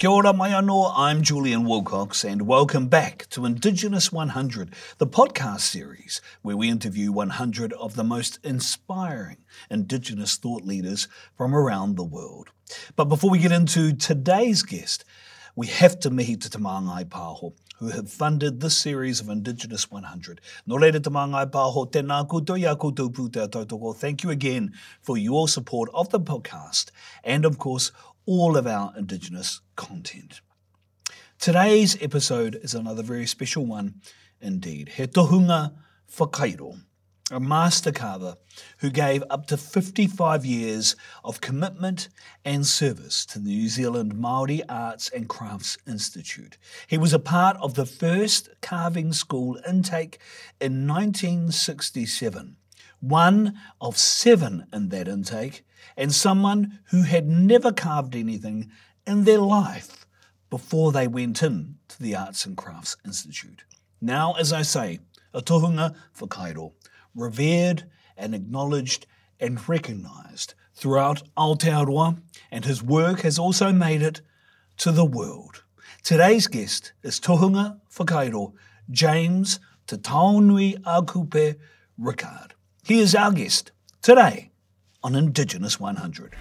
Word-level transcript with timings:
Kia 0.00 0.08
ora 0.08 0.32
mai 0.32 0.48
anō, 0.48 0.94
I'm 0.96 1.20
Julian 1.20 1.66
Wilcox, 1.66 2.24
and 2.24 2.46
welcome 2.46 2.88
back 2.88 3.26
to 3.28 3.44
Indigenous 3.44 4.10
100, 4.10 4.74
the 4.96 5.06
podcast 5.06 5.60
series 5.60 6.22
where 6.40 6.56
we 6.56 6.70
interview 6.70 7.12
100 7.12 7.74
of 7.74 7.96
the 7.96 8.02
most 8.02 8.38
inspiring 8.42 9.36
Indigenous 9.70 10.36
thought 10.36 10.62
leaders 10.62 11.06
from 11.36 11.54
around 11.54 11.96
the 11.98 12.02
world. 12.02 12.48
But 12.96 13.10
before 13.10 13.28
we 13.28 13.40
get 13.40 13.52
into 13.52 13.92
today's 13.92 14.62
guest, 14.62 15.04
we 15.54 15.66
have 15.66 16.00
to 16.00 16.08
mihi 16.08 16.36
te 16.36 16.48
Tamangai 16.48 17.04
Pāho, 17.04 17.52
who 17.76 17.88
have 17.88 18.10
funded 18.10 18.60
this 18.60 18.78
series 18.78 19.20
of 19.20 19.28
Indigenous 19.28 19.90
100. 19.90 20.40
No 20.66 20.76
reira 20.76 21.02
Te 21.02 21.10
Māngai 21.10 21.50
Pāho, 21.50 21.90
tēnā 21.90 22.26
koutou 22.26 22.58
ia 22.58 22.74
koutou 22.74 23.10
pūtea 23.10 23.48
tautoko. 23.48 23.94
Thank 23.94 24.22
you 24.22 24.30
again 24.30 24.72
for 25.02 25.18
your 25.18 25.46
support 25.46 25.90
of 25.92 26.08
the 26.08 26.20
podcast 26.20 26.90
and, 27.22 27.44
of 27.44 27.58
course, 27.58 27.92
all 28.26 28.56
of 28.56 28.66
our 28.66 28.92
Indigenous 28.96 29.60
content. 29.80 30.42
Today's 31.38 31.96
episode 32.02 32.54
is 32.62 32.74
another 32.74 33.02
very 33.02 33.26
special 33.26 33.64
one 33.64 33.94
indeed. 34.42 34.90
He 34.90 35.06
Tohunga 35.06 35.72
Whakairo, 36.12 36.82
a 37.30 37.40
master 37.40 37.90
carver 37.90 38.36
who 38.80 38.90
gave 38.90 39.24
up 39.30 39.46
to 39.46 39.56
55 39.56 40.44
years 40.44 40.96
of 41.24 41.40
commitment 41.40 42.10
and 42.44 42.66
service 42.66 43.24
to 43.24 43.38
the 43.38 43.48
New 43.48 43.70
Zealand 43.70 44.12
Māori 44.12 44.60
Arts 44.68 45.08
and 45.08 45.30
Crafts 45.30 45.78
Institute. 45.86 46.58
He 46.86 46.98
was 46.98 47.14
a 47.14 47.18
part 47.18 47.56
of 47.62 47.72
the 47.72 47.86
first 47.86 48.50
carving 48.60 49.14
school 49.14 49.58
intake 49.66 50.18
in 50.60 50.86
1967 50.86 52.58
one 53.00 53.58
of 53.80 53.96
seven 53.96 54.66
in 54.72 54.90
that 54.90 55.08
intake, 55.08 55.64
and 55.96 56.14
someone 56.14 56.80
who 56.90 57.02
had 57.02 57.26
never 57.26 57.72
carved 57.72 58.14
anything 58.14 58.70
in 59.06 59.24
their 59.24 59.38
life 59.38 60.06
before 60.48 60.92
they 60.92 61.06
went 61.06 61.42
in 61.42 61.76
to 61.88 62.02
the 62.02 62.14
Arts 62.16 62.44
and 62.44 62.56
Crafts 62.56 62.96
Institute. 63.04 63.64
Now, 64.00 64.34
as 64.34 64.52
I 64.52 64.62
say, 64.62 65.00
a 65.32 65.40
tohunga 65.40 65.94
whakairo, 66.18 66.72
revered 67.14 67.84
and 68.16 68.34
acknowledged 68.34 69.06
and 69.38 69.68
recognised 69.68 70.54
throughout 70.74 71.22
Aotearoa, 71.36 72.20
and 72.50 72.64
his 72.64 72.82
work 72.82 73.20
has 73.20 73.38
also 73.38 73.72
made 73.72 74.02
it 74.02 74.20
to 74.78 74.90
the 74.90 75.04
world. 75.04 75.62
Today's 76.02 76.46
guest 76.46 76.92
is 77.02 77.20
tohunga 77.20 77.80
whakairo, 77.92 78.54
James 78.90 79.60
Te 79.86 79.96
Taonui 79.96 80.80
a 80.84 81.02
Kupe 81.02 81.56
Rickard. 81.98 82.54
He 82.84 83.00
is 83.00 83.14
our 83.14 83.32
guest 83.32 83.72
today 84.02 84.50
on 85.02 85.14
Indigenous 85.14 85.78
100. 85.78 86.36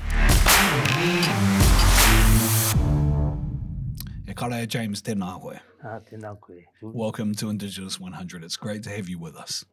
E 4.40 4.42
kare 4.42 4.66
James 4.68 5.02
tēnā 5.04 5.34
koe. 5.44 5.58
Ah, 5.84 6.00
tēnā 6.00 6.30
koe. 6.40 6.62
Welcome 6.82 7.34
to 7.36 7.50
Indigenous 7.50 8.00
100. 8.00 8.42
It's 8.42 8.56
great 8.56 8.84
to 8.84 8.90
have 8.90 9.10
you 9.10 9.20
with 9.20 9.36
us. 9.36 9.66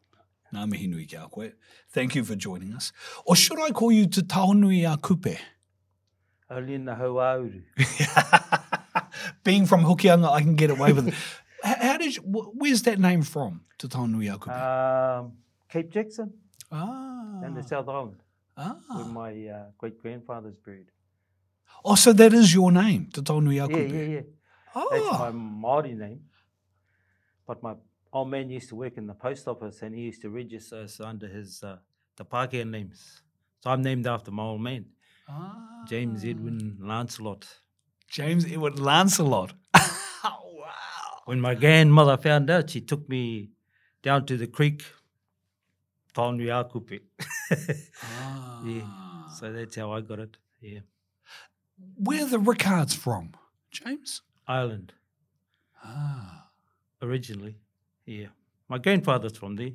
Ngā 0.53 0.65
mihi 0.69 0.89
nui 0.89 1.05
kia 1.07 1.29
koe. 1.31 1.53
Thank 1.91 2.17
you 2.17 2.25
for 2.25 2.35
joining 2.35 2.73
us. 2.75 2.91
Or 3.25 3.37
should 3.37 3.61
I 3.61 3.71
call 3.71 3.93
you 3.93 4.09
Te 4.09 4.23
Taonui 4.23 4.81
a 4.93 4.97
Kupe? 4.97 5.39
Aulina 6.51 6.97
hau 6.97 7.17
auru. 7.19 7.63
Being 9.45 9.67
from 9.67 9.85
Hokianga, 9.85 10.33
I 10.33 10.43
can 10.43 10.57
get 10.57 10.71
away 10.71 10.93
with 10.93 11.09
it. 11.09 11.15
How 11.63 11.99
did 11.99 12.17
you, 12.17 12.23
wh- 12.23 12.51
where's 12.57 12.83
that 12.83 12.99
name 12.99 13.23
from, 13.23 13.61
Te 13.79 13.87
Taonui 13.87 14.35
a 14.35 14.37
Kupe? 14.37 15.21
Um, 15.21 15.33
Cape 15.69 15.93
Jackson 15.93 16.33
ah. 16.73 17.41
and 17.45 17.57
the 17.57 17.63
South 17.63 17.89
Island, 17.89 18.19
where 18.57 18.75
ah. 18.91 19.11
my 19.13 19.31
uh, 19.47 19.67
great 19.79 20.03
grandfather's 20.03 20.57
buried. 20.57 20.91
Oh, 21.85 21.95
so 21.95 22.13
that 22.13 22.33
is 22.33 22.53
your 22.53 22.73
name, 22.73 23.11
Te 23.13 23.21
Taonui 23.21 23.65
a 23.65 23.71
Yeah, 23.71 23.87
yeah, 23.87 24.15
yeah. 24.15 24.21
Oh. 24.79 24.89
That's 24.93 25.19
my 25.19 25.31
Māori 25.31 25.97
name. 25.97 26.21
But 27.47 27.63
my 27.63 27.75
old 28.13 28.29
man 28.31 28.51
used 28.51 28.69
to 28.71 28.77
work 28.77 28.97
in 28.99 29.07
the 29.07 29.15
post 29.15 29.49
office 29.49 29.81
and 29.83 29.95
he 29.95 30.03
used 30.03 30.21
to 30.23 30.31
register 30.31 30.83
us 30.83 31.01
under 31.01 31.29
his 31.29 31.63
uh, 31.63 31.77
the 32.17 32.25
Pākehā 32.25 32.69
names. 32.69 33.23
So 33.63 33.71
I'm 33.71 33.83
named 33.83 34.07
after 34.07 34.31
my 34.31 34.43
old 34.43 34.61
man, 34.61 34.87
Ah. 35.29 35.85
James 35.89 36.25
Edwin 36.25 36.79
Lancelot. 36.81 37.47
James 38.09 38.45
Edwin 38.45 38.77
Lancelot. 38.77 39.55
oh, 39.75 40.41
wow. 40.61 41.23
When 41.25 41.41
my 41.41 41.55
grandmother 41.55 42.17
found 42.17 42.51
out, 42.51 42.71
she 42.71 42.81
took 42.81 43.09
me 43.09 43.51
down 44.03 44.27
to 44.27 44.37
the 44.37 44.47
creek, 44.47 44.85
Taonui 46.15 46.49
a 46.61 46.65
Kupe. 46.69 47.01
Ah. 48.05 49.29
So 49.39 49.53
that's 49.53 49.77
how 49.77 49.93
I 49.93 50.01
got 50.01 50.19
it. 50.19 50.37
Yeah. 50.61 50.81
Where 51.97 52.25
are 52.25 52.29
the 52.29 52.39
Rickards 52.39 52.95
from, 52.95 53.33
James? 53.71 54.23
Ireland, 54.49 54.93
Ah. 55.85 56.49
originally. 57.03 57.57
Yeah. 58.05 58.29
My 58.69 58.79
grandfather's 58.79 59.37
from 59.37 59.57
there, 59.57 59.73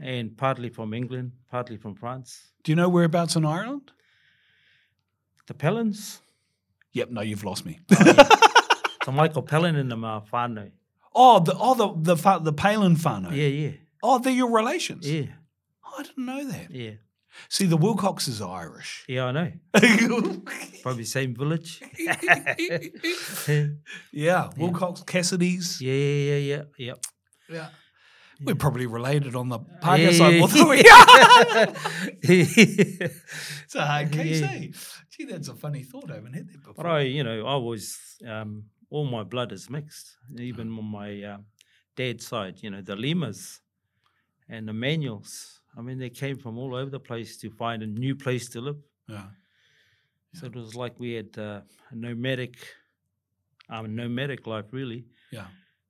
and 0.00 0.36
partly 0.36 0.68
from 0.68 0.92
England, 0.94 1.32
partly 1.50 1.76
from 1.76 1.94
France. 1.94 2.52
Do 2.62 2.72
you 2.72 2.76
know 2.76 2.88
whereabouts 2.88 3.36
in 3.36 3.44
Ireland? 3.44 3.92
The 5.46 5.54
Pellins. 5.54 6.20
Yep, 6.92 7.10
no, 7.10 7.20
you've 7.22 7.44
lost 7.44 7.64
me. 7.66 7.80
So 9.04 9.12
Michael 9.22 9.42
Pellin 9.42 9.76
and 9.76 9.90
the 9.92 9.96
uh, 9.96 10.20
whānau. 10.32 10.70
oh, 11.14 11.38
the 11.40 11.54
oh 11.58 11.74
the 11.74 12.14
the 12.16 12.38
the 12.38 12.52
Palin 12.54 12.96
whānau. 12.96 13.30
Yeah, 13.30 13.48
yeah, 13.48 13.72
Oh, 14.02 14.18
they're 14.18 14.32
your 14.32 14.50
relations. 14.50 15.06
yeah, 15.10 15.26
Oh, 15.84 15.96
I 15.98 16.02
didn't 16.04 16.24
know 16.24 16.42
that. 16.48 16.70
yeah. 16.70 16.92
See, 17.48 17.66
the 17.66 17.76
Wilcoxes 17.76 18.40
are 18.40 18.60
Irish. 18.62 19.04
Yeah, 19.08 19.26
I 19.26 19.32
know. 19.32 19.52
Probably 20.82 21.04
same 21.04 21.34
village. 21.34 21.80
yeah, 24.12 24.50
Wilcox 24.56 25.02
Cassidy's. 25.02 25.80
Yeah, 25.80 25.92
yeah, 25.92 26.36
yeah, 26.36 26.62
yeah. 26.78 26.94
Yeah. 27.48 27.68
We're 28.42 28.54
probably 28.56 28.86
related 28.86 29.36
on 29.36 29.48
the 29.48 29.58
Parker 29.80 30.12
side. 30.12 30.34
yeah. 30.34 30.40
although 30.42 30.68
we- 30.68 30.76
yeah. 30.84 31.74
it's 32.22 33.74
a 33.74 33.86
hard 33.86 34.10
case, 34.12 34.40
Yeah. 34.40 34.50
eh? 34.52 34.66
Gee, 35.10 35.24
that's 35.26 35.48
a 35.48 35.54
funny 35.54 35.82
thought. 35.84 36.10
I 36.10 36.14
haven't 36.16 36.32
had 36.34 36.48
that 36.48 36.58
before. 36.58 36.74
But 36.74 36.86
I, 36.86 37.00
you 37.02 37.22
know, 37.22 37.46
I 37.46 37.56
was 37.56 37.98
um, 38.26 38.64
all 38.90 39.04
my 39.06 39.22
blood 39.22 39.52
is 39.52 39.70
mixed. 39.70 40.16
Even 40.38 40.68
on 40.76 40.84
my 40.84 41.22
uh, 41.22 41.38
dad's 41.96 42.26
side, 42.26 42.56
you 42.60 42.70
know, 42.70 42.82
the 42.82 42.96
Lemas 42.96 43.60
and 44.48 44.66
the 44.68 44.72
Manuels. 44.72 45.60
I 45.76 45.80
mean, 45.82 45.98
they 45.98 46.10
came 46.10 46.38
from 46.38 46.56
all 46.58 46.74
over 46.74 46.90
the 46.90 47.00
place 47.00 47.36
to 47.38 47.50
find 47.50 47.82
a 47.82 47.86
new 47.86 48.14
place 48.14 48.48
to 48.50 48.60
live. 48.60 48.76
yeah. 49.08 49.26
So 50.34 50.46
it 50.46 50.54
was 50.56 50.74
like 50.74 50.98
we 50.98 51.12
had 51.12 51.38
uh, 51.38 51.60
a 51.90 51.94
nomadic, 51.94 52.56
um, 53.68 53.94
nomadic 53.94 54.46
life 54.48 54.66
really. 54.72 55.04
Yeah. 55.30 55.46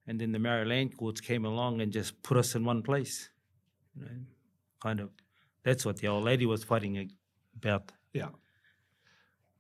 And 0.07 0.21
then 0.21 0.33
the 0.33 0.39
Maori 0.39 0.67
land 0.67 0.97
courts 0.99 1.21
came 1.23 1.47
along 1.47 1.81
and 1.81 1.91
just 1.91 2.23
put 2.23 2.37
us 2.37 2.55
in 2.55 2.63
one 2.65 2.83
place. 2.83 3.31
You 3.97 4.03
know, 4.05 4.11
kind 4.81 5.01
of. 5.01 5.09
That's 5.63 5.87
what 5.87 5.97
the 5.97 6.09
old 6.09 6.25
lady 6.25 6.45
was 6.45 6.63
fighting 6.63 7.11
about. 7.57 7.91
Yeah. 8.13 8.29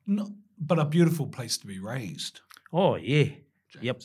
No, 0.07 0.29
but 0.59 0.79
a 0.79 0.85
beautiful 0.85 1.27
place 1.29 1.57
to 1.59 1.67
be 1.67 1.79
raised. 1.79 2.41
Oh 2.71 2.97
yeah, 2.97 3.29
Yep. 3.81 4.03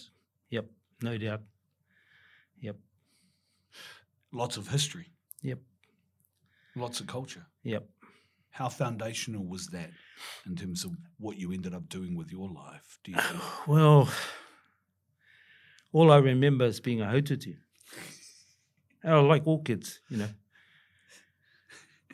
Yep, 0.50 0.66
no 1.01 1.18
doubt. 1.18 1.41
Yep, 2.62 2.78
Lots 4.31 4.57
of 4.57 4.68
history, 4.69 5.07
yep, 5.41 5.59
lots 6.80 7.00
of 7.00 7.08
culture. 7.08 7.46
yep. 7.64 7.88
How 8.52 8.68
foundational 8.68 9.46
was 9.46 9.68
that 9.68 9.92
in 10.46 10.56
terms 10.56 10.84
of 10.84 10.92
what 11.18 11.38
you 11.38 11.54
ended 11.54 11.74
up 11.74 11.88
doing 11.88 12.18
with 12.18 12.31
your 12.31 12.50
life? 12.50 13.00
Do 13.04 13.12
you 13.12 13.18
think? 13.22 13.68
Well, 13.68 14.10
all 15.94 16.12
I 16.12 16.18
remember 16.18 16.66
is 16.66 16.80
being 16.80 17.02
a 17.02 17.06
haututu. 17.06 17.56
I 19.04 19.18
like 19.20 19.48
all 19.48 19.62
kids, 19.62 20.02
you 20.10 20.18
know. 20.18 20.30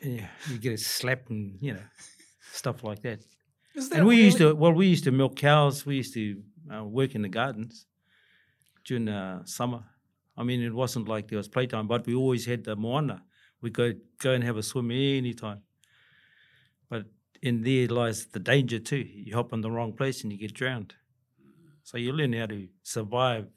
Yeah, 0.02 0.28
you 0.50 0.58
get 0.58 0.74
a 0.74 0.78
slap 0.78 1.30
and 1.30 1.58
you 1.60 1.72
know 1.74 1.82
stuff 2.52 2.84
like 2.84 3.02
that. 3.02 3.20
That 3.74 3.92
And 3.92 4.06
we 4.06 4.16
used 4.22 4.38
to 4.38 4.54
well, 4.54 4.72
we 4.72 4.86
used 4.86 5.04
to 5.04 5.10
milk 5.10 5.36
cows. 5.36 5.84
We 5.84 5.96
used 5.96 6.14
to 6.14 6.42
uh, 6.72 6.84
work 6.84 7.14
in 7.14 7.22
the 7.22 7.28
gardens 7.28 7.86
during 8.84 9.06
the 9.06 9.42
summer. 9.44 9.82
I 10.36 10.42
mean, 10.44 10.62
it 10.62 10.74
wasn't 10.74 11.08
like 11.08 11.28
there 11.28 11.38
was 11.38 11.48
playtime, 11.48 11.88
but 11.88 12.06
we 12.06 12.14
always 12.14 12.44
had 12.46 12.64
the 12.64 12.76
moana. 12.76 13.24
We 13.66 13.70
go 13.70 13.94
go 14.20 14.30
and 14.30 14.44
have 14.44 14.56
a 14.56 14.62
swim 14.62 14.92
anytime. 14.92 15.62
But 16.88 17.06
in 17.42 17.64
there 17.64 17.88
lies 17.88 18.26
the 18.26 18.38
danger 18.38 18.78
too. 18.78 18.98
You 18.98 19.34
hop 19.34 19.52
in 19.52 19.60
the 19.60 19.72
wrong 19.72 19.92
place 19.92 20.22
and 20.22 20.30
you 20.30 20.38
get 20.38 20.54
drowned. 20.54 20.94
So 21.82 21.98
you 21.98 22.12
learn 22.12 22.32
how 22.34 22.46
to 22.46 22.68
survive 22.84 23.48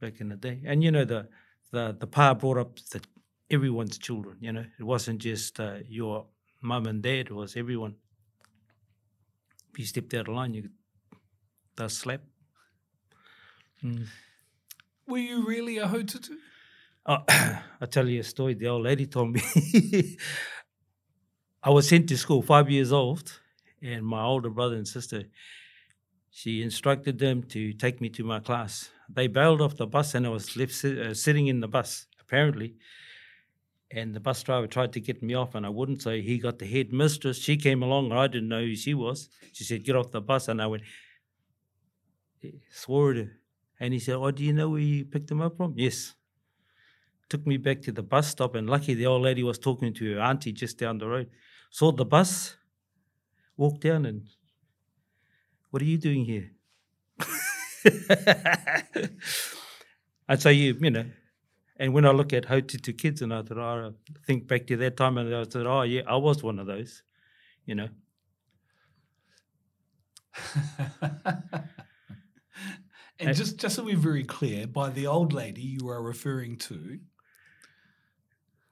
back 0.00 0.22
in 0.22 0.30
the 0.30 0.36
day. 0.36 0.62
And 0.64 0.82
you 0.82 0.90
know 0.90 1.04
the 1.04 1.28
the 1.72 1.94
the 2.00 2.06
pa 2.06 2.32
brought 2.32 2.56
up 2.56 2.76
the 2.90 3.02
everyone's 3.50 3.98
children. 3.98 4.38
You 4.40 4.52
know, 4.52 4.64
it 4.78 4.82
wasn't 4.82 5.18
just 5.18 5.60
uh, 5.60 5.80
your 5.86 6.24
mum 6.62 6.86
and 6.86 7.02
dad; 7.02 7.26
it 7.26 7.34
was 7.34 7.54
everyone. 7.54 7.96
If 9.72 9.78
you 9.78 9.84
stepped 9.84 10.14
out 10.14 10.28
of 10.28 10.34
line, 10.34 10.54
you 10.54 10.70
got 11.76 11.90
slap. 11.90 12.22
Mm. 13.84 14.06
Were 15.06 15.18
you 15.18 15.46
really 15.46 15.76
a 15.76 15.86
hotutu? 15.86 16.38
Oh, 17.06 17.24
I'll 17.80 17.88
tell 17.88 18.08
you 18.08 18.20
a 18.20 18.22
story. 18.22 18.54
The 18.54 18.68
old 18.68 18.84
lady 18.84 19.06
told 19.06 19.32
me. 19.32 19.42
I 21.62 21.70
was 21.70 21.88
sent 21.88 22.08
to 22.10 22.16
school 22.16 22.42
five 22.42 22.70
years 22.70 22.92
old, 22.92 23.40
and 23.82 24.06
my 24.06 24.22
older 24.22 24.50
brother 24.50 24.76
and 24.76 24.86
sister 24.86 25.24
she 26.34 26.62
instructed 26.62 27.18
them 27.18 27.42
to 27.42 27.74
take 27.74 28.00
me 28.00 28.08
to 28.08 28.24
my 28.24 28.40
class. 28.40 28.88
They 29.08 29.26
bailed 29.26 29.60
off 29.60 29.76
the 29.76 29.86
bus 29.86 30.14
and 30.14 30.26
I 30.26 30.30
was 30.30 30.56
left 30.56 30.82
uh, 30.82 31.12
sitting 31.12 31.46
in 31.46 31.60
the 31.60 31.68
bus, 31.68 32.06
apparently. 32.18 32.76
And 33.90 34.14
the 34.14 34.20
bus 34.20 34.42
driver 34.42 34.66
tried 34.66 34.94
to 34.94 35.00
get 35.00 35.22
me 35.22 35.34
off 35.34 35.54
and 35.54 35.66
I 35.66 35.68
wouldn't. 35.68 36.00
So 36.00 36.12
he 36.12 36.38
got 36.38 36.58
the 36.58 36.66
headmistress. 36.66 37.36
She 37.36 37.58
came 37.58 37.82
along 37.82 38.10
and 38.10 38.18
I 38.18 38.28
didn't 38.28 38.48
know 38.48 38.62
who 38.62 38.74
she 38.74 38.94
was. 38.94 39.28
She 39.52 39.64
said, 39.64 39.84
Get 39.84 39.94
off 39.94 40.10
the 40.10 40.22
bus. 40.22 40.48
And 40.48 40.62
I 40.62 40.66
went, 40.68 40.84
eh, 42.42 42.52
swore 42.70 43.10
at 43.10 43.16
her. 43.18 43.32
And 43.78 43.92
he 43.92 44.00
said, 44.00 44.14
Oh, 44.14 44.30
do 44.30 44.42
you 44.42 44.54
know 44.54 44.70
where 44.70 44.80
you 44.80 45.04
picked 45.04 45.26
them 45.26 45.42
up 45.42 45.58
from? 45.58 45.74
Yes. 45.76 46.14
Took 47.32 47.46
me 47.46 47.56
back 47.56 47.80
to 47.84 47.92
the 47.92 48.02
bus 48.02 48.28
stop 48.28 48.54
and 48.56 48.68
lucky 48.68 48.92
the 48.92 49.06
old 49.06 49.22
lady 49.22 49.42
was 49.42 49.58
talking 49.58 49.94
to 49.94 50.12
her 50.12 50.20
auntie 50.20 50.52
just 50.52 50.76
down 50.76 50.98
the 50.98 51.08
road. 51.08 51.30
Saw 51.70 51.90
the 51.90 52.04
bus, 52.04 52.56
walked 53.56 53.80
down 53.80 54.04
and 54.04 54.28
what 55.70 55.80
are 55.80 55.86
you 55.86 55.96
doing 55.96 56.26
here? 56.26 56.50
and 60.28 60.42
so 60.42 60.50
you, 60.50 60.76
you 60.78 60.90
know, 60.90 61.06
and 61.78 61.94
when 61.94 62.04
I 62.04 62.10
look 62.10 62.34
at 62.34 62.44
Hotutu 62.44 62.98
kids 62.98 63.22
and 63.22 63.32
I 63.32 63.40
thought, 63.40 63.56
oh, 63.56 63.94
I 63.94 64.18
think 64.26 64.46
back 64.46 64.66
to 64.66 64.76
that 64.76 64.98
time 64.98 65.16
and 65.16 65.34
I 65.34 65.44
thought, 65.44 65.66
oh 65.66 65.80
yeah, 65.84 66.02
I 66.06 66.16
was 66.16 66.42
one 66.42 66.58
of 66.58 66.66
those, 66.66 67.02
you 67.64 67.76
know. 67.76 67.88
and 73.18 73.34
just 73.34 73.56
just 73.56 73.76
so 73.76 73.84
we're 73.84 73.96
very 73.96 74.24
clear, 74.24 74.66
by 74.66 74.90
the 74.90 75.06
old 75.06 75.32
lady 75.32 75.62
you 75.62 75.88
are 75.88 76.02
referring 76.02 76.58
to, 76.58 77.00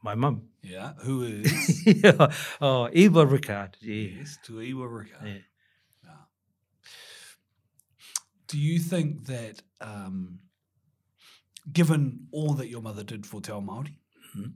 My 0.02 0.14
mum. 0.14 0.48
yeah, 0.62 0.94
who 1.02 1.22
is 1.24 1.86
yeah. 2.04 2.32
Oh, 2.60 2.88
Eva 2.92 3.26
Rickard. 3.26 3.76
Yeah. 3.80 4.08
yes, 4.18 4.38
Tuaiwa 4.46 4.88
Rickard. 4.90 5.26
yeah. 5.26 5.38
Do 8.46 8.58
you 8.58 8.78
think 8.80 9.26
that, 9.26 9.62
um, 9.80 10.40
given 11.72 12.26
all 12.32 12.54
that 12.54 12.68
your 12.68 12.82
mother 12.82 13.04
did 13.04 13.24
for 13.26 13.40
Te 13.40 13.52
Ao 13.52 13.60
Māori 13.60 13.96
Mhm. 14.36 14.54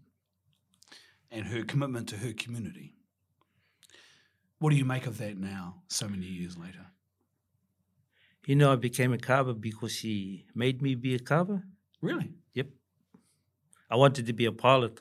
and 1.30 1.46
her 1.46 1.62
commitment 1.62 2.08
to 2.08 2.16
her 2.16 2.32
community, 2.32 2.96
what 4.58 4.70
do 4.70 4.76
you 4.76 4.84
make 4.84 5.06
of 5.06 5.18
that 5.18 5.36
now, 5.38 5.82
so 5.88 6.08
many 6.08 6.26
years 6.26 6.56
later? 6.58 6.86
You 8.46 8.56
know, 8.56 8.72
I 8.72 8.76
became 8.76 9.12
a 9.12 9.18
carver 9.18 9.54
because 9.54 9.92
she 9.92 10.46
made 10.54 10.82
me 10.82 10.94
be 10.96 11.14
a 11.14 11.18
carver. 11.20 11.62
Really? 12.00 12.34
Yep. 12.54 12.68
I 13.90 13.96
wanted 13.96 14.26
to 14.26 14.32
be 14.32 14.44
a 14.46 14.52
pilot. 14.52 15.00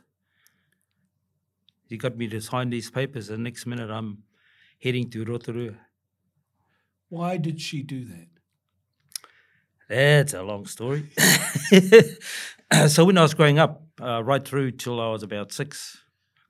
He 1.88 1.98
got 1.98 2.18
me 2.18 2.28
to 2.30 2.42
sign 2.42 2.70
these 2.70 2.90
papers, 2.90 3.30
and 3.30 3.44
next 3.44 3.66
minute 3.66 3.90
I'm 3.90 4.24
heading 4.80 5.10
to 5.12 5.24
Rotorua. 5.26 5.76
Why 7.10 7.38
did 7.38 7.62
she 7.62 7.84
do 7.84 8.06
that? 8.06 8.28
That's 9.90 10.34
a 10.34 10.42
long 10.42 10.66
story. 10.66 11.10
so 12.88 13.06
when 13.06 13.18
I 13.18 13.22
was 13.22 13.34
growing 13.34 13.60
up, 13.60 13.84
uh, 14.02 14.24
right 14.24 14.44
through 14.44 14.72
till 14.72 15.00
I 15.00 15.10
was 15.10 15.24
about 15.24 15.52
six, 15.52 15.98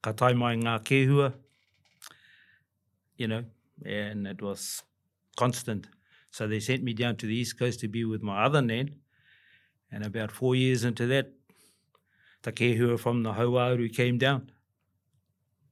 ka 0.01 0.11
tai 0.13 0.33
mai 0.33 0.55
ngā 0.55 0.79
kēhua, 0.83 1.33
you 3.17 3.27
know, 3.27 3.43
and 3.85 4.27
it 4.27 4.41
was 4.41 4.83
constant. 5.35 5.87
So 6.31 6.47
they 6.47 6.59
sent 6.59 6.83
me 6.83 6.93
down 6.93 7.17
to 7.17 7.27
the 7.27 7.35
East 7.35 7.59
Coast 7.59 7.79
to 7.81 7.87
be 7.87 8.05
with 8.05 8.23
my 8.23 8.43
other 8.45 8.61
nan. 8.61 8.95
And 9.91 10.03
about 10.03 10.31
four 10.31 10.55
years 10.55 10.83
into 10.83 11.05
that, 11.07 11.31
the 12.41 12.51
kēhua 12.51 12.99
from 12.99 13.23
the 13.23 13.33
Hauauru 13.33 13.93
came 13.93 14.17
down. 14.17 14.51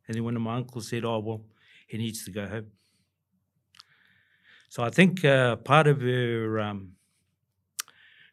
And 0.08 0.16
then 0.16 0.36
of 0.36 0.42
my 0.42 0.56
uncles 0.56 0.90
said, 0.90 1.06
oh, 1.06 1.20
well, 1.20 1.46
he 1.88 1.98
needs 1.98 2.26
to 2.26 2.32
go 2.32 2.48
home. 2.48 2.72
So 4.70 4.84
I 4.84 4.90
think 4.90 5.26
uh, 5.26 5.58
part 5.58 5.88
of 5.88 6.02
her 6.02 6.60
um, 6.60 6.94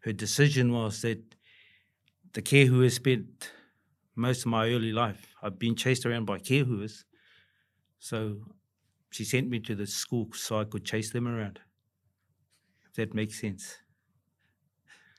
her 0.03 0.13
decision 0.13 0.73
was 0.73 1.03
that 1.03 1.35
the 2.33 2.43
kehua 2.43 2.91
spent 2.91 3.51
most 4.15 4.41
of 4.41 4.47
my 4.47 4.69
early 4.69 4.93
life. 4.93 5.35
I've 5.43 5.59
been 5.59 5.75
chased 5.75 6.07
around 6.07 6.27
by 6.27 6.39
kehuas, 6.39 7.05
so 7.99 8.41
she 9.11 9.25
sent 9.25 9.49
me 9.49 9.61
to 9.61 9.75
the 9.75 9.87
school 9.87 10.29
so 10.33 10.61
I 10.61 10.65
could 10.65 10.85
chase 10.85 11.11
them 11.11 11.27
around. 11.27 11.61
If 12.87 12.95
that 12.95 13.15
makes 13.15 13.41
sense. 13.41 13.79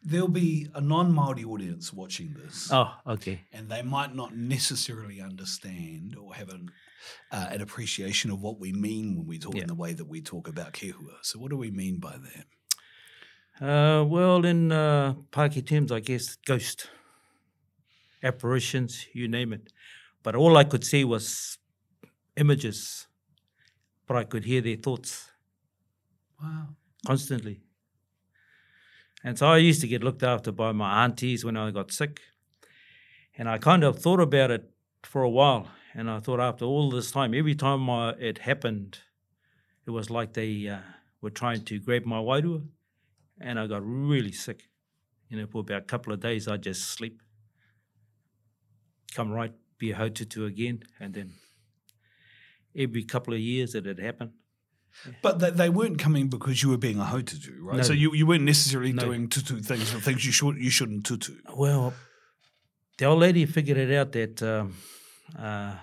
There'll 0.01 0.29
be 0.29 0.67
a 0.73 0.79
non 0.81 1.13
Māori 1.13 1.45
audience 1.45 1.91
watching 1.91 2.33
this. 2.33 2.69
Oh, 2.71 2.93
okay. 3.05 3.41
and 3.51 3.69
they 3.69 3.81
might 3.81 4.15
not 4.15 4.35
necessarily 4.35 5.19
understand 5.21 6.15
or 6.15 6.33
have 6.35 6.49
an, 6.49 6.69
uh, 7.31 7.47
an 7.51 7.61
appreciation 7.61 8.31
of 8.31 8.41
what 8.41 8.59
we 8.59 8.71
mean 8.71 9.17
when 9.17 9.27
we 9.27 9.37
talk 9.39 9.55
Yeah. 9.55 9.63
in 9.63 9.67
the 9.67 9.75
way 9.75 9.91
that 9.93 10.05
we 10.05 10.21
talk 10.21 10.47
about 10.47 10.71
kehua. 10.73 11.17
So, 11.21 11.37
what 11.39 11.49
do 11.51 11.57
we 11.57 11.69
mean 11.69 11.99
by 11.99 12.15
that? 12.17 12.45
Uh, 13.61 14.05
well, 14.05 14.45
in 14.45 14.71
uh, 14.71 15.15
Pākehā 15.33 15.65
terms, 15.67 15.91
I 15.91 15.99
guess 15.99 16.37
ghost, 16.45 16.87
apparitions, 18.23 19.05
you 19.13 19.27
name 19.27 19.51
it. 19.51 19.71
But 20.23 20.35
all 20.35 20.55
I 20.57 20.63
could 20.63 20.85
see 20.85 21.03
was 21.03 21.57
images, 22.37 23.07
but 24.07 24.15
I 24.15 24.23
could 24.23 24.45
hear 24.45 24.61
their 24.61 24.77
thoughts. 24.77 25.25
Wow. 26.41 26.69
constantly. 27.05 27.59
And 29.23 29.37
so 29.37 29.47
I 29.47 29.57
used 29.57 29.81
to 29.81 29.87
get 29.87 30.03
looked 30.03 30.23
after 30.23 30.51
by 30.51 30.71
my 30.71 31.03
aunties 31.03 31.43
when 31.43 31.57
I 31.57 31.71
got 31.71 31.91
sick. 31.91 32.21
And 33.37 33.49
I 33.49 33.57
kind 33.57 33.83
of 33.83 33.99
thought 33.99 34.19
about 34.19 34.51
it 34.51 34.69
for 35.03 35.23
a 35.23 35.29
while. 35.29 35.67
And 35.93 36.09
I 36.09 36.19
thought 36.19 36.39
after 36.39 36.65
all 36.65 36.89
this 36.89 37.11
time, 37.11 37.33
every 37.33 37.55
time 37.55 37.89
I, 37.89 38.11
it 38.11 38.39
happened, 38.39 38.99
it 39.85 39.91
was 39.91 40.09
like 40.09 40.33
they 40.33 40.67
uh, 40.67 40.79
were 41.21 41.29
trying 41.29 41.63
to 41.65 41.79
grab 41.79 42.05
my 42.05 42.17
wairua. 42.17 42.65
And 43.41 43.59
I 43.59 43.67
got 43.67 43.81
really 43.85 44.31
sick. 44.31 44.63
You 45.29 45.37
know, 45.37 45.47
for 45.47 45.59
about 45.61 45.83
a 45.83 45.85
couple 45.85 46.13
of 46.13 46.19
days, 46.19 46.47
I'd 46.47 46.63
just 46.63 46.85
sleep, 46.89 47.21
come 49.13 49.31
right, 49.31 49.53
be 49.77 49.91
a 49.91 49.95
hotutu 49.95 50.45
again. 50.47 50.83
And 50.99 51.13
then 51.13 51.33
every 52.75 53.03
couple 53.03 53.33
of 53.33 53.39
years 53.39 53.75
it 53.75 53.85
had 53.85 53.99
happened. 53.99 54.31
But 55.21 55.39
they, 55.39 55.49
they 55.51 55.69
weren't 55.69 55.97
coming 55.97 56.27
because 56.27 56.61
you 56.61 56.69
were 56.69 56.77
being 56.77 56.99
a 56.99 57.03
hotutu, 57.05 57.55
right? 57.61 57.77
No. 57.77 57.83
So 57.83 57.93
you, 57.93 58.13
you 58.13 58.25
weren't 58.27 58.43
necessarily 58.43 58.91
No. 58.93 59.05
doing 59.05 59.29
tutu 59.29 59.59
things 59.61 59.93
or 59.93 59.99
things 59.99 60.25
you 60.25 60.31
should 60.31 60.57
you 60.57 60.69
shouldn't 60.69 61.05
tutu. 61.05 61.35
Well, 61.55 61.93
the 62.97 63.05
old 63.05 63.19
lady 63.19 63.45
figured 63.45 63.77
it 63.77 63.91
out 63.95 64.11
that 64.11 64.43
um, 64.43 64.75
uh, 65.37 65.75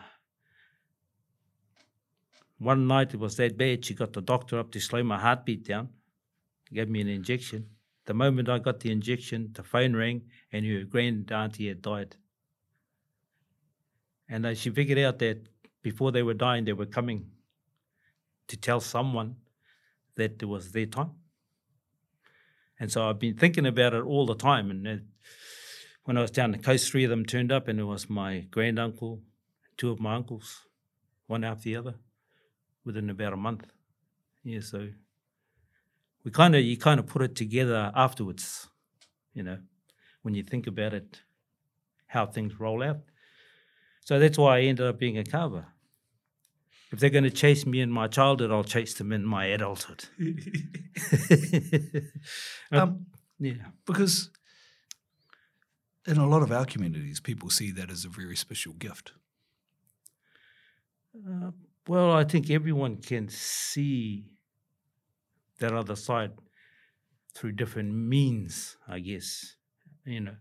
one 2.59 2.87
night 2.87 3.15
it 3.15 3.21
was 3.21 3.37
that 3.37 3.57
bad. 3.57 3.85
She 3.85 3.95
got 3.95 4.13
the 4.13 4.21
doctor 4.23 4.59
up 4.59 4.71
to 4.73 4.81
slow 4.81 5.03
my 5.03 5.19
heartbeat 5.19 5.65
down, 5.67 5.89
gave 6.73 6.89
me 6.89 7.01
an 7.01 7.09
injection. 7.09 7.67
The 8.07 8.15
moment 8.15 8.49
I 8.49 8.59
got 8.59 8.81
the 8.81 8.91
injection, 8.93 9.51
the 9.55 9.63
phone 9.63 9.95
rang, 9.97 10.23
and 10.53 10.65
her 10.67 10.85
grand 10.85 11.31
auntie 11.33 11.69
had 11.69 11.83
died. 11.83 12.17
And 14.29 14.47
uh, 14.47 14.55
she 14.55 14.71
figured 14.71 14.99
out 14.99 15.19
that 15.21 15.49
before 15.83 16.13
they 16.13 16.23
were 16.23 16.35
dying, 16.35 16.65
they 16.65 16.73
were 16.73 16.87
coming 16.87 17.31
to 18.49 18.57
tell 18.57 18.81
someone 18.81 19.37
that 20.17 20.43
it 20.43 20.47
was 20.47 20.73
their 20.73 20.87
time. 20.87 21.13
And 22.79 22.93
so 22.93 23.09
I've 23.09 23.19
been 23.19 23.37
thinking 23.37 23.67
about 23.67 23.95
it 23.95 24.03
all 24.03 24.27
the 24.27 24.35
time. 24.35 24.71
And 24.71 25.03
when 26.05 26.17
I 26.17 26.23
was 26.23 26.31
down 26.31 26.53
the 26.53 26.59
coast, 26.59 26.91
three 26.91 27.05
of 27.05 27.11
them 27.11 27.25
turned 27.25 27.51
up, 27.51 27.69
and 27.69 27.81
it 27.81 27.85
was 27.85 28.11
my 28.11 28.47
granduncle, 28.51 29.23
two 29.77 29.91
of 29.91 30.01
my 30.01 30.15
uncles, 30.15 30.67
one 31.27 31.45
after 31.45 31.65
the 31.65 31.77
other, 31.77 31.95
within 32.85 33.11
about 33.11 33.33
a 33.33 33.37
month. 33.37 33.67
Yeah, 34.45 34.61
so 34.61 34.89
we 36.23 36.31
kind 36.31 36.55
of 36.55 36.63
you 36.63 36.77
kind 36.77 37.01
of 37.01 37.07
put 37.07 37.23
it 37.23 37.35
together 37.35 37.91
afterwards, 37.95 38.69
you 39.33 39.43
know, 39.43 39.59
when 40.23 40.35
you 40.35 40.43
think 40.43 40.67
about 40.67 40.95
it, 40.95 41.21
how 42.07 42.27
things 42.27 42.61
roll 42.61 42.83
out. 42.83 42.99
So 44.01 44.19
that's 44.19 44.39
why 44.39 44.59
I 44.59 44.61
ended 44.63 44.87
up 44.87 44.99
being 44.99 45.19
a 45.19 45.25
carver. 45.25 45.67
If 46.93 47.01
they're 47.01 47.11
going 47.11 47.25
to 47.25 47.31
chase 47.31 47.67
me 47.67 47.81
in 47.81 47.91
my 47.91 48.07
childhood, 48.07 48.53
I'll 48.53 48.63
chase 48.65 48.95
them 48.95 49.13
in 49.13 49.25
my 49.25 49.47
adulthood. 49.47 50.07
Um, 52.73 53.07
yeah. 53.39 53.67
because 53.87 54.31
in 56.07 56.17
a 56.17 56.27
lot 56.27 56.43
of 56.43 56.51
our 56.51 56.65
communities, 56.65 57.21
people 57.21 57.49
see 57.49 57.71
that 57.73 57.91
as 57.91 58.05
a 58.05 58.09
very 58.09 58.35
special 58.35 58.73
gift. 58.73 59.13
Uh, 61.17 61.51
well, 61.87 62.11
I 62.11 62.25
think 62.25 62.51
everyone 62.51 62.97
can 62.97 63.29
see 63.29 64.27
that 65.61 65.73
other 65.73 65.97
side 65.97 66.33
through 67.35 67.53
different 67.53 67.95
means, 67.95 68.77
I 68.89 68.99
guess. 68.99 69.57
You 70.05 70.21
know, 70.21 70.37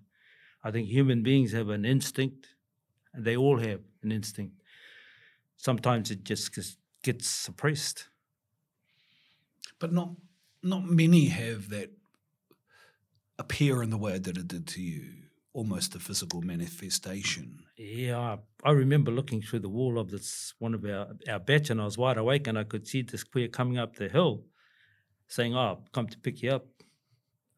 I 0.64 0.72
think 0.72 0.88
human 0.88 1.24
beings 1.24 1.52
have 1.52 1.70
an 1.70 1.86
instinct, 1.86 2.48
and 3.14 3.25
they 3.25 3.38
all 3.38 3.60
have 3.60 3.82
an 4.04 4.12
instinct. 4.12 4.56
Sometimes 5.65 6.12
it 6.12 6.24
just 6.24 6.53
gets- 6.55 6.77
gets 7.03 7.27
suppressed. 7.27 8.07
But 9.79 9.91
not 9.91 10.10
not 10.62 10.84
many 10.86 11.25
have 11.27 11.69
that 11.69 11.89
appear 13.38 13.84
in 13.84 13.89
the 13.89 13.98
way 13.98 14.17
that 14.17 14.38
it 14.38 14.48
did 14.48 14.67
to 14.67 14.81
you, 14.81 15.03
almost 15.53 15.95
a 15.95 16.00
physical 16.00 16.41
manifestation. 16.41 17.60
Yeah, 17.77 18.38
I 18.63 18.72
remember 18.72 19.12
looking 19.12 19.41
through 19.41 19.60
the 19.60 19.69
wall 19.77 20.00
of 20.00 20.10
this 20.10 20.53
one 20.60 20.74
of 20.74 20.86
our, 20.86 21.07
our 21.31 21.39
bach, 21.39 21.69
and 21.69 21.81
I 21.81 21.86
was 21.86 21.98
wide 21.98 22.17
awake, 22.17 22.48
and 22.48 22.57
I 22.57 22.63
could 22.63 22.88
see 22.88 23.01
this 23.01 23.24
kuia 23.24 23.51
coming 23.51 23.77
up 23.77 23.95
the 23.95 24.10
hill. 24.10 24.45
saying, 25.27 25.55
"Oh, 25.55 25.72
I've 25.72 25.91
come 25.91 26.07
to 26.07 26.19
pick 26.19 26.43
you 26.43 26.51
up." 26.51 26.65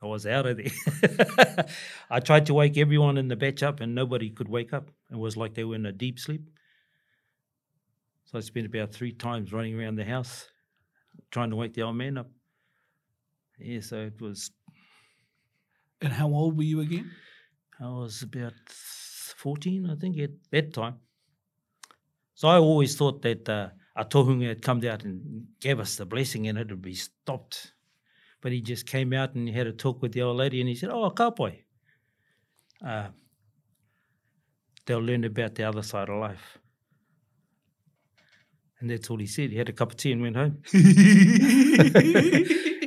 I 0.01 0.05
was 0.05 0.25
out 0.25 0.45
of 0.45 0.57
there. 0.57 1.67
I 2.09 2.19
tried 2.21 2.45
to 2.47 2.53
wake 2.53 2.77
everyone 2.77 3.17
in 3.17 3.27
the 3.27 3.35
bach 3.35 3.61
up, 3.63 3.81
and 3.81 3.93
nobody 3.93 4.29
could 4.29 4.47
wake 4.47 4.71
up. 4.73 4.91
It 5.11 5.17
was 5.17 5.35
like 5.35 5.53
they 5.55 5.65
were 5.65 5.75
in 5.75 5.85
a 5.85 5.91
deep 6.05 6.19
sleep. 6.19 6.43
So 8.27 8.38
I 8.38 8.41
spent 8.41 8.65
about 8.65 8.91
three 8.91 9.13
times 9.13 9.53
running 9.53 9.79
around 9.79 9.96
the 9.96 10.03
house 10.03 10.50
trying 11.31 11.50
to 11.50 11.55
wake 11.55 11.74
the 11.74 11.84
old 11.84 11.96
man 11.96 12.17
up. 12.17 12.29
Yeah, 13.57 13.79
so 13.79 14.01
it 14.01 14.19
was. 14.22 14.51
And 16.01 16.12
how 16.12 16.27
old 16.27 16.57
were 16.57 16.63
you 16.63 16.81
again? 16.81 17.10
I 17.79 17.88
was 17.88 18.24
about 18.24 18.53
fourteen, 18.67 19.89
I 19.89 19.96
think, 19.96 20.19
at 20.19 20.31
that 20.51 20.74
time. 20.74 20.98
So 22.36 22.50
I 22.50 22.57
always 22.57 22.98
thought 22.98 23.22
that 23.22 23.48
uh, 23.48 23.69
a 23.96 24.03
tohunga 24.03 24.50
had 24.50 24.62
come 24.62 24.84
out 24.84 25.05
and 25.05 25.48
gave 25.62 25.79
us 25.79 25.96
the 25.96 26.05
blessing 26.05 26.50
and 26.50 26.57
it 26.57 26.69
would 26.69 26.81
be 26.81 26.96
stopped. 26.96 27.72
But 28.41 28.51
he 28.51 28.62
just 28.62 28.86
came 28.86 29.13
out 29.13 29.36
and 29.36 29.48
he 29.48 29.53
had 29.53 29.67
a 29.67 29.74
talk 29.74 30.01
with 30.01 30.12
the 30.12 30.24
old 30.24 30.38
lady 30.38 30.60
and 30.60 30.67
he 30.67 30.75
said, 30.75 30.89
Oh, 30.89 31.10
kapoi. 31.12 31.63
Uh, 32.86 33.07
they'll 34.86 35.00
learn 35.00 35.24
about 35.24 35.55
the 35.55 35.63
other 35.63 35.81
side 35.81 36.10
of 36.10 36.19
life. 36.19 36.60
And 38.79 38.89
that's 38.89 39.10
all 39.10 39.17
he 39.17 39.25
said. 39.25 39.50
He 39.50 39.57
had 39.57 39.69
a 39.69 39.74
cup 39.74 39.91
of 39.91 39.98
tea 39.98 40.12
and 40.12 40.22
went 40.22 40.36
home. 40.36 40.62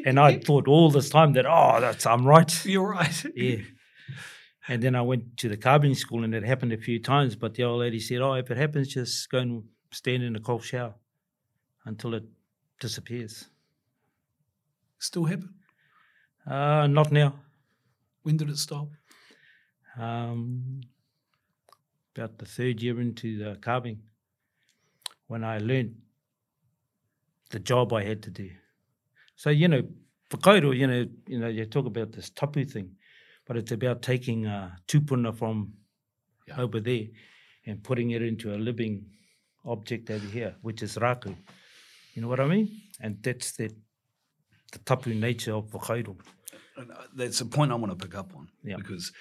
and 0.07 0.21
I 0.21 0.39
thought 0.39 0.69
all 0.69 0.91
this 0.91 1.11
time 1.11 1.33
that, 1.33 1.47
oh, 1.47 1.81
that's 1.81 2.07
I'm 2.07 2.25
right. 2.25 2.65
You're 2.65 2.89
right. 2.91 3.25
Yeah. 3.35 3.59
And 4.69 4.83
then 4.83 4.95
I 4.95 5.03
went 5.03 5.37
to 5.39 5.49
the 5.49 5.57
carving 5.57 5.95
school 5.95 6.23
and 6.23 6.33
it 6.35 6.45
happened 6.45 6.73
a 6.73 6.77
few 6.77 7.01
times, 7.01 7.35
but 7.35 7.55
the 7.55 7.65
old 7.65 7.81
lady 7.81 7.99
said, 7.99 8.21
Oh, 8.21 8.35
if 8.35 8.51
it 8.53 8.57
happens, 8.57 8.89
just 8.89 9.29
go 9.29 9.39
and 9.39 9.65
stand 9.91 10.23
in 10.23 10.37
a 10.37 10.41
cold 10.41 10.63
shower 10.63 10.95
until 11.85 12.15
it 12.15 12.23
disappears. 12.79 13.47
Still 15.01 15.25
happen. 15.25 15.55
Uh, 16.47 16.87
not 16.87 17.11
now. 17.11 17.35
When 18.23 18.37
did 18.37 18.49
it 18.49 18.59
stop? 18.59 18.89
Um, 19.99 20.83
about 22.15 22.39
the 22.39 22.47
third 22.47 22.81
year 22.81 23.01
into 23.01 23.39
the 23.39 23.57
carving 23.61 24.03
when 25.31 25.45
I 25.45 25.59
learned 25.59 25.95
the 27.51 27.61
job 27.61 27.93
I 27.93 28.03
had 28.03 28.21
to 28.25 28.31
do. 28.31 28.51
So, 29.37 29.51
you 29.51 29.69
know, 29.69 29.83
for 30.29 30.39
Kairo, 30.39 30.77
you 30.77 30.89
know, 30.89 31.07
you 31.29 31.39
know, 31.39 31.47
you 31.47 31.67
talk 31.67 31.87
about 31.87 32.11
this 32.11 32.31
tapu 32.31 32.65
thing, 32.65 32.91
but 33.47 33.57
it's 33.57 33.71
about 33.71 34.03
taking 34.03 34.47
uh, 34.47 34.71
tupuna 34.89 35.33
from 35.33 35.73
Yeah. 36.49 36.61
over 36.63 36.81
there 36.81 37.07
and 37.67 37.81
putting 37.89 38.11
it 38.11 38.23
into 38.23 38.47
a 38.57 38.59
living 38.69 38.95
object 39.65 40.11
over 40.11 40.27
here, 40.37 40.57
which 40.63 40.83
is 40.83 40.97
raku. 40.97 41.33
You 42.15 42.23
know 42.23 42.29
what 42.29 42.41
I 42.41 42.47
mean? 42.47 42.69
And 43.01 43.23
that's 43.23 43.53
the, 43.53 43.69
the 44.73 44.79
tapu 44.81 45.15
nature 45.15 45.55
of. 45.55 45.73
And, 46.77 46.91
uh, 46.91 47.07
That's 47.15 47.41
a 47.41 47.47
point 47.47 47.71
I 47.71 47.77
want 47.77 47.93
to 47.97 48.05
pick 48.07 48.17
up 48.17 48.35
on 48.37 48.49
Yeah. 48.65 48.79
because 48.79 49.13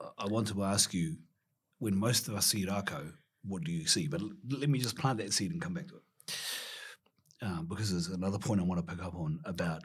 I- 0.00 0.24
I 0.24 0.26
want 0.28 0.48
to 0.48 0.62
ask 0.62 0.94
you 0.94 1.18
when 1.78 1.94
most 1.94 2.28
of 2.28 2.34
us 2.34 2.46
see 2.46 2.64
Rako, 2.64 3.12
what 3.46 3.64
do 3.64 3.72
you 3.72 3.86
see? 3.86 4.06
But 4.08 4.20
l- 4.20 4.32
let 4.48 4.68
me 4.70 4.78
just 4.78 4.96
plant 4.96 5.18
that 5.18 5.32
seed 5.32 5.52
and 5.52 5.60
come 5.60 5.74
back 5.74 5.88
to 5.88 5.96
it. 5.96 6.02
Um, 7.42 7.66
because 7.68 7.90
there's 7.90 8.08
another 8.08 8.38
point 8.38 8.60
I 8.60 8.64
want 8.64 8.86
to 8.86 8.94
pick 8.94 9.04
up 9.04 9.14
on 9.14 9.40
about 9.44 9.82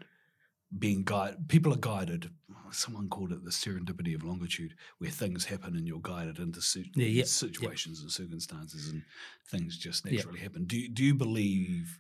being 0.78 1.04
guided. 1.04 1.48
People 1.48 1.74
are 1.74 1.78
guided. 1.78 2.30
Someone 2.72 3.08
called 3.10 3.32
it 3.32 3.44
the 3.44 3.50
serendipity 3.52 4.14
of 4.14 4.24
longitude, 4.24 4.76
where 5.00 5.10
things 5.10 5.46
happen 5.46 5.76
and 5.76 5.88
you're 5.88 6.00
guided 6.02 6.38
into 6.40 6.62
si- 6.62 6.92
Yeah, 6.96 7.08
yeah. 7.08 7.24
situations 7.24 8.02
and 8.02 8.12
circumstances, 8.12 8.90
and 8.90 9.02
things 9.50 9.78
just 9.78 10.06
naturally 10.06 10.40
happen. 10.40 10.66
Do 10.66 10.78
you, 10.78 10.90
do 10.90 11.04
you 11.04 11.16
believe 11.16 12.00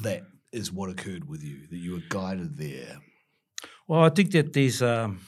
that 0.00 0.22
is 0.52 0.72
what 0.72 0.90
occurred 0.90 1.28
with 1.28 1.44
you? 1.44 1.66
That 1.70 1.76
you 1.76 1.92
were 1.92 2.02
guided 2.08 2.56
there? 2.56 2.98
Well, 3.86 4.00
I 4.02 4.08
think 4.08 4.32
that 4.32 4.52
there's, 4.54 4.82
um, 4.82 5.20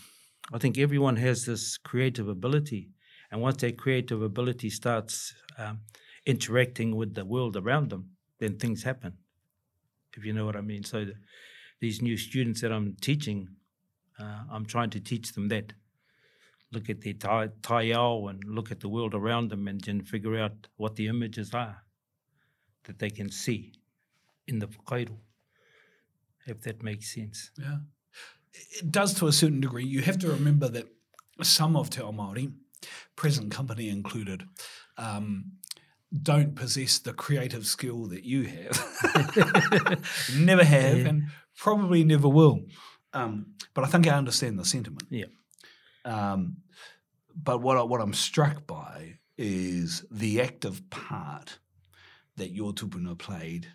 I 0.52 0.58
think 0.58 0.78
everyone 0.78 1.16
has 1.16 1.44
this 1.44 1.76
creative 1.76 2.26
ability. 2.28 2.88
And 3.30 3.40
once 3.40 3.60
their 3.60 3.72
creative 3.72 4.22
ability 4.22 4.70
starts 4.70 5.34
um, 5.58 5.80
interacting 6.24 6.96
with 6.96 7.14
the 7.14 7.24
world 7.24 7.56
around 7.56 7.90
them, 7.90 8.10
then 8.38 8.58
things 8.58 8.82
happen, 8.84 9.18
if 10.16 10.24
you 10.24 10.32
know 10.32 10.46
what 10.46 10.56
I 10.56 10.60
mean. 10.60 10.84
So 10.84 11.04
the, 11.04 11.14
these 11.80 12.00
new 12.00 12.16
students 12.16 12.60
that 12.60 12.72
I'm 12.72 12.96
teaching, 13.00 13.48
uh, 14.18 14.44
I'm 14.50 14.64
trying 14.64 14.90
to 14.90 15.00
teach 15.00 15.32
them 15.32 15.48
that. 15.48 15.72
Look 16.70 16.90
at 16.90 17.00
their 17.00 17.14
tai, 17.14 17.48
taiao 17.62 18.28
and 18.28 18.44
look 18.44 18.70
at 18.70 18.80
the 18.80 18.90
world 18.90 19.14
around 19.14 19.50
them 19.50 19.66
and 19.68 19.80
then 19.80 20.02
figure 20.02 20.38
out 20.38 20.68
what 20.76 20.96
the 20.96 21.08
images 21.08 21.54
are 21.54 21.78
that 22.84 22.98
they 22.98 23.08
can 23.08 23.30
see 23.30 23.72
in 24.46 24.58
the 24.58 24.66
whakairo, 24.66 25.16
if 26.46 26.60
that 26.62 26.82
makes 26.82 27.14
sense. 27.14 27.50
Yeah. 27.58 27.78
It 28.52 28.90
does 28.90 29.14
to 29.14 29.28
a 29.28 29.32
certain 29.32 29.60
degree. 29.60 29.84
You 29.84 30.02
have 30.02 30.18
to 30.18 30.28
remember 30.28 30.68
that 30.68 30.88
some 31.42 31.74
of 31.74 31.88
Te 31.88 32.00
Māori, 32.00 32.52
present 33.16 33.50
company 33.50 33.88
included, 33.88 34.44
um, 34.96 35.52
don't 36.22 36.54
possess 36.54 36.98
the 36.98 37.12
creative 37.12 37.66
skill 37.66 38.06
that 38.06 38.24
you 38.24 38.44
have. 38.44 40.04
never 40.38 40.64
have, 40.64 40.98
Yeah. 40.98 41.08
and 41.08 41.22
probably 41.56 42.04
never 42.04 42.28
will. 42.28 42.60
Um, 43.12 43.54
but 43.74 43.84
I 43.84 43.88
think 43.88 44.06
I 44.06 44.16
understand 44.16 44.58
the 44.58 44.64
sentiment. 44.64 45.04
Yeah. 45.10 45.26
Um, 46.04 46.58
but 47.34 47.60
what 47.60 47.76
I, 47.76 47.82
what 47.82 48.00
I'm 48.00 48.14
struck 48.14 48.66
by 48.66 49.18
is 49.36 50.04
the 50.10 50.40
active 50.40 50.88
part 50.90 51.58
that 52.36 52.50
your 52.52 52.72
tupuna 52.72 53.16
played 53.18 53.66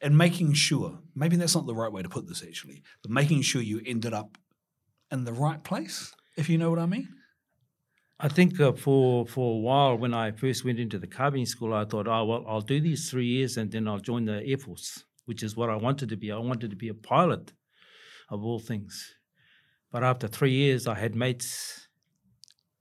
and 0.00 0.16
making 0.16 0.52
sure, 0.54 0.98
maybe 1.14 1.36
that's 1.36 1.54
not 1.54 1.66
the 1.66 1.74
right 1.74 1.92
way 1.92 2.02
to 2.02 2.08
put 2.08 2.26
this 2.28 2.42
actually, 2.42 2.82
but 3.02 3.10
making 3.10 3.42
sure 3.42 3.60
you 3.60 3.80
ended 3.84 4.12
up 4.14 4.38
in 5.10 5.24
the 5.24 5.32
right 5.32 5.62
place, 5.64 6.14
if 6.36 6.48
you 6.48 6.58
know 6.58 6.70
what 6.70 6.78
I 6.78 6.86
mean. 6.86 7.08
I 8.20 8.28
think 8.28 8.58
uh, 8.60 8.72
for 8.72 9.26
for 9.26 9.54
a 9.54 9.58
while 9.58 9.96
when 9.96 10.12
I 10.12 10.32
first 10.32 10.64
went 10.64 10.80
into 10.80 10.98
the 10.98 11.06
carving 11.06 11.46
school, 11.46 11.72
I 11.72 11.84
thought, 11.84 12.08
oh 12.08 12.24
well, 12.24 12.44
I'll 12.48 12.60
do 12.60 12.80
these 12.80 13.08
three 13.10 13.26
years 13.26 13.56
and 13.56 13.70
then 13.70 13.86
I'll 13.86 14.00
join 14.00 14.24
the 14.24 14.42
Air 14.44 14.58
Force, 14.58 15.04
which 15.26 15.42
is 15.42 15.56
what 15.56 15.70
I 15.70 15.76
wanted 15.76 16.08
to 16.08 16.16
be. 16.16 16.32
I 16.32 16.38
wanted 16.38 16.70
to 16.70 16.76
be 16.76 16.88
a 16.88 16.94
pilot, 16.94 17.52
of 18.30 18.44
all 18.44 18.58
things. 18.58 19.14
But 19.92 20.02
after 20.04 20.26
three 20.28 20.52
years, 20.52 20.86
I 20.86 20.94
had 20.94 21.14
mates, 21.14 21.88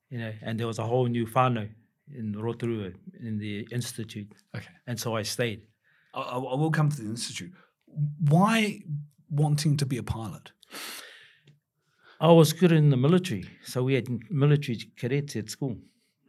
you 0.09 0.17
know, 0.17 0.33
and 0.41 0.59
there 0.59 0.67
was 0.67 0.79
a 0.79 0.83
whole 0.83 1.05
new 1.07 1.25
whānau 1.25 1.69
in 2.13 2.33
Rotorua 2.33 2.91
in 3.19 3.37
the 3.37 3.67
institute, 3.71 4.31
Okay. 4.55 4.73
and 4.87 4.99
so 4.99 5.15
I 5.15 5.23
stayed. 5.23 5.61
I, 6.13 6.21
I 6.21 6.37
I 6.37 6.55
will 6.55 6.71
come 6.71 6.89
to 6.89 6.97
the 7.01 7.09
institute. 7.09 7.51
Why 8.19 8.81
wanting 9.29 9.77
to 9.77 9.85
be 9.85 9.97
a 9.97 10.03
pilot? 10.03 10.51
I 12.19 12.31
was 12.31 12.51
good 12.53 12.71
in 12.71 12.89
the 12.89 12.97
military, 12.97 13.45
so 13.63 13.83
we 13.83 13.93
had 13.93 14.07
military 14.31 14.79
cadets 14.97 15.35
at 15.35 15.49
school, 15.49 15.77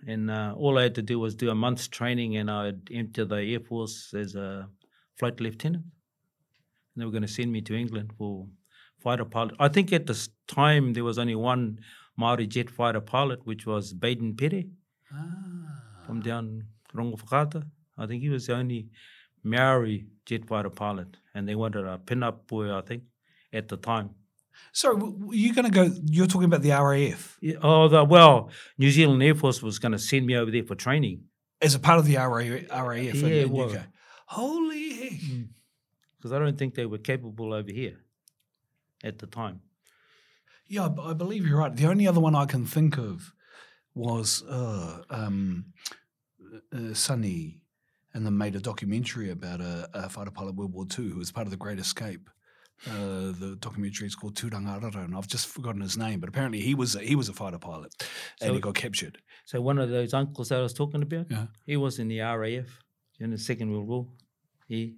and 0.06 0.30
uh, 0.30 0.54
all 0.56 0.78
I 0.78 0.82
had 0.82 0.94
to 0.96 1.02
do 1.02 1.18
was 1.18 1.34
do 1.34 1.50
a 1.50 1.54
month's 1.54 1.88
training, 1.88 2.36
and 2.36 2.50
I'd 2.50 2.90
enter 2.90 3.24
the 3.24 3.36
Air 3.36 3.60
Force 3.60 4.12
as 4.14 4.34
a 4.34 4.68
flight 5.18 5.40
lieutenant. 5.40 5.84
And 5.84 6.96
they 6.96 7.04
were 7.06 7.10
going 7.10 7.22
to 7.22 7.28
send 7.28 7.52
me 7.52 7.62
to 7.62 7.74
England 7.74 8.12
for 8.18 8.46
fighter 9.00 9.24
pilot. 9.24 9.54
I 9.58 9.68
think 9.68 9.92
at 9.92 10.06
this 10.06 10.28
time 10.46 10.92
there 10.92 11.04
was 11.04 11.18
only 11.18 11.34
one 11.34 11.78
Maori 12.18 12.46
jet 12.46 12.68
fighter 12.68 13.00
pilot, 13.00 13.46
which 13.46 13.64
was 13.66 13.92
Baden 13.94 14.36
Pere 14.36 14.64
Ah. 15.10 16.02
from 16.04 16.20
down 16.20 16.64
Rongowhakaata. 16.94 17.64
I 17.96 18.06
think 18.06 18.22
he 18.22 18.28
was 18.28 18.46
the 18.46 18.54
only 18.56 18.90
Maori 19.42 20.06
jet 20.26 20.46
fighter 20.46 20.68
pilot, 20.70 21.16
and 21.34 21.48
they 21.48 21.54
wanted 21.54 21.86
a 21.86 21.96
pin-up 21.98 22.46
boy, 22.46 22.76
I 22.76 22.82
think, 22.82 23.04
at 23.54 23.68
the 23.68 23.78
time. 23.78 24.10
So 24.72 24.94
w- 24.94 25.26
were 25.28 25.34
you 25.34 25.54
going 25.54 25.64
to 25.64 25.70
go? 25.70 25.90
You're 26.04 26.26
talking 26.26 26.44
about 26.44 26.62
the 26.62 26.70
RAF 26.70 27.38
Yeah, 27.40 27.56
oh, 27.62 27.88
the, 27.88 28.04
well, 28.04 28.50
New 28.78 28.90
Zealand 28.90 29.22
Air 29.22 29.34
Force 29.34 29.62
was 29.62 29.78
going 29.78 29.92
to 29.92 29.98
send 29.98 30.26
me 30.26 30.36
over 30.36 30.50
there 30.50 30.64
for 30.64 30.74
training 30.74 31.24
as 31.60 31.74
a 31.74 31.78
part 31.78 31.98
of 31.98 32.06
the 32.06 32.16
RAF, 32.16 32.68
RAF 32.70 33.14
Yeah, 33.14 33.28
in 33.42 33.50
well- 33.50 33.70
UK. 33.70 33.82
Holy 34.26 34.92
heck! 34.94 35.20
because 36.18 36.32
I 36.32 36.38
don't 36.38 36.58
think 36.58 36.74
they 36.74 36.84
were 36.86 36.98
capable 36.98 37.52
over 37.54 37.70
here 37.70 37.96
at 39.02 39.18
the 39.18 39.26
time. 39.26 39.60
Yeah, 40.66 40.88
I 41.02 41.14
believe 41.14 41.46
you're 41.46 41.58
right. 41.58 41.74
The 41.74 41.86
only 41.86 42.06
other 42.06 42.20
one 42.20 42.34
I 42.34 42.44
can 42.44 42.66
think 42.66 42.98
of 42.98 43.32
was 43.94 44.42
uh, 44.44 45.02
um, 45.08 45.66
uh, 46.72 46.92
Sunny, 46.92 47.60
and 48.12 48.26
then 48.26 48.36
made 48.36 48.54
a 48.54 48.60
documentary 48.60 49.30
about 49.30 49.60
a, 49.60 49.88
a 49.94 50.08
fighter 50.10 50.30
pilot 50.30 50.54
World 50.56 50.72
War 50.74 50.86
II 50.98 51.08
who 51.08 51.18
was 51.18 51.32
part 51.32 51.46
of 51.46 51.50
the 51.50 51.56
Great 51.56 51.78
Escape. 51.78 52.28
Uh, 52.86 53.32
the 53.40 53.56
documentary 53.60 54.06
is 54.06 54.14
called 54.14 54.36
Turangarara, 54.36 55.04
and 55.04 55.16
I've 55.16 55.26
just 55.26 55.48
forgotten 55.48 55.80
his 55.80 55.96
name, 55.96 56.20
but 56.20 56.28
apparently 56.28 56.60
he 56.60 56.74
was 56.74 56.94
a, 56.94 57.00
he 57.00 57.16
was 57.16 57.28
a 57.28 57.32
fighter 57.32 57.58
pilot, 57.58 57.92
and 58.40 58.54
he 58.54 58.60
got 58.60 58.74
captured. 58.76 59.18
So 59.46 59.60
one 59.60 59.78
of 59.78 59.90
those 59.90 60.14
uncles 60.14 60.50
that 60.50 60.58
I 60.60 60.62
was 60.62 60.72
talking 60.74 61.02
about, 61.02 61.26
Yeah. 61.30 61.46
he 61.66 61.76
was 61.76 61.98
in 61.98 62.06
the 62.08 62.20
RAF 62.20 62.66
in 63.18 63.30
the 63.32 63.38
Second 63.38 63.72
World 63.72 63.88
War. 63.88 64.06
He, 64.68 64.96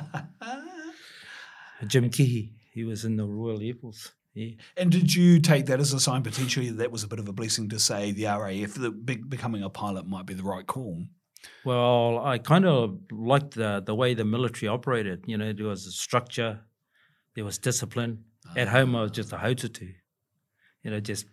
Jim 1.86 2.10
Kihi, 2.10 2.50
he 2.72 2.84
was 2.84 3.04
in 3.04 3.16
the 3.16 3.24
Royal 3.26 3.60
Air 3.60 3.74
Force. 3.74 4.12
Yeah. 4.34 4.50
And 4.76 4.92
did 4.92 5.12
you 5.14 5.40
take 5.40 5.66
that 5.66 5.80
as 5.80 5.92
a 5.92 5.98
sign 5.98 6.22
potentially 6.22 6.70
that 6.70 6.92
was 6.92 7.02
a 7.02 7.08
bit 7.08 7.18
of 7.18 7.28
a 7.28 7.32
blessing 7.32 7.68
to 7.70 7.80
say 7.80 8.12
the 8.12 8.26
RAF, 8.26 8.74
that 8.74 9.04
be- 9.04 9.16
becoming 9.16 9.64
a 9.64 9.70
pilot 9.70 10.06
might 10.06 10.26
be 10.26 10.34
the 10.34 10.44
right 10.44 10.66
call? 10.66 11.02
Well, 11.64 12.18
I 12.24 12.38
kind 12.38 12.66
of 12.66 12.98
liked 13.10 13.54
the 13.54 13.82
the 13.84 13.94
way 13.94 14.14
the 14.14 14.24
military 14.24 14.68
operated. 14.68 15.24
You 15.26 15.38
know, 15.38 15.52
there 15.52 15.66
was 15.66 15.86
a 15.86 15.92
structure, 15.92 16.60
there 17.34 17.44
was 17.44 17.58
discipline. 17.58 18.24
At 18.56 18.68
ah. 18.68 18.70
home, 18.72 18.96
I 18.96 19.02
was 19.02 19.10
just 19.10 19.32
a 19.32 19.36
hotatu. 19.36 19.94
You 20.82 20.90
know, 20.90 21.00
just 21.00 21.26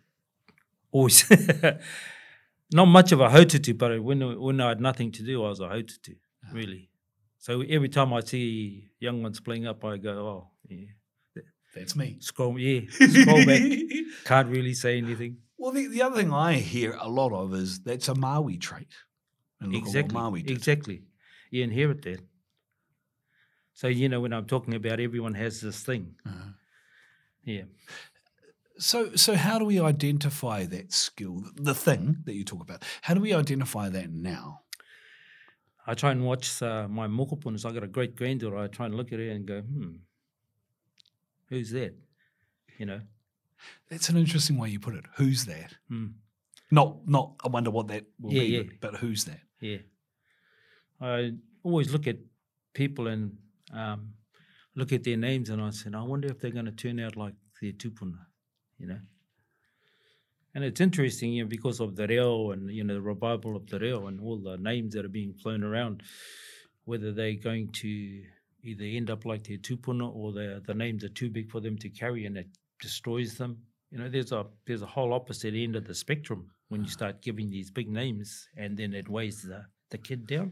always 0.92 1.30
not 2.74 2.86
much 2.86 3.12
of 3.12 3.22
a 3.22 3.30
hotatu, 3.30 3.78
but 3.78 4.02
when 4.04 4.40
when 4.40 4.62
I 4.62 4.70
had 4.70 4.82
nothing 4.82 5.12
to 5.14 5.24
do, 5.24 5.44
I 5.44 5.50
was 5.50 5.60
a 5.60 5.68
hotatu, 5.68 6.16
ah. 6.46 6.50
really. 6.54 6.90
So 7.40 7.62
every 7.62 7.90
time 7.90 8.14
I 8.14 8.20
see 8.22 8.90
young 9.00 9.24
ones 9.24 9.40
playing 9.40 9.68
up, 9.68 9.86
I 9.86 9.98
go, 9.98 10.12
oh, 10.12 10.48
yeah, 10.68 10.88
That's 11.74 11.96
me. 11.96 12.18
scroll, 12.20 12.60
yeah, 12.60 12.82
scroll 12.90 13.46
back. 13.46 13.62
Can't 14.26 14.50
really 14.50 14.74
say 14.74 14.98
anything. 14.98 15.38
Well, 15.58 15.72
the, 15.72 15.88
the 15.88 16.02
other 16.02 16.18
thing 16.18 16.34
I 16.34 16.54
hear 16.56 16.98
a 17.00 17.10
lot 17.10 17.32
of 17.32 17.54
is 17.54 17.80
that's 17.80 18.10
a 18.10 18.16
Maui 18.16 18.58
trait. 18.58 18.94
And 19.60 19.72
look 19.72 19.82
at 19.82 19.86
what 19.86 19.88
exactly. 19.90 20.14
Maui 20.14 20.42
did. 20.44 20.58
Exactly. 20.58 21.02
You 21.50 21.64
inherit 21.64 22.02
that. 22.04 22.20
So 23.74 23.88
you 23.88 24.10
know 24.10 24.22
when 24.22 24.34
I'm 24.34 24.46
talking 24.46 24.74
about 24.74 25.00
everyone 25.00 25.34
has 25.36 25.62
this 25.62 25.82
thing. 25.82 26.16
Uh-huh. 26.26 26.52
Yeah. 27.44 27.64
So, 28.80 29.16
so 29.16 29.36
how 29.36 29.58
do 29.58 29.66
we 29.66 29.80
identify 29.80 30.66
that 30.66 30.94
skill, 30.94 31.44
the 31.56 31.74
thing 31.74 32.18
that 32.26 32.34
you 32.36 32.44
talk 32.44 32.62
about? 32.62 32.84
How 33.02 33.14
do 33.14 33.22
we 33.22 33.34
identify 33.34 33.90
that 33.90 34.12
now? 34.12 34.62
I 35.88 35.94
try 35.94 36.12
and 36.12 36.26
watch 36.26 36.62
uh, 36.62 36.88
my 36.88 37.08
mokopunas. 37.08 37.66
I 37.66 37.72
got 37.72 37.84
a 37.84 37.88
great 37.88 38.16
granddaughter. 38.16 38.58
I 38.58 38.68
try 38.68 38.86
and 38.86 38.96
look 38.96 39.12
at 39.14 39.20
her 39.20 39.30
and 39.30 39.46
go, 39.48 39.62
hmm, 39.62 39.94
who's 41.50 41.72
that? 41.72 41.96
You 42.78 42.86
know. 42.86 43.02
That's 43.90 44.10
an 44.10 44.18
interesting 44.18 44.58
way 44.58 44.70
you 44.70 44.80
put 44.80 44.94
it. 44.96 45.06
Who's 45.16 45.46
that? 45.46 45.74
Hmm. 45.88 46.08
Not, 46.70 47.08
not. 47.08 47.36
I 47.44 47.48
wonder 47.48 47.72
what 47.72 47.88
that 47.88 48.04
will 48.20 48.34
Yeah, 48.34 48.42
be, 48.42 48.48
yeah. 48.48 48.64
But, 48.82 48.92
but 48.92 49.00
who's 49.00 49.26
that? 49.26 49.40
Yeah. 49.60 49.78
I 51.02 51.32
always 51.64 51.92
look 51.92 52.08
at 52.08 52.18
people 52.74 53.08
and 53.08 53.38
um, 53.74 54.14
look 54.76 54.94
at 54.94 55.04
their 55.04 55.18
names 55.18 55.50
and 55.50 55.62
I 55.62 55.72
said, 55.72 55.96
I 55.96 56.02
wonder 56.04 56.28
if 56.28 56.40
they're 56.40 56.52
going 56.52 56.66
to 56.66 56.72
turn 56.72 57.00
out 57.00 57.16
like 57.16 57.34
their 57.62 57.72
tupuna, 57.72 58.20
you 58.78 58.88
know. 58.88 59.00
And 60.56 60.64
it's 60.64 60.82
interesting, 60.82 61.34
you 61.34 61.44
know, 61.44 61.50
because 61.50 61.80
of 61.80 61.96
the 61.96 62.08
reo 62.08 62.52
and, 62.52 62.72
you 62.72 62.84
know, 62.84 62.96
the 62.96 63.02
revival 63.02 63.56
of 63.56 63.68
the 63.68 63.80
reo 63.80 64.08
and 64.08 64.20
all 64.20 64.38
the 64.38 64.58
names 64.58 64.94
that 64.94 65.06
are 65.06 65.10
being 65.10 65.34
flown 65.34 65.64
around, 65.64 66.02
whether 66.86 67.12
they're 67.12 67.34
going 67.34 67.70
to 67.74 68.24
either 68.64 68.84
end 68.84 69.10
up 69.10 69.26
like 69.26 69.44
their 69.44 69.58
tupuna 69.58 70.14
or 70.16 70.32
the, 70.32 70.62
the 70.66 70.74
names 70.74 71.04
are 71.04 71.10
too 71.10 71.30
big 71.30 71.52
for 71.52 71.60
them 71.60 71.78
to 71.78 71.90
carry 71.90 72.26
and 72.26 72.38
it 72.38 72.48
destroys 72.82 73.36
them. 73.36 73.58
You 73.92 74.00
know, 74.00 74.10
there's 74.10 74.32
a 74.32 74.46
there's 74.66 74.82
a 74.82 74.88
whole 74.88 75.14
opposite 75.14 75.54
end 75.54 75.76
of 75.76 75.86
the 75.86 75.96
spectrum 75.96 76.50
when 76.70 76.82
you 76.82 76.88
hmm. 76.88 76.92
start 76.92 77.22
giving 77.22 77.50
these 77.50 77.72
big 77.72 77.90
names 77.90 78.50
and 78.58 78.78
then 78.78 78.94
it 78.94 79.10
weighs 79.10 79.42
the, 79.42 79.66
the 79.90 79.98
kid 79.98 80.28
down. 80.28 80.52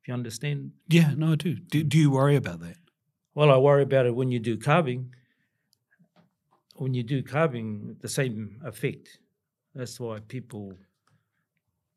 If 0.00 0.08
you 0.08 0.14
understand. 0.14 0.72
Yeah, 0.88 1.14
no, 1.16 1.32
I 1.32 1.36
do. 1.36 1.54
Do, 1.54 1.82
do 1.82 1.98
you 1.98 2.10
worry 2.10 2.36
about 2.36 2.60
that? 2.60 2.76
Well, 3.34 3.50
I 3.50 3.56
worry 3.56 3.82
about 3.82 4.06
it 4.06 4.14
when 4.14 4.30
you 4.30 4.38
do 4.38 4.56
carving. 4.56 5.14
When 6.76 6.94
you 6.94 7.02
do 7.02 7.22
carving, 7.22 7.96
the 8.00 8.08
same 8.08 8.60
effect. 8.64 9.18
That's 9.74 9.98
why 9.98 10.18
people 10.28 10.76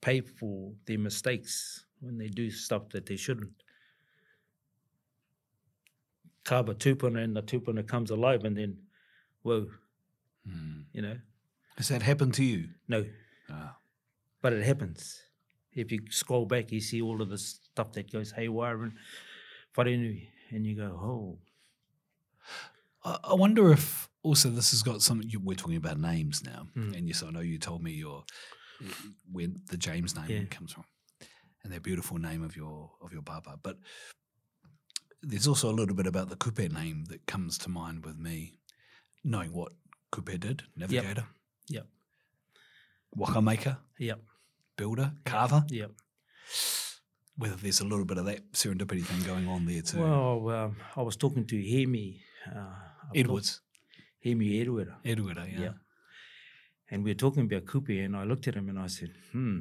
pay 0.02 0.22
for 0.22 0.72
their 0.86 1.00
mistakes 1.00 1.86
when 2.00 2.18
they 2.18 2.28
do 2.28 2.50
stuff 2.50 2.90
that 2.90 3.06
they 3.06 3.16
shouldn't. 3.16 3.52
Carve 6.44 6.70
a 6.70 6.76
tupuna 6.76 7.24
and 7.24 7.36
the 7.36 7.44
tupuna 7.44 7.86
comes 7.86 8.10
alive 8.10 8.46
and 8.46 8.56
then, 8.56 8.78
whoa, 9.42 9.68
hmm. 10.48 10.82
you 10.94 11.02
know, 11.02 11.18
Has 11.78 11.90
that 11.90 12.02
happened 12.02 12.34
to 12.36 12.44
you? 12.44 12.70
no, 12.88 13.06
Ah. 13.50 13.78
but 14.42 14.54
it 14.54 14.64
happens. 14.66 15.22
If 15.74 15.92
you 15.92 16.00
scroll 16.10 16.46
back, 16.46 16.72
you 16.72 16.82
see 16.82 17.02
all 17.02 17.22
of 17.22 17.30
the 17.30 17.38
stuff 17.38 17.92
that 17.94 18.12
goes 18.12 18.32
haywire 18.32 18.82
and 18.84 18.94
wharenui, 19.78 20.28
and 20.50 20.66
you 20.66 20.76
go, 20.76 20.90
oh, 21.02 21.40
I 23.04 23.34
wonder 23.36 23.72
if 23.72 24.10
also 24.24 24.50
this 24.50 24.72
has 24.72 24.82
got 24.84 25.02
something. 25.02 25.32
We're 25.44 25.56
talking 25.56 25.78
about 25.78 26.00
names 26.00 26.44
now, 26.44 26.68
Mm. 26.76 26.98
and 26.98 27.08
yes, 27.08 27.24
I 27.24 27.30
know 27.30 27.40
you 27.42 27.58
told 27.60 27.82
me 27.84 27.92
your 27.94 28.26
where 29.32 29.48
the 29.70 29.78
James 29.78 30.16
name 30.16 30.30
Yeah. 30.30 30.44
comes 30.46 30.74
from, 30.74 30.84
and 31.64 31.72
that 31.72 31.84
beautiful 31.84 32.18
name 32.18 32.44
of 32.44 32.56
your 32.58 32.98
of 33.02 33.14
your 33.14 33.22
papa. 33.22 33.60
But 33.62 33.78
there's 35.22 35.48
also 35.48 35.70
a 35.72 35.76
little 35.80 35.96
bit 35.96 36.08
about 36.08 36.30
the 36.30 36.36
Kupe 36.36 36.70
name 36.72 37.06
that 37.06 37.26
comes 37.28 37.58
to 37.60 37.70
mind 37.70 38.04
with 38.06 38.18
me, 38.18 38.60
knowing 39.24 39.54
what 39.54 39.74
Kupe 40.12 40.38
did: 40.40 40.64
navigator, 40.76 41.28
Yep. 41.28 41.37
Waka 43.18 43.42
maker, 43.42 43.78
yep, 43.98 44.20
builder, 44.76 45.12
carver. 45.26 45.66
yep. 45.70 45.92
Whether 47.36 47.56
there's 47.56 47.82
a 47.82 47.86
little 47.86 48.06
bit 48.06 48.18
of 48.18 48.26
that 48.26 48.52
serendipity 48.54 49.04
thing 49.04 49.24
going 49.24 49.48
on 49.48 49.66
there 49.66 49.82
too. 49.82 50.02
Well, 50.02 50.50
um, 50.50 50.78
I 50.96 51.02
was 51.02 51.16
talking 51.16 51.46
to 51.46 51.56
Hemi. 51.56 52.22
Uh, 52.48 52.74
Edwards, 53.16 53.62
Hemi 54.24 54.60
Edward. 54.62 54.94
Edward, 55.06 55.38
yeah. 55.38 55.60
Yeah. 55.60 55.74
And 56.90 57.04
we 57.04 57.12
were 57.12 57.16
talking 57.16 57.44
about 57.44 57.66
Kupe, 57.66 58.04
and 58.04 58.16
I 58.16 58.24
looked 58.24 58.48
at 58.48 58.56
him 58.56 58.70
and 58.70 58.80
I 58.80 58.88
said, 58.88 59.10
hmm. 59.32 59.60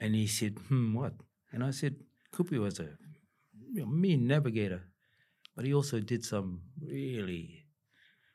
And 0.00 0.14
he 0.14 0.26
said, 0.26 0.58
hmm, 0.68 0.94
what? 0.94 1.12
And 1.52 1.62
I 1.62 1.70
said, 1.70 1.96
Kupe 2.34 2.58
was 2.58 2.80
a 2.80 2.88
you 3.72 3.80
know, 3.82 3.86
mean 3.86 4.26
navigator, 4.26 4.82
but 5.54 5.64
he 5.64 5.72
also 5.72 6.00
did 6.00 6.24
some 6.24 6.62
really, 6.80 7.64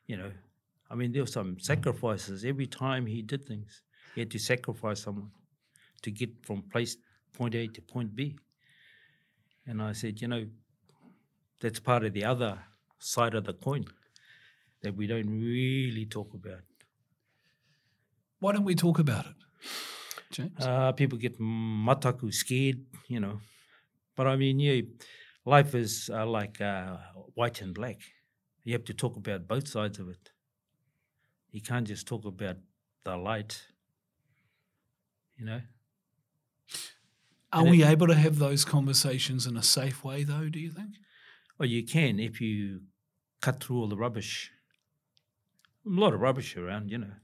you 0.06 0.16
know, 0.16 0.32
I 0.90 0.94
mean, 0.94 1.12
there 1.12 1.22
were 1.22 1.26
some 1.26 1.58
sacrifices 1.58 2.44
every 2.44 2.66
time 2.66 3.06
he 3.06 3.22
did 3.22 3.44
things. 3.44 3.82
He 4.14 4.20
had 4.20 4.30
to 4.30 4.38
sacrifice 4.38 5.02
someone 5.02 5.30
to 6.02 6.10
get 6.10 6.30
from 6.44 6.62
place 6.62 6.96
point 7.32 7.54
A 7.54 7.66
to 7.66 7.82
point 7.82 8.14
B. 8.14 8.38
And 9.66 9.82
I 9.82 9.92
said, 9.92 10.20
you 10.20 10.28
know, 10.28 10.46
that's 11.60 11.80
part 11.80 12.04
of 12.04 12.12
the 12.12 12.24
other 12.24 12.58
side 12.98 13.34
of 13.34 13.44
the 13.44 13.54
coin 13.54 13.84
that 14.82 14.94
we 14.94 15.06
don't 15.06 15.28
really 15.28 16.06
talk 16.06 16.34
about. 16.34 16.60
Why 18.38 18.52
don't 18.52 18.64
we 18.64 18.74
talk 18.74 18.98
about 18.98 19.26
it, 19.26 19.34
James? 20.30 20.52
Uh, 20.60 20.92
people 20.92 21.18
get 21.18 21.40
mataku, 21.40 22.32
scared, 22.32 22.84
you 23.08 23.18
know. 23.18 23.40
But 24.14 24.26
I 24.26 24.36
mean, 24.36 24.60
yeah, 24.60 24.82
life 25.44 25.74
is 25.74 26.10
uh, 26.12 26.26
like 26.26 26.60
uh, 26.60 26.96
white 27.34 27.60
and 27.62 27.74
black. 27.74 27.98
You 28.64 28.72
have 28.74 28.84
to 28.84 28.94
talk 28.94 29.16
about 29.16 29.48
both 29.48 29.68
sides 29.68 29.98
of 29.98 30.08
it. 30.08 30.30
You 31.56 31.62
can't 31.62 31.86
just 31.86 32.06
talk 32.06 32.26
about 32.26 32.58
the 33.04 33.16
light, 33.16 33.62
you 35.38 35.46
know. 35.46 35.62
Are 37.50 37.60
and 37.60 37.68
it- 37.68 37.70
we 37.70 37.82
able 37.82 38.08
to 38.08 38.14
have 38.14 38.36
those 38.36 38.62
conversations 38.62 39.46
in 39.46 39.56
a 39.56 39.62
safe 39.62 40.04
way, 40.04 40.22
though? 40.22 40.50
Do 40.50 40.60
you 40.60 40.70
think? 40.70 40.96
Well, 41.56 41.66
you 41.66 41.82
can 41.82 42.20
if 42.20 42.42
you 42.42 42.82
cut 43.40 43.64
through 43.64 43.78
all 43.78 43.88
the 43.88 43.96
rubbish. 43.96 44.52
A 45.86 45.88
lot 45.88 46.12
of 46.12 46.20
rubbish 46.20 46.58
around, 46.58 46.90
you 46.90 46.98
know. 46.98 47.14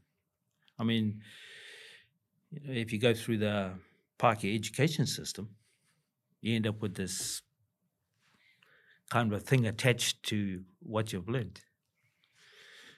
I 0.78 0.84
mean, 0.84 1.22
you 2.50 2.60
know, 2.60 2.72
if 2.72 2.90
you 2.90 2.98
go 2.98 3.12
through 3.12 3.36
the 3.36 3.78
Pākehā 4.18 4.54
education 4.54 5.04
system, 5.04 5.56
you 6.40 6.56
end 6.56 6.66
up 6.66 6.80
with 6.80 6.94
this 6.94 7.42
kind 9.10 9.30
of 9.30 9.42
thing 9.42 9.66
attached 9.66 10.22
to 10.22 10.64
what 10.80 11.12
you've 11.12 11.28
learned. 11.28 11.60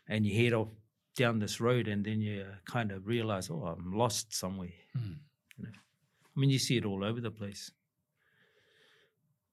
And 0.07 0.25
you 0.25 0.41
head 0.41 0.53
off 0.53 0.69
down 1.17 1.39
this 1.39 1.61
road, 1.61 1.89
and 1.89 2.05
then 2.05 2.21
you 2.21 2.45
kind 2.67 2.91
of 2.93 3.07
realize, 3.07 3.51
oh, 3.51 3.65
I'm 3.65 3.93
lost 3.93 4.35
somewhere. 4.35 4.73
Mm. 4.97 5.17
You 5.59 5.65
know, 5.65 5.71
I 6.37 6.41
mean, 6.41 6.51
you 6.51 6.59
see 6.59 6.77
it 6.77 6.85
all 6.85 7.05
over 7.05 7.21
the 7.21 7.31
place. 7.31 7.71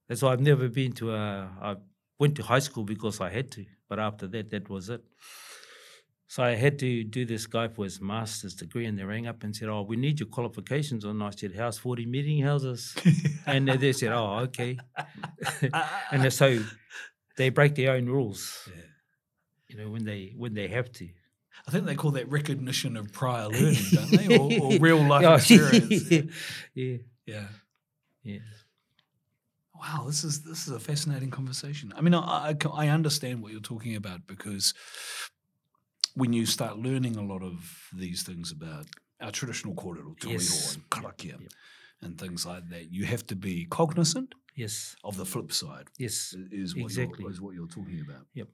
That's 0.08 0.22
why 0.22 0.34
I've 0.34 0.42
never 0.42 0.68
been 0.68 0.92
to 0.94 1.14
a. 1.14 1.50
I 1.62 1.76
went 2.20 2.36
to 2.36 2.44
high 2.44 2.60
school 2.60 2.84
because 2.84 3.22
I 3.22 3.30
had 3.30 3.52
to, 3.52 3.66
but 3.88 4.00
after 4.00 4.28
that, 4.28 4.50
that 4.50 4.70
was 4.70 4.90
it. 4.90 5.04
So 6.28 6.44
I 6.44 6.56
had 6.56 6.80
to 6.80 7.04
do 7.04 7.26
this 7.26 7.46
guy 7.46 7.68
for 7.68 7.84
his 7.84 8.00
master's 8.02 8.54
degree, 8.56 8.86
and 8.86 8.98
they 8.98 9.04
rang 9.04 9.28
up 9.28 9.44
and 9.44 9.56
said, 9.56 9.70
"Oh, 9.70 9.84
we 9.84 9.96
need 9.98 10.20
your 10.20 10.28
qualifications." 10.30 11.06
And 11.06 11.22
I 11.24 11.30
said, 11.32 11.56
"House 11.56 11.78
forty 11.78 12.06
meeting 12.06 12.42
houses?" 12.42 12.96
and 13.46 13.68
they- 13.68 13.94
said, 13.94 14.12
"Oh, 14.12 14.40
okay." 14.48 14.78
and 16.12 16.32
so 16.34 16.60
they 17.38 17.50
break 17.50 17.76
their 17.76 17.92
own 17.94 18.06
rules, 18.08 18.68
Yeah. 18.68 18.82
you 19.70 19.78
know, 19.78 19.90
when 19.90 20.04
they 20.04 20.34
when 20.36 20.54
they 20.54 20.68
have 20.70 20.92
to. 20.94 21.08
I 21.68 21.72
think 21.72 21.86
they 21.86 21.96
call 21.96 22.12
that 22.12 22.30
recognition 22.30 22.98
of 22.98 23.12
prior 23.12 23.48
learning, 23.56 23.84
don't 23.92 24.12
they? 24.12 24.28
Or, 24.38 24.52
or 24.74 24.80
real 24.80 24.98
life 25.04 25.26
Oh, 25.30 25.34
experience. 25.36 26.10
yeah, 26.12 26.22
yeah, 26.76 26.98
yeah. 27.26 27.48
yeah. 28.24 28.40
Wow, 29.80 30.04
this 30.06 30.24
is 30.24 30.44
this 30.44 30.68
is 30.68 30.74
a 30.74 30.80
fascinating 30.80 31.32
conversation. 31.32 31.92
I 31.96 32.02
mean, 32.02 32.14
I, 32.14 32.50
I, 32.52 32.56
I 32.74 32.88
understand 32.90 33.42
what 33.42 33.52
you're 33.52 33.62
talking 33.62 33.96
about 33.96 34.28
because 34.28 34.74
when 36.16 36.34
you 36.34 36.46
start 36.46 36.78
learning 36.78 37.16
a 37.16 37.24
lot 37.24 37.42
of 37.42 37.56
these 37.94 38.22
things 38.24 38.52
about 38.52 38.86
our 39.20 39.32
traditional 39.32 39.74
kōrero, 39.76 40.18
tui 40.20 40.34
Yes. 40.34 40.76
and 40.76 40.90
karakia, 40.90 41.40
yep. 41.42 41.52
and 42.02 42.20
things 42.20 42.46
like 42.46 42.70
that, 42.70 42.92
you 42.92 43.06
have 43.06 43.26
to 43.28 43.36
be 43.36 43.66
cognizant 43.70 44.34
Yes, 44.56 44.96
of 45.04 45.16
the 45.18 45.26
flip 45.26 45.52
side. 45.52 45.88
yes. 45.98 46.36
Is 46.52 46.76
what 46.76 46.84
Exactly. 46.84 47.24
you're, 47.24 47.32
is 47.32 47.42
what 47.42 47.56
you're 47.56 47.68
talking 47.68 48.02
about. 48.08 48.26
Yep. 48.36 48.50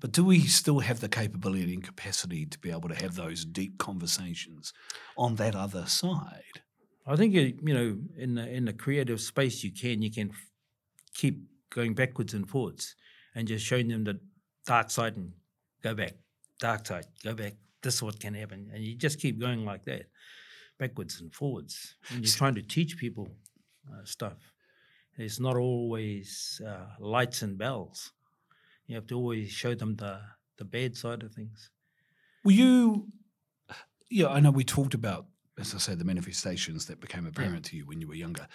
But 0.00 0.12
do 0.12 0.24
we 0.24 0.40
still 0.40 0.80
have 0.80 1.00
the 1.00 1.08
capability 1.08 1.74
and 1.74 1.82
capacity 1.82 2.46
to 2.46 2.58
be 2.58 2.70
able 2.70 2.88
to 2.88 2.94
have 2.94 3.14
those 3.14 3.44
deep 3.44 3.78
conversations 3.78 4.72
on 5.16 5.36
that 5.36 5.54
other 5.54 5.86
side? 5.86 6.62
I 7.06 7.16
think 7.16 7.34
uh, 7.34 7.56
you 7.62 7.74
know 7.74 7.98
in 8.16 8.34
the, 8.34 8.48
in 8.48 8.64
the 8.66 8.72
creative 8.72 9.20
space 9.20 9.64
you 9.64 9.72
can 9.72 10.02
you 10.02 10.10
can 10.10 10.30
f- 10.30 10.50
keep 11.14 11.40
going 11.70 11.94
backwards 11.94 12.34
and 12.34 12.48
forwards 12.48 12.94
and 13.34 13.48
just 13.48 13.64
showing 13.64 13.88
them 13.88 14.04
the 14.04 14.20
dark 14.66 14.90
side 14.90 15.16
and 15.16 15.32
go 15.82 15.94
back, 15.94 16.14
dark 16.60 16.86
side, 16.86 17.06
go 17.24 17.34
back. 17.34 17.54
This 17.82 17.94
is 17.94 18.02
what 18.02 18.18
can 18.18 18.34
happen, 18.34 18.70
and 18.74 18.82
you 18.82 18.94
just 18.94 19.20
keep 19.20 19.38
going 19.38 19.64
like 19.64 19.84
that, 19.84 20.06
backwards 20.78 21.20
and 21.20 21.32
forwards. 21.32 21.94
And 22.10 22.24
you're 22.24 22.34
trying 22.34 22.56
to 22.56 22.62
teach 22.62 22.98
people 22.98 23.28
uh, 23.88 24.04
stuff. 24.04 24.52
It's 25.16 25.40
not 25.40 25.56
always 25.56 26.60
uh, 26.66 26.86
lights 27.00 27.42
and 27.42 27.56
bells. 27.56 28.12
You 28.88 28.96
have 28.96 29.06
to 29.08 29.14
always 29.14 29.50
show 29.50 29.74
them 29.74 29.94
the 29.96 30.18
the 30.56 30.64
bad 30.64 30.96
side 30.96 31.22
of 31.22 31.32
things. 31.32 31.70
Were 32.44 32.50
you? 32.52 33.06
Yeah, 34.10 34.28
I 34.28 34.40
know 34.40 34.50
we 34.50 34.64
talked 34.64 34.94
about, 34.94 35.26
as 35.58 35.74
I 35.74 35.78
say, 35.78 35.94
the 35.94 36.04
manifestations 36.04 36.86
that 36.86 36.98
became 36.98 37.26
apparent 37.26 37.66
to 37.66 37.76
you 37.76 37.86
when 37.86 38.00
you 38.00 38.08
were 38.08 38.14
younger. 38.14 38.48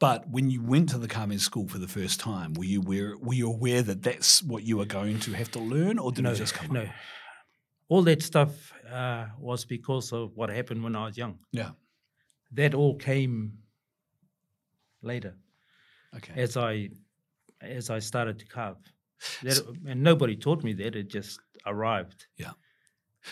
But 0.00 0.28
when 0.28 0.50
you 0.50 0.62
went 0.62 0.88
to 0.88 0.98
the 0.98 1.06
Carmen 1.06 1.38
school 1.38 1.68
for 1.68 1.78
the 1.78 1.86
first 1.86 2.18
time, 2.18 2.54
were 2.54 2.64
you 2.64 2.80
aware? 2.80 3.16
Were 3.18 3.34
you 3.34 3.48
aware 3.48 3.82
that 3.82 4.02
that's 4.02 4.42
what 4.42 4.62
you 4.64 4.78
were 4.78 4.86
going 4.86 5.20
to 5.20 5.32
have 5.34 5.50
to 5.52 5.60
learn, 5.60 5.98
or 5.98 6.10
did 6.10 6.24
no, 6.24 6.32
it 6.32 6.36
just 6.36 6.54
come? 6.54 6.72
no. 6.72 6.82
up? 6.82 6.88
All 7.88 8.02
that 8.02 8.22
stuff 8.22 8.72
uh, 8.90 9.26
was 9.38 9.66
because 9.66 10.12
of 10.12 10.34
what 10.34 10.48
happened 10.48 10.82
when 10.82 10.96
I 10.96 11.04
was 11.04 11.18
young. 11.18 11.38
Yeah. 11.52 11.72
That 12.52 12.74
all 12.74 12.96
came 12.96 13.58
later 15.02 15.36
Okay. 16.16 16.32
as 16.40 16.56
I 16.56 16.88
as 17.60 17.90
I 17.90 17.98
started 17.98 18.38
to 18.38 18.46
carve. 18.46 18.78
That, 19.42 19.60
and 19.86 20.02
nobody 20.02 20.36
taught 20.36 20.62
me 20.64 20.72
that; 20.74 20.94
it 20.96 21.08
just 21.08 21.40
arrived. 21.66 22.26
Yeah. 22.36 22.52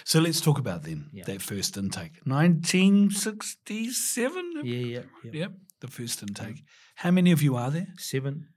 So 0.04 0.20
let's 0.20 0.40
talk 0.40 0.58
about 0.58 0.84
then 0.84 1.10
Yeah. 1.12 1.24
that 1.26 1.42
first 1.42 1.76
intake, 1.76 2.20
1967. 2.24 4.52
Yeah, 4.64 4.74
yeah, 4.76 5.00
yeah. 5.24 5.30
Yep, 5.32 5.52
the 5.80 5.88
first 5.88 6.22
intake. 6.22 6.64
How 6.96 7.10
many 7.10 7.32
of 7.32 7.42
you 7.42 7.56
are 7.56 7.70
there? 7.70 7.88
Seven. 7.98 8.48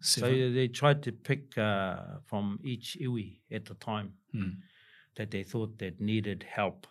Seven. 0.00 0.30
So 0.30 0.52
they 0.52 0.68
tried 0.68 1.02
to 1.04 1.12
pick 1.12 1.56
uh, 1.58 2.18
from 2.26 2.58
each 2.62 2.96
iwi 3.00 3.38
at 3.50 3.64
the 3.66 3.74
time 3.74 4.12
Hmm. 4.32 4.50
that 5.16 5.30
they 5.30 5.42
thought 5.44 5.78
that 5.78 6.00
needed 6.00 6.42
help. 6.48 6.86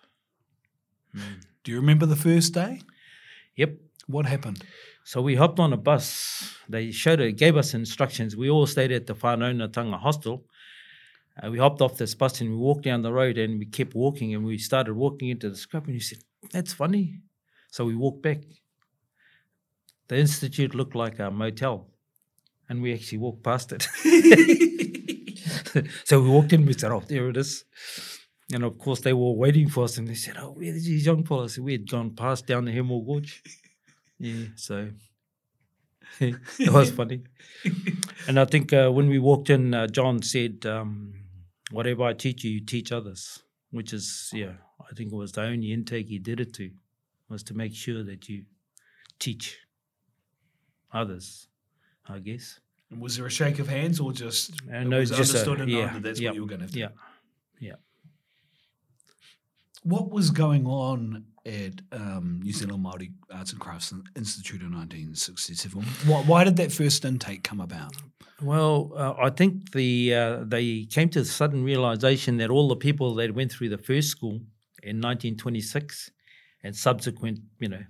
Mm. 1.16 1.44
Do 1.64 1.72
you 1.72 1.78
remember 1.80 2.06
the 2.08 2.16
first 2.16 2.54
day? 2.54 2.82
Yep. 3.56 3.78
What 4.08 4.26
happened? 4.26 4.64
So 5.06 5.22
we 5.22 5.36
hopped 5.36 5.60
on 5.60 5.74
a 5.74 5.78
bus. 5.78 6.56
They 6.68 6.92
showed 6.92 7.20
it, 7.20 7.34
gave 7.34 7.58
us 7.58 7.74
instructions. 7.74 8.36
We 8.36 8.50
all 8.50 8.68
stayed 8.68 8.92
at 8.92 9.08
the 9.08 9.16
Whanona 9.16 9.72
Tanga 9.72 9.98
hostel. 9.98 10.46
Uh, 11.42 11.50
we 11.50 11.58
hopped 11.58 11.82
off 11.82 11.98
this 11.98 12.14
bus 12.14 12.42
and 12.42 12.50
we 12.52 12.56
walked 12.56 12.84
down 12.84 13.02
the 13.02 13.12
road 13.12 13.38
and 13.38 13.58
we 13.58 13.66
kept 13.66 13.96
walking 13.96 14.36
and 14.36 14.46
we 14.46 14.58
started 14.58 14.94
walking 14.94 15.30
into 15.30 15.50
the 15.50 15.56
scrub 15.56 15.86
and 15.86 15.96
you 15.96 16.00
said, 16.00 16.20
That's 16.52 16.74
funny. 16.74 17.22
So 17.72 17.86
we 17.86 17.96
walked 17.96 18.22
back. 18.22 18.44
The 20.10 20.18
institute 20.18 20.76
looked 20.76 20.96
like 20.96 21.20
a 21.20 21.32
motel 21.32 21.88
and 22.70 22.82
we 22.82 22.94
actually 22.94 23.18
walked 23.18 23.44
past 23.44 23.72
it. 23.72 23.88
so 26.04 26.22
we 26.22 26.30
walked 26.30 26.54
in, 26.54 26.66
we 26.66 26.74
said, 26.74 26.92
Oh, 26.92 27.04
there 27.08 27.30
it 27.30 27.38
is. 27.38 27.66
And 28.54 28.64
of 28.64 28.78
course, 28.78 29.00
they 29.00 29.14
were 29.14 29.32
waiting 29.32 29.70
for 29.70 29.86
us 29.86 29.98
and 29.98 30.08
they 30.08 30.14
said, 30.14 30.36
Oh, 30.38 30.52
where 30.52 30.70
are 30.70 30.74
these 30.74 31.06
young 31.06 31.24
fellas? 31.26 31.58
We 31.58 31.72
had 31.72 31.90
gone 31.90 32.12
past 32.12 32.46
down 32.46 32.66
the 32.66 32.72
Hemo 32.72 33.04
Gorge. 33.06 33.42
Yeah, 34.24 34.46
so 34.56 34.90
it 36.20 36.70
was 36.72 36.92
funny. 36.92 37.24
And 38.28 38.40
I 38.40 38.46
think 38.46 38.72
uh, 38.72 38.90
when 38.90 39.10
we 39.10 39.20
walked 39.20 39.50
in, 39.50 39.74
uh, 39.74 39.88
John 39.88 40.22
said, 40.22 40.66
um, 40.66 41.14
"Whatever 41.72 42.04
I 42.04 42.14
teach 42.14 42.44
you, 42.46 42.52
you 42.52 42.62
teach 42.66 42.92
others," 42.94 43.44
which 43.72 43.92
is, 43.92 44.30
yeah, 44.34 44.54
I 44.80 44.94
think 44.96 45.12
it 45.12 45.16
was 45.16 45.34
the 45.34 45.42
only 45.42 45.74
intake 45.74 46.08
he 46.08 46.20
did 46.20 46.40
it 46.40 46.54
to, 46.54 46.72
was 47.30 47.44
to 47.44 47.54
make 47.54 47.76
sure 47.76 48.02
that 48.04 48.30
you 48.30 48.46
teach 49.20 49.58
others. 50.92 51.48
I 52.08 52.20
guess. 52.20 52.60
Was 52.98 53.18
there 53.18 53.26
a 53.26 53.30
shake 53.32 53.60
of 53.60 53.68
hands 53.68 54.00
or 54.00 54.14
just 54.14 54.52
And 54.70 54.86
it 54.88 54.90
no, 54.90 55.00
was 55.00 55.10
just 55.10 55.34
a- 55.34 55.38
understood 55.38 55.62
and 55.62 55.72
yeah, 55.72 55.94
that 55.94 56.04
that's 56.04 56.20
yeah, 56.20 56.30
what 56.30 56.36
you 56.36 56.42
were 56.44 56.48
going 56.48 56.60
to 56.60 56.66
have 56.66 56.74
to 56.74 56.80
Yeah, 57.60 57.76
What 59.84 60.12
was 60.12 60.32
going 60.32 60.66
on 60.66 61.26
at 61.46 61.82
um, 61.92 62.40
New 62.42 62.54
Zealand 62.54 62.86
Māori 62.86 63.12
Arts 63.30 63.52
and 63.52 63.60
Crafts 63.60 63.94
Institute 64.16 64.62
in 64.62 64.72
1967? 64.72 65.84
Why, 66.06 66.22
why 66.22 66.44
did 66.46 66.56
that 66.56 66.72
first 66.72 67.04
intake 67.04 67.44
come 67.44 67.60
about? 67.60 67.94
Well, 68.42 68.94
uh, 68.96 69.14
I 69.22 69.30
think 69.30 69.74
the 69.74 70.16
uh, 70.16 70.44
they 70.46 70.86
came 70.86 71.10
to 71.10 71.20
the 71.20 71.26
sudden 71.26 71.64
realization 71.66 72.38
that 72.38 72.50
all 72.50 72.70
the 72.70 72.78
people 72.78 73.14
that 73.16 73.36
went 73.36 73.52
through 73.52 73.70
the 73.70 73.78
first 73.78 74.10
school 74.10 74.40
in 74.82 75.02
1926 75.02 76.12
and 76.64 76.76
subsequent, 76.76 77.40
you 77.60 77.68
know, 77.68 77.84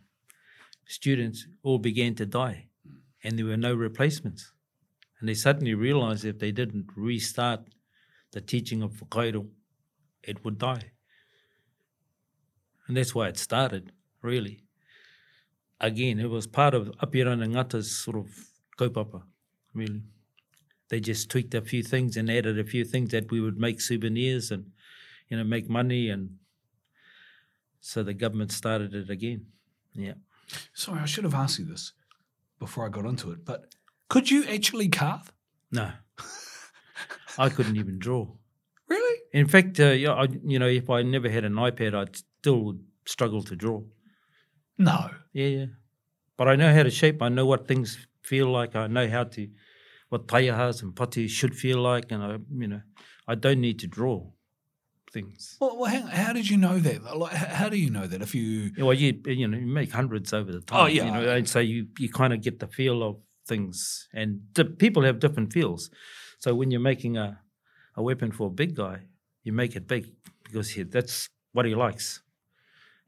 students 0.87 1.47
all 1.61 1.77
began 1.77 2.15
to 2.15 2.25
die, 2.25 2.67
and 3.23 3.37
there 3.37 3.45
were 3.45 3.57
no 3.57 3.73
replacements. 3.73 4.51
And 5.19 5.29
they 5.29 5.35
suddenly 5.35 5.75
realized 5.75 6.25
if 6.25 6.39
they 6.39 6.51
didn't 6.51 6.87
restart 6.95 7.61
the 8.31 8.41
teaching 8.41 8.81
of 8.81 8.93
Whakairo, 8.93 9.47
it 10.23 10.43
would 10.43 10.57
die. 10.57 10.92
And 12.87 12.97
that's 12.97 13.15
why 13.15 13.27
it 13.29 13.37
started, 13.37 13.91
really. 14.21 14.63
Again, 15.79 16.19
it 16.19 16.29
was 16.29 16.47
part 16.47 16.73
of 16.73 16.87
Apirana 17.01 17.47
Ngata's 17.47 17.91
sort 17.95 18.17
of 18.17 18.27
kaupapa, 18.77 19.23
really 19.73 20.03
they 20.93 20.99
just 20.99 21.27
tweaked 21.31 21.55
a 21.55 21.61
few 21.61 21.81
things 21.81 22.15
and 22.17 22.29
added 22.29 22.59
a 22.59 22.63
few 22.63 22.85
things 22.85 23.09
that 23.09 23.31
we 23.31 23.41
would 23.41 23.57
make 23.57 23.81
souvenirs 23.81 24.51
and 24.51 24.71
you 25.27 25.35
know 25.35 25.43
make 25.43 25.67
money 25.67 26.07
and 26.09 26.37
so 27.79 28.03
the 28.03 28.13
government 28.13 28.51
started 28.51 28.93
it 28.93 29.09
again 29.09 29.45
yeah 29.95 30.13
Sorry, 30.73 30.99
I 30.99 31.05
should 31.05 31.23
have 31.23 31.33
asked 31.33 31.57
you 31.57 31.65
this 31.65 31.93
before 32.59 32.85
I 32.85 32.89
got 32.89 33.07
onto 33.07 33.31
it, 33.31 33.43
but 33.43 33.73
could 34.07 34.29
you 34.29 34.45
actually 34.45 34.87
carve? 34.89 35.31
no 35.71 35.91
i 37.39 37.49
couldn't 37.49 37.77
even 37.77 37.97
draw 37.97 38.27
Really? 38.87 39.19
in 39.31 39.47
fact 39.47 39.79
uh, 39.79 39.85
yeah, 39.85 40.13
I, 40.13 40.27
you 40.45 40.59
know 40.59 40.67
if 40.67 40.89
i 40.91 41.01
never 41.01 41.29
had 41.29 41.43
an 41.43 41.53
ipad 41.53 41.95
i'd 41.95 42.17
still 42.43 42.59
would 42.65 42.79
struggle 43.05 43.41
to 43.41 43.55
draw 43.55 43.79
No. 44.77 44.99
yeah 45.31 45.47
yeah 45.59 45.65
but 46.37 46.47
i 46.49 46.55
know 46.57 46.73
how 46.77 46.83
to 46.83 46.91
shape 46.91 47.21
i 47.21 47.29
know 47.29 47.45
what 47.45 47.67
things 47.69 47.89
feel 48.21 48.47
like 48.59 48.75
i 48.75 48.85
know 48.87 49.07
how 49.15 49.23
to 49.35 49.47
what 50.09 50.27
taiahas 50.27 50.83
and 50.83 50.93
patu 50.93 51.23
should 51.37 51.55
feel 51.63 51.79
like 51.91 52.11
and 52.11 52.21
i 52.21 52.31
you 52.63 52.67
know 52.67 52.81
i 53.29 53.35
don't 53.35 53.61
need 53.61 53.79
to 53.79 53.87
draw 53.87 54.17
things 55.13 55.55
Well, 55.61 55.77
well 55.79 55.89
hang, 55.93 56.07
how 56.07 56.33
did 56.33 56.49
you 56.49 56.57
know 56.57 56.77
that? 56.79 56.97
Like, 57.23 57.33
how 57.61 57.69
do 57.69 57.77
you 57.77 57.91
know 57.97 58.07
that? 58.11 58.21
If 58.27 58.33
you 58.35 58.71
Yeah, 58.77 58.85
well, 58.87 58.97
you 59.03 59.09
you 59.41 59.47
know 59.47 59.57
you 59.63 59.67
make 59.81 59.91
hundreds 59.91 60.33
over 60.33 60.51
the 60.51 60.63
time. 60.69 60.81
Oh, 60.81 60.87
yeah, 60.87 61.05
you 61.05 61.11
know, 61.15 61.23
and 61.37 61.47
so 61.47 61.59
you 61.71 61.79
you 62.03 62.09
kind 62.21 62.33
of 62.33 62.39
get 62.47 62.55
the 62.63 62.67
feel 62.77 62.97
of 63.09 63.13
things, 63.51 63.75
and 64.19 64.29
the 64.57 64.65
people 64.83 65.01
have 65.09 65.17
different 65.25 65.53
feels. 65.57 65.81
So 66.43 66.47
when 66.59 66.71
you're 66.71 66.87
making 66.93 67.13
a 67.25 67.27
a 67.99 68.01
weapon 68.09 68.31
for 68.37 68.45
a 68.47 68.55
big 68.63 68.71
guy, 68.83 68.97
you 69.45 69.53
make 69.53 69.73
it 69.79 69.85
big 69.87 70.05
because 70.45 70.67
he, 70.73 70.81
that's 70.97 71.15
what 71.55 71.65
he 71.69 71.75
likes. 71.85 72.07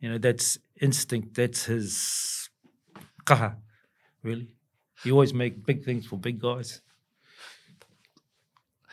You 0.05 0.11
know, 0.11 0.17
that's 0.19 0.59
instinct. 0.79 1.33
That's 1.33 1.63
his 1.65 2.47
kaha, 3.25 3.55
really. 4.21 4.49
You 5.03 5.13
always 5.13 5.33
make 5.33 5.65
big 5.65 5.83
things 5.83 6.05
for 6.05 6.15
big 6.15 6.39
guys. 6.39 6.81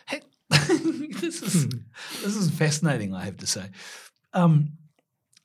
Hey, 0.09 0.23
this 0.49 1.43
is 1.43 1.69
this 2.23 2.35
is 2.35 2.51
fascinating. 2.53 3.15
I 3.15 3.27
have 3.27 3.37
to 3.37 3.47
say, 3.47 3.67
um, 4.33 4.79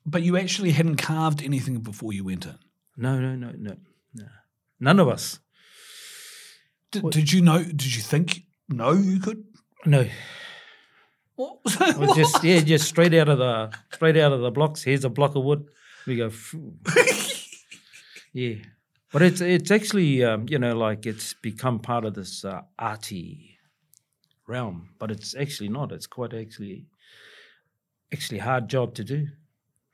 but 0.06 0.22
you 0.22 0.38
actually 0.38 0.70
hadn't 0.70 0.96
carved 0.96 1.42
anything 1.42 1.80
before 1.80 2.14
you 2.14 2.24
went 2.24 2.46
in. 2.46 2.56
No, 2.96 3.20
no, 3.20 3.34
no, 3.36 3.52
no, 3.54 3.76
no. 4.14 4.24
None 4.80 4.98
of 5.00 5.08
us. 5.08 5.38
Did, 6.92 7.02
What- 7.02 7.12
did 7.12 7.30
you 7.30 7.42
know? 7.42 7.62
Did 7.62 7.94
you 7.94 8.00
think? 8.00 8.44
No, 8.70 8.92
you 8.92 9.20
could. 9.20 9.44
No, 9.84 10.08
What? 11.38 11.60
Well, 11.98 12.16
just 12.16 12.42
yeah, 12.42 12.58
just 12.58 12.88
straight 12.88 13.14
out 13.14 13.28
of 13.28 13.38
the 13.38 13.70
straight 13.92 14.16
out 14.16 14.32
of 14.32 14.40
the 14.40 14.50
blocks. 14.50 14.82
Here's 14.82 15.04
a 15.04 15.08
block 15.08 15.36
of 15.36 15.44
wood. 15.44 15.68
We 16.04 16.16
go, 16.16 16.32
yeah. 18.32 18.56
But 19.12 19.22
it's 19.22 19.40
it's 19.40 19.70
actually 19.70 20.24
um, 20.24 20.46
you 20.48 20.58
know 20.58 20.76
like 20.76 21.06
it's 21.06 21.34
become 21.34 21.78
part 21.78 22.04
of 22.04 22.14
this 22.14 22.44
uh, 22.44 22.62
arty 22.76 23.56
realm, 24.48 24.88
but 24.98 25.12
it's 25.12 25.36
actually 25.36 25.68
not. 25.68 25.92
It's 25.92 26.08
quite 26.08 26.34
actually 26.34 26.86
actually 28.12 28.40
hard 28.40 28.66
job 28.68 28.96
to 28.96 29.04
do. 29.04 29.28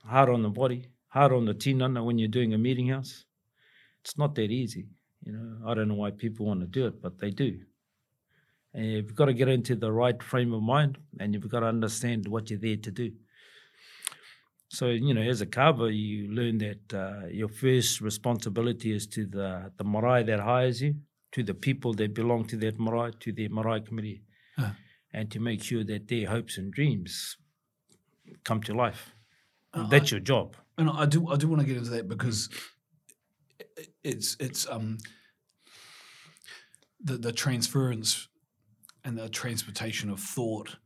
Hard 0.02 0.30
on 0.30 0.42
the 0.42 0.48
body, 0.48 0.88
hard 1.08 1.32
on 1.32 1.44
the 1.44 1.52
tinana 1.52 2.02
when 2.02 2.16
you're 2.16 2.36
doing 2.38 2.54
a 2.54 2.58
meeting 2.58 2.88
house. 2.88 3.26
It's 4.02 4.16
not 4.16 4.34
that 4.36 4.50
easy. 4.50 4.86
You 5.22 5.32
know, 5.32 5.68
I 5.68 5.74
don't 5.74 5.88
know 5.88 5.94
why 5.94 6.10
people 6.10 6.46
want 6.46 6.60
to 6.60 6.66
do 6.66 6.86
it, 6.86 7.02
but 7.02 7.18
they 7.18 7.30
do. 7.30 7.60
And 8.74 8.84
you've 8.84 9.14
got 9.14 9.26
to 9.26 9.32
get 9.34 9.48
into 9.48 9.76
the 9.76 9.92
right 9.92 10.20
frame 10.22 10.52
of 10.52 10.62
mind 10.62 10.98
and 11.20 11.32
you've 11.32 11.48
got 11.48 11.60
to 11.60 11.66
understand 11.66 12.26
what 12.26 12.50
you're 12.50 12.58
there 12.58 12.76
to 12.76 12.90
do. 12.90 13.12
So, 14.68 14.88
you 14.88 15.14
know, 15.14 15.22
as 15.22 15.40
a 15.40 15.46
carver, 15.46 15.90
you 15.90 16.32
learn 16.32 16.58
that 16.58 16.92
uh, 16.92 17.26
your 17.28 17.48
first 17.48 18.00
responsibility 18.00 18.92
is 18.92 19.06
to 19.08 19.26
the, 19.26 19.70
the 19.76 19.84
marae 19.84 20.24
that 20.24 20.40
hires 20.40 20.82
you, 20.82 20.96
to 21.32 21.44
the 21.44 21.54
people 21.54 21.94
that 21.94 22.12
belong 22.14 22.46
to 22.46 22.56
that 22.56 22.80
marae, 22.80 23.12
to 23.20 23.32
the 23.32 23.48
marae 23.48 23.80
committee, 23.80 24.22
Huh. 24.58 24.70
and 25.12 25.30
to 25.30 25.40
make 25.40 25.62
sure 25.62 25.84
that 25.84 26.08
their 26.08 26.28
hopes 26.28 26.58
and 26.58 26.72
dreams 26.72 27.36
come 28.44 28.60
to 28.62 28.74
life. 28.74 29.12
Uh, 29.72 29.86
That's 29.88 30.10
your 30.10 30.20
job. 30.20 30.56
And 30.78 30.88
I 30.90 31.06
do, 31.06 31.28
I 31.28 31.36
do 31.36 31.48
want 31.48 31.60
to 31.60 31.66
get 31.66 31.76
into 31.76 31.90
that 31.90 32.08
because 32.08 32.48
it's 34.02 34.36
it's 34.40 34.66
um 34.68 34.98
the 37.02 37.16
the 37.16 37.32
transference 37.32 38.28
and 39.04 39.16
the 39.18 39.28
transportation 39.28 40.10
of 40.10 40.20
thought 40.20 40.76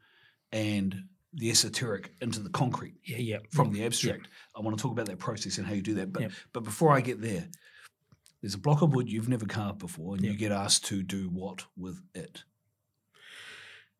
and 0.52 1.04
the 1.34 1.50
esoteric 1.50 2.10
into 2.20 2.40
the 2.40 2.50
concrete 2.50 2.94
Yeah, 3.04 3.18
yeah. 3.18 3.38
from 3.50 3.72
the 3.72 3.84
abstract. 3.84 4.28
I 4.56 4.60
want 4.60 4.76
to 4.76 4.82
talk 4.82 4.92
about 4.92 5.06
that 5.06 5.18
process 5.18 5.58
and 5.58 5.66
how 5.66 5.74
you 5.74 5.82
do 5.82 5.94
that. 5.94 6.12
But 6.12 6.22
Yep. 6.22 6.32
but 6.52 6.64
before 6.64 6.92
I 6.92 7.00
get 7.00 7.20
there, 7.20 7.48
there's 8.40 8.54
a 8.54 8.58
block 8.58 8.82
of 8.82 8.94
wood 8.94 9.10
you've 9.10 9.28
never 9.28 9.46
carved 9.46 9.78
before, 9.78 10.14
and 10.14 10.24
you 10.24 10.34
get 10.34 10.52
asked 10.52 10.84
to 10.86 11.02
do 11.02 11.28
what 11.28 11.64
with 11.76 12.00
it? 12.14 12.44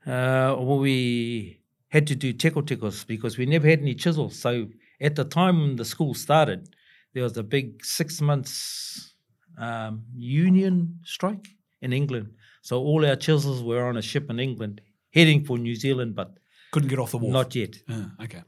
Uh, 0.06 0.54
well, 0.58 0.78
we 0.78 1.60
had 1.88 2.06
to 2.06 2.14
do 2.14 2.32
tickle 2.32 2.62
tickles 2.62 3.04
because 3.04 3.36
we 3.36 3.46
never 3.46 3.66
had 3.68 3.80
any 3.80 3.94
chisels. 3.94 4.38
So 4.38 4.68
at 5.00 5.16
the 5.16 5.24
time 5.24 5.60
when 5.60 5.76
the 5.76 5.84
school 5.84 6.14
started, 6.14 6.68
there 7.14 7.22
was 7.24 7.36
a 7.36 7.42
big 7.42 7.84
six 7.84 8.20
months 8.20 9.14
um, 9.58 10.04
union 10.14 10.98
strike 11.02 11.48
in 11.82 11.92
England. 11.92 12.32
So 12.62 12.80
all 12.80 13.04
our 13.06 13.16
chisels 13.16 13.62
were 13.62 13.86
on 13.86 13.96
a 13.96 14.02
ship 14.02 14.28
in 14.30 14.38
England 14.40 14.80
heading 15.14 15.44
for 15.44 15.58
New 15.58 15.74
Zealand, 15.74 16.14
but 16.14 16.38
Couldn't 16.70 16.88
get 16.88 16.98
off 16.98 17.12
the 17.12 17.18
wharf. 17.18 17.32
not 17.32 17.54
yet. 17.54 17.76
Ah, 17.88 18.10
okay. 18.22 18.42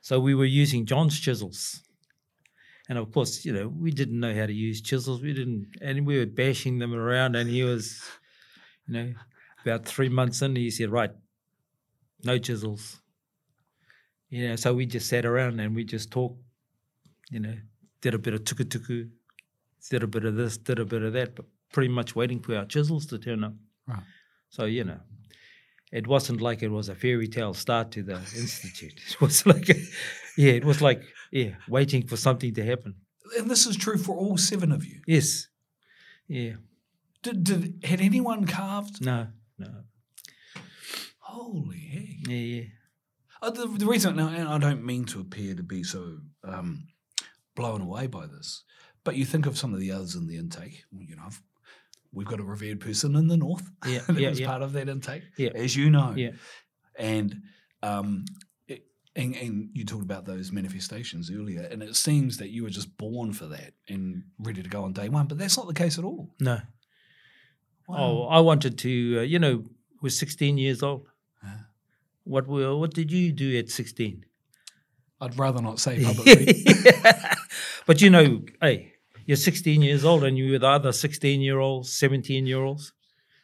So 0.00 0.18
we 0.18 0.34
were 0.34 0.44
using 0.46 0.86
John's 0.86 1.18
chisels. 1.20 1.82
And 2.88 2.98
of 2.98 3.12
course, 3.12 3.44
you 3.44 3.52
know, 3.52 3.68
we 3.68 3.92
didn't 3.92 4.18
know 4.18 4.34
how 4.34 4.46
to 4.46 4.52
use 4.52 4.80
chisels. 4.80 5.22
We 5.22 5.32
didn't, 5.32 5.66
and 5.80 6.04
we 6.06 6.18
were 6.18 6.26
bashing 6.26 6.78
them 6.80 6.92
around. 6.92 7.36
And 7.36 7.48
he 7.48 7.62
was, 7.62 8.02
you 8.88 8.94
know, 8.94 9.12
about 9.62 9.84
three 9.84 10.08
months 10.08 10.42
in, 10.42 10.56
he 10.56 10.70
said, 10.70 10.90
Right, 10.90 11.12
no 12.24 12.38
chisels. 12.38 13.00
You 14.28 14.48
know, 14.48 14.56
so 14.56 14.74
we 14.74 14.86
just 14.86 15.08
sat 15.08 15.24
around 15.24 15.60
and 15.60 15.74
we 15.76 15.84
just 15.84 16.10
talked, 16.10 16.40
you 17.30 17.40
know, 17.40 17.54
did 18.00 18.14
a 18.14 18.18
bit 18.18 18.34
of 18.34 18.42
tuku 18.44 18.64
tuku, 18.64 19.10
did 19.90 20.02
a 20.02 20.06
bit 20.06 20.24
of 20.24 20.34
this, 20.36 20.56
did 20.56 20.78
a 20.78 20.84
bit 20.84 21.02
of 21.02 21.12
that, 21.12 21.36
but 21.36 21.46
pretty 21.72 21.88
much 21.88 22.16
waiting 22.16 22.40
for 22.40 22.56
our 22.56 22.64
chisels 22.64 23.06
to 23.06 23.18
turn 23.18 23.44
up. 23.44 23.54
Right. 23.86 24.02
So, 24.48 24.64
you 24.64 24.84
know, 24.84 25.00
it 25.92 26.06
wasn't 26.06 26.40
like 26.40 26.62
it 26.62 26.68
was 26.68 26.88
a 26.88 26.94
fairy 26.94 27.28
tale 27.28 27.54
start 27.54 27.90
to 27.92 28.02
the 28.02 28.16
institute. 28.16 28.94
It 29.10 29.20
was 29.20 29.46
like, 29.46 29.68
a, 29.68 29.74
yeah, 30.36 30.52
it 30.52 30.64
was 30.64 30.80
like, 30.80 31.02
yeah, 31.30 31.54
waiting 31.68 32.06
for 32.06 32.16
something 32.16 32.54
to 32.54 32.64
happen. 32.64 32.94
And 33.38 33.50
this 33.50 33.66
is 33.66 33.76
true 33.76 33.98
for 33.98 34.16
all 34.16 34.36
seven 34.36 34.72
of 34.72 34.84
you. 34.84 35.00
Yes. 35.06 35.48
Yeah. 36.26 36.54
Did, 37.22 37.44
did 37.44 37.84
had 37.84 38.00
anyone 38.00 38.46
carved? 38.46 39.04
No, 39.04 39.28
no. 39.58 39.84
Holy 41.18 41.78
heck! 41.78 42.28
Yeah, 42.28 42.36
yeah. 42.36 42.64
Uh, 43.42 43.50
the, 43.50 43.66
the 43.66 43.86
reason, 43.86 44.16
now, 44.16 44.28
and 44.28 44.48
I 44.48 44.58
don't 44.58 44.84
mean 44.84 45.04
to 45.06 45.20
appear 45.20 45.54
to 45.54 45.62
be 45.62 45.82
so 45.82 46.18
um, 46.44 46.88
blown 47.54 47.80
away 47.80 48.06
by 48.06 48.26
this, 48.26 48.64
but 49.04 49.16
you 49.16 49.24
think 49.24 49.46
of 49.46 49.58
some 49.58 49.74
of 49.74 49.80
the 49.80 49.92
others 49.92 50.14
in 50.14 50.26
the 50.26 50.36
intake. 50.36 50.84
You 50.92 51.16
know, 51.16 51.22
I've, 51.26 51.42
we've 52.12 52.26
got 52.26 52.40
a 52.40 52.44
revered 52.44 52.80
person 52.80 53.14
in 53.16 53.28
the 53.28 53.36
north 53.36 53.70
Yeah, 53.86 54.00
that 54.06 54.16
yeah, 54.18 54.28
was 54.30 54.40
yeah. 54.40 54.46
part 54.46 54.62
of 54.62 54.72
that 54.72 54.88
intake, 54.88 55.22
Yeah. 55.36 55.50
as 55.54 55.76
you 55.76 55.90
know. 55.90 56.14
Yeah. 56.16 56.30
And, 56.98 57.42
um, 57.82 58.24
it, 58.68 58.84
and 59.16 59.34
and 59.36 59.70
you 59.72 59.84
talked 59.84 60.02
about 60.02 60.26
those 60.26 60.52
manifestations 60.52 61.30
earlier, 61.30 61.62
and 61.62 61.82
it 61.82 61.96
seems 61.96 62.36
that 62.38 62.50
you 62.50 62.62
were 62.64 62.70
just 62.70 62.96
born 62.98 63.32
for 63.32 63.46
that 63.46 63.72
and 63.88 64.24
ready 64.38 64.62
to 64.62 64.68
go 64.68 64.84
on 64.84 64.92
day 64.92 65.08
one, 65.08 65.26
but 65.26 65.38
that's 65.38 65.56
not 65.56 65.66
the 65.66 65.74
case 65.74 65.98
at 65.98 66.04
all. 66.04 66.34
No. 66.40 66.60
Oh, 67.88 68.24
I 68.26 68.38
wanted 68.40 68.78
to, 68.78 69.18
uh, 69.18 69.22
you 69.22 69.38
know, 69.38 69.64
was 70.00 70.16
16 70.18 70.58
years 70.58 70.82
old. 70.82 71.08
Yeah. 71.42 71.50
What 72.24 72.46
were, 72.46 72.76
what 72.76 72.94
did 72.94 73.10
you 73.10 73.32
do 73.32 73.58
at 73.58 73.68
16? 73.68 74.24
I'd 75.20 75.38
rather 75.38 75.60
not 75.60 75.80
say 75.80 76.02
publicly. 76.04 76.64
but 77.86 78.00
you 78.00 78.10
know, 78.10 78.42
hey, 78.60 78.89
you're 79.30 79.36
16 79.36 79.80
years 79.80 80.04
old 80.04 80.24
and 80.24 80.36
you're 80.36 80.50
with 80.50 80.64
other 80.64 80.90
16 80.90 81.40
year 81.40 81.60
olds, 81.60 81.92
17 81.92 82.46
year 82.46 82.64
olds, 82.64 82.92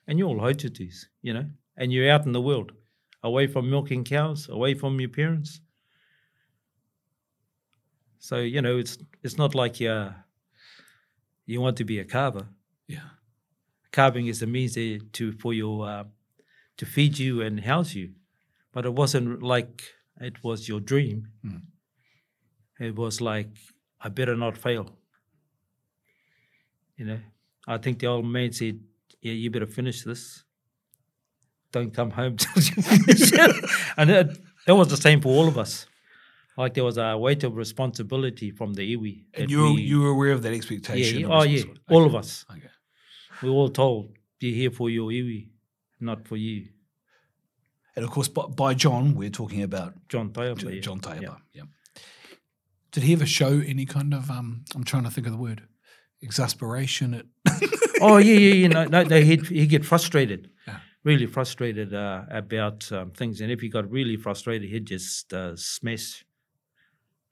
and 0.08 0.18
you're 0.18 0.26
all 0.26 0.40
hotutus, 0.40 1.04
you 1.22 1.32
know, 1.32 1.46
and 1.76 1.92
you're 1.92 2.10
out 2.10 2.26
in 2.26 2.32
the 2.32 2.40
world, 2.40 2.72
away 3.22 3.46
from 3.46 3.70
milking 3.70 4.02
cows, 4.02 4.48
away 4.48 4.74
from 4.74 4.98
your 4.98 5.10
parents. 5.10 5.60
So 8.18 8.38
you 8.38 8.60
know, 8.62 8.78
it's 8.78 8.98
it's 9.22 9.38
not 9.38 9.54
like 9.54 9.78
you 9.78 10.12
you 11.46 11.60
want 11.60 11.76
to 11.76 11.84
be 11.84 12.00
a 12.00 12.04
carver. 12.04 12.48
yeah. 12.88 13.10
Carving 13.92 14.26
is 14.26 14.42
a 14.42 14.46
means 14.46 14.74
to 14.74 14.98
to- 14.98 15.38
for 15.38 15.54
your 15.54 15.88
uh, 15.88 16.04
to 16.78 16.84
feed 16.84 17.16
you 17.16 17.42
and 17.42 17.60
house 17.60 17.94
you, 17.94 18.10
but 18.72 18.84
it 18.84 18.92
wasn't 18.92 19.40
like 19.40 19.84
it 20.20 20.42
was 20.42 20.68
your 20.68 20.80
dream. 20.80 21.28
Mm. 21.44 21.62
It 22.80 22.96
was 22.96 23.20
like 23.20 23.50
I 24.00 24.08
better 24.08 24.36
not 24.36 24.58
fail. 24.58 24.98
You 26.96 27.04
know, 27.06 27.18
I 27.66 27.78
think 27.78 27.98
the 27.98 28.06
old 28.06 28.24
man 28.26 28.52
said, 28.52 28.80
"Yeah, 29.20 29.32
you 29.32 29.50
better 29.50 29.66
finish 29.66 30.02
this. 30.02 30.44
Don't 31.72 31.92
come 31.92 32.10
home 32.10 32.36
till 32.42 32.62
you 32.62 32.82
finish 32.82 33.32
it." 33.32 33.70
and 33.96 34.10
that, 34.10 34.38
that 34.66 34.74
was 34.74 34.88
the 34.88 34.96
same 34.96 35.20
for 35.20 35.28
all 35.28 35.48
of 35.48 35.58
us. 35.58 35.86
Like 36.56 36.72
there 36.74 36.84
was 36.84 36.96
a 36.96 37.18
weight 37.18 37.44
of 37.44 37.54
responsibility 37.56 38.50
from 38.50 38.72
the 38.74 38.96
iwi. 38.96 39.24
And 39.34 39.50
you 39.50 39.60
were, 39.62 39.72
we- 39.74 39.82
you 39.82 40.00
were 40.00 40.08
aware 40.08 40.32
of 40.32 40.42
that 40.42 40.54
expectation? 40.54 41.20
yeah, 41.20 41.26
of 41.26 41.32
oh 41.32 41.42
yeah, 41.42 41.52
responsibility? 41.56 41.94
all 41.94 42.04
of 42.06 42.14
us. 42.14 42.46
Okay. 42.50 42.70
We 43.42 43.50
were 43.50 43.56
all 43.56 43.68
told, 43.68 44.12
"You're 44.40 44.54
here 44.54 44.70
for 44.70 44.88
your 44.88 45.10
iwi, 45.10 45.48
not 46.00 46.26
for 46.26 46.36
you." 46.36 46.68
And 47.94 48.04
of 48.04 48.10
course, 48.10 48.28
by, 48.28 48.42
by 48.46 48.74
John, 48.74 49.14
we're 49.14 49.30
talking 49.30 49.62
about 49.62 49.94
John 50.08 50.30
Taiapa, 50.30 50.80
John 50.82 51.00
Taylor. 51.00 51.20
Yeah. 51.22 51.34
Yeah. 51.52 51.62
Did 52.92 53.02
he 53.02 53.12
ever 53.12 53.26
show 53.26 53.60
any 53.66 53.84
kind 53.84 54.14
of 54.14 54.30
um? 54.30 54.64
I'm 54.74 54.84
trying 54.84 55.04
to 55.04 55.10
think 55.10 55.26
of 55.26 55.32
the 55.34 55.38
word. 55.38 55.62
Exasperation 56.26 57.14
at 57.14 57.26
oh 58.00 58.16
yeah, 58.18 58.34
yeah, 58.46 58.54
yeah. 58.62 58.68
No, 58.68 58.84
no, 58.84 59.02
no 59.04 59.20
he'd 59.20 59.46
he'd 59.46 59.70
get 59.76 59.84
frustrated, 59.84 60.50
Yeah. 60.66 60.80
really 61.04 61.26
frustrated 61.26 61.94
uh, 61.94 62.22
about 62.42 62.90
um, 62.92 63.12
things. 63.12 63.40
And 63.40 63.50
if 63.52 63.60
he 63.60 63.68
got 63.68 63.88
really 63.98 64.16
frustrated, 64.16 64.68
he'd 64.68 64.86
just 64.86 65.32
uh, 65.32 65.54
smash 65.56 66.24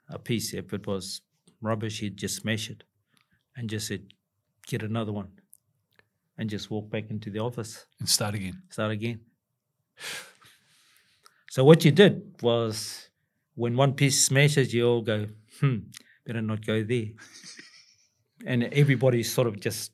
a 0.09 0.19
piece. 0.19 0.55
If 0.55 0.73
it 0.73 0.87
was 0.87 1.23
rubbish, 1.61 1.99
he'd 2.01 2.17
just 2.17 2.37
smash 2.43 2.71
it, 2.71 2.85
and 3.57 3.69
just 3.69 3.89
said, 3.89 4.03
"Get 4.69 4.83
another 4.83 5.13
one," 5.13 5.31
and 6.39 6.49
just 6.49 6.71
walk 6.71 6.89
back 6.95 7.11
into 7.11 7.31
the 7.31 7.41
office, 7.41 7.87
and 7.99 8.09
start 8.09 8.35
again. 8.37 8.63
start 8.71 8.93
again. 8.93 9.19
So 11.51 11.65
what 11.65 11.85
you 11.85 11.91
did 11.93 12.15
was, 12.43 13.09
when 13.55 13.77
one 13.77 13.93
piece 13.95 14.25
smashes, 14.25 14.73
you 14.75 14.87
all 14.89 15.03
go, 15.03 15.27
"Hmm, 15.61 15.79
better 16.27 16.43
not 16.43 16.65
go 16.65 16.83
there," 16.85 17.07
and 18.45 18.65
everybody 18.65 19.23
sort 19.23 19.47
of 19.47 19.59
just 19.61 19.93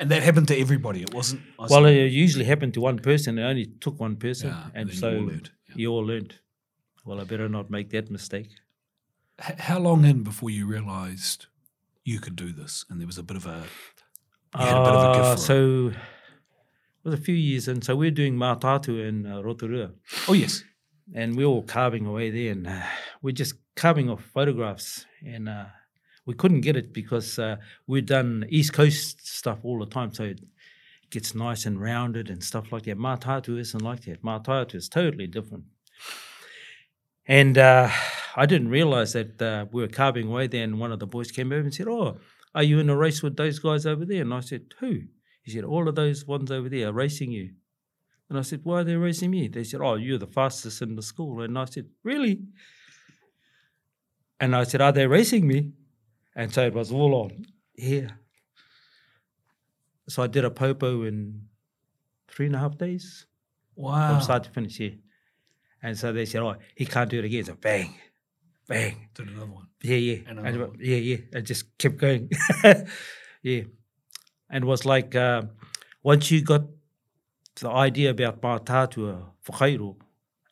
And 0.00 0.10
that 0.10 0.22
happened 0.22 0.46
to 0.48 0.56
everybody. 0.56 1.00
It 1.02 1.12
wasn't. 1.14 1.42
I 1.58 1.66
Well, 1.70 1.84
see. 1.84 1.98
it 2.06 2.12
usually 2.12 2.44
happened 2.44 2.72
to 2.74 2.80
one 2.80 2.98
person. 2.98 3.38
It 3.38 3.42
only 3.42 3.66
took 3.80 3.98
one 4.00 4.16
person, 4.16 4.50
Yeah, 4.50 4.64
and 4.74 4.88
then 4.88 4.94
you 4.94 5.00
so 5.00 5.08
all 5.16 5.24
learned, 5.26 5.50
yeah. 5.68 5.74
you 5.80 5.88
all 5.92 6.06
learned. 6.06 6.34
Well, 7.04 7.20
I 7.20 7.24
better 7.24 7.48
not 7.48 7.68
make 7.70 7.88
that 7.90 8.10
mistake. 8.10 8.50
H- 9.48 9.58
how 9.58 9.78
long 9.80 10.04
in 10.04 10.22
before 10.22 10.50
you 10.50 10.66
realised 10.66 11.46
you 12.04 12.20
could 12.20 12.36
do 12.36 12.52
this? 12.52 12.84
And 12.88 13.00
there 13.00 13.06
was 13.06 13.18
a 13.18 13.22
bit 13.24 13.36
of 13.36 13.46
a. 13.46 13.64
You 14.58 14.64
had 14.64 14.76
a 14.76 14.84
bit 14.84 14.94
of 14.94 15.04
a 15.10 15.14
gift 15.14 15.24
Uh, 15.26 15.34
for 15.36 15.40
it. 15.42 15.46
so 15.50 15.88
it 15.88 17.04
was 17.04 17.14
a 17.14 17.22
few 17.28 17.34
years 17.34 17.68
and 17.68 17.82
So 17.84 17.96
we're 17.96 18.10
doing 18.22 18.34
Mātaatua 18.36 19.08
in 19.08 19.26
uh, 19.26 19.40
Rotorua, 19.42 19.90
Oh 20.28 20.32
yes. 20.32 20.64
and 21.14 21.36
we're 21.36 21.46
all 21.52 21.62
carving 21.64 22.06
away 22.06 22.30
there, 22.30 22.52
and 22.52 22.66
uh, 22.66 22.82
we're 23.22 23.38
just 23.42 23.54
carving 23.74 24.08
off 24.10 24.22
photographs, 24.22 25.06
and 25.26 25.48
uh, 25.48 25.66
we 26.28 26.34
couldn't 26.34 26.60
get 26.60 26.76
it 26.76 26.92
because 26.92 27.38
uh, 27.38 27.56
we'd 27.86 28.04
done 28.04 28.44
East 28.50 28.74
Coast 28.74 29.26
stuff 29.26 29.60
all 29.62 29.78
the 29.78 29.86
time, 29.86 30.12
so 30.12 30.24
it 30.24 30.42
gets 31.08 31.34
nice 31.34 31.64
and 31.64 31.80
rounded 31.80 32.28
and 32.28 32.44
stuff 32.44 32.70
like 32.70 32.82
that. 32.82 32.98
Mātaatua 32.98 33.58
isn't 33.58 33.82
like 33.82 34.02
that. 34.04 34.22
Mātaatua 34.22 34.74
is 34.74 34.90
totally 34.90 35.26
different. 35.26 35.64
And 37.24 37.56
uh, 37.56 37.88
I 38.36 38.44
didn't 38.44 38.68
realize 38.68 39.14
that 39.14 39.40
uh, 39.40 39.64
we 39.72 39.80
were 39.80 39.88
carving 39.88 40.28
away 40.28 40.48
there, 40.48 40.64
and 40.64 40.78
one 40.78 40.92
of 40.92 40.98
the 40.98 41.06
boys 41.06 41.32
came 41.32 41.50
over 41.50 41.62
and 41.62 41.72
said, 41.72 41.88
"Oh, 41.88 42.18
are 42.54 42.62
you 42.62 42.78
in 42.78 42.90
a 42.90 42.96
race 42.96 43.22
with 43.22 43.38
those 43.38 43.58
guys 43.58 43.86
over 43.86 44.04
there?" 44.04 44.20
And 44.20 44.34
I 44.34 44.40
said, 44.40 44.64
"Who?" 44.80 45.00
He 45.40 45.50
said, 45.50 45.64
"All 45.64 45.88
of 45.88 45.94
those 45.94 46.26
ones 46.26 46.50
over 46.50 46.68
there 46.68 46.88
are 46.88 46.92
racing 46.92 47.32
you." 47.32 47.54
And 48.28 48.38
I 48.38 48.42
said, 48.42 48.60
"Why 48.64 48.80
are 48.80 48.84
they 48.84 48.96
racing 48.96 49.30
me?" 49.30 49.48
They 49.48 49.64
said, 49.64 49.80
"Oh, 49.80 49.94
you're 49.94 50.18
the 50.18 50.26
fastest 50.26 50.82
in 50.82 50.94
the 50.94 51.00
school." 51.02 51.40
And 51.40 51.58
I 51.58 51.64
said, 51.64 51.86
"Really?" 52.02 52.42
And 54.38 54.54
I 54.54 54.64
said, 54.64 54.82
"Are 54.82 54.92
they 54.92 55.06
racing 55.06 55.46
me?" 55.46 55.72
And 56.38 56.52
so 56.54 56.64
it 56.64 56.72
was 56.72 56.92
all 56.92 57.14
on 57.22 57.44
here. 57.74 58.10
So 60.08 60.22
I 60.22 60.28
did 60.28 60.44
a 60.44 60.50
poupou 60.50 61.06
in 61.06 61.42
three 62.28 62.46
and 62.46 62.54
a 62.54 62.58
half 62.58 62.78
days 62.78 63.26
Wow. 63.74 64.12
from 64.14 64.22
start 64.22 64.44
to 64.44 64.50
finish. 64.50 64.78
Yeah. 64.80 64.90
And 65.82 65.96
so 65.98 66.12
they 66.12 66.24
said, 66.26 66.42
"Oh, 66.42 66.54
he 66.74 66.86
can't 66.86 67.10
do 67.10 67.18
it 67.18 67.24
again." 67.24 67.44
So 67.44 67.54
bang, 67.54 67.94
bang, 68.68 69.08
Did 69.14 69.28
another 69.28 69.46
one. 69.46 69.66
yeah, 69.82 69.96
yeah, 69.96 70.18
And 70.28 70.38
and, 70.40 70.60
one. 70.60 70.76
yeah, 70.80 70.96
yeah. 71.10 71.18
It 71.32 71.42
just 71.42 71.76
kept 71.78 71.98
going. 71.98 72.30
yeah, 73.42 73.62
and 74.50 74.64
it 74.64 74.66
was 74.66 74.84
like 74.84 75.14
uh, 75.14 75.42
once 76.02 76.30
you 76.30 76.42
got 76.42 76.62
the 77.60 77.70
idea 77.70 78.10
about 78.10 78.40
mātātua 78.42 79.30
whakairo, 79.46 79.96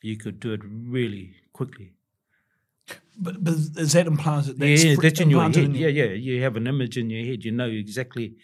you 0.03 0.16
could 0.16 0.38
do 0.40 0.53
it 0.53 0.61
really 0.64 1.35
quickly. 1.53 1.92
But, 3.18 3.42
but 3.42 3.55
is 3.55 3.92
that 3.92 4.07
implanted? 4.07 4.59
That's 4.59 4.85
yeah, 4.85 4.94
fr- 4.94 5.03
that's 5.03 5.20
in 5.20 5.31
your 5.31 5.42
head. 5.42 5.75
yeah, 5.75 5.88
yeah. 5.88 6.05
You 6.05 6.42
have 6.42 6.57
an 6.57 6.66
image 6.66 6.99
in 6.99 7.09
your 7.09 7.25
head. 7.25 7.44
You 7.44 7.53
know 7.53 7.66
exactly 7.68 8.35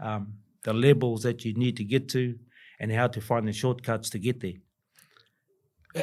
um, 0.00 0.34
the 0.64 0.72
levels 0.72 1.22
that 1.22 1.44
you 1.44 1.54
need 1.54 1.76
to 1.76 1.84
get 1.84 2.08
to 2.10 2.36
and 2.80 2.90
how 2.92 3.06
to 3.06 3.20
find 3.20 3.46
the 3.46 3.52
shortcuts 3.52 4.10
to 4.10 4.18
get 4.18 4.40
there. 4.40 4.54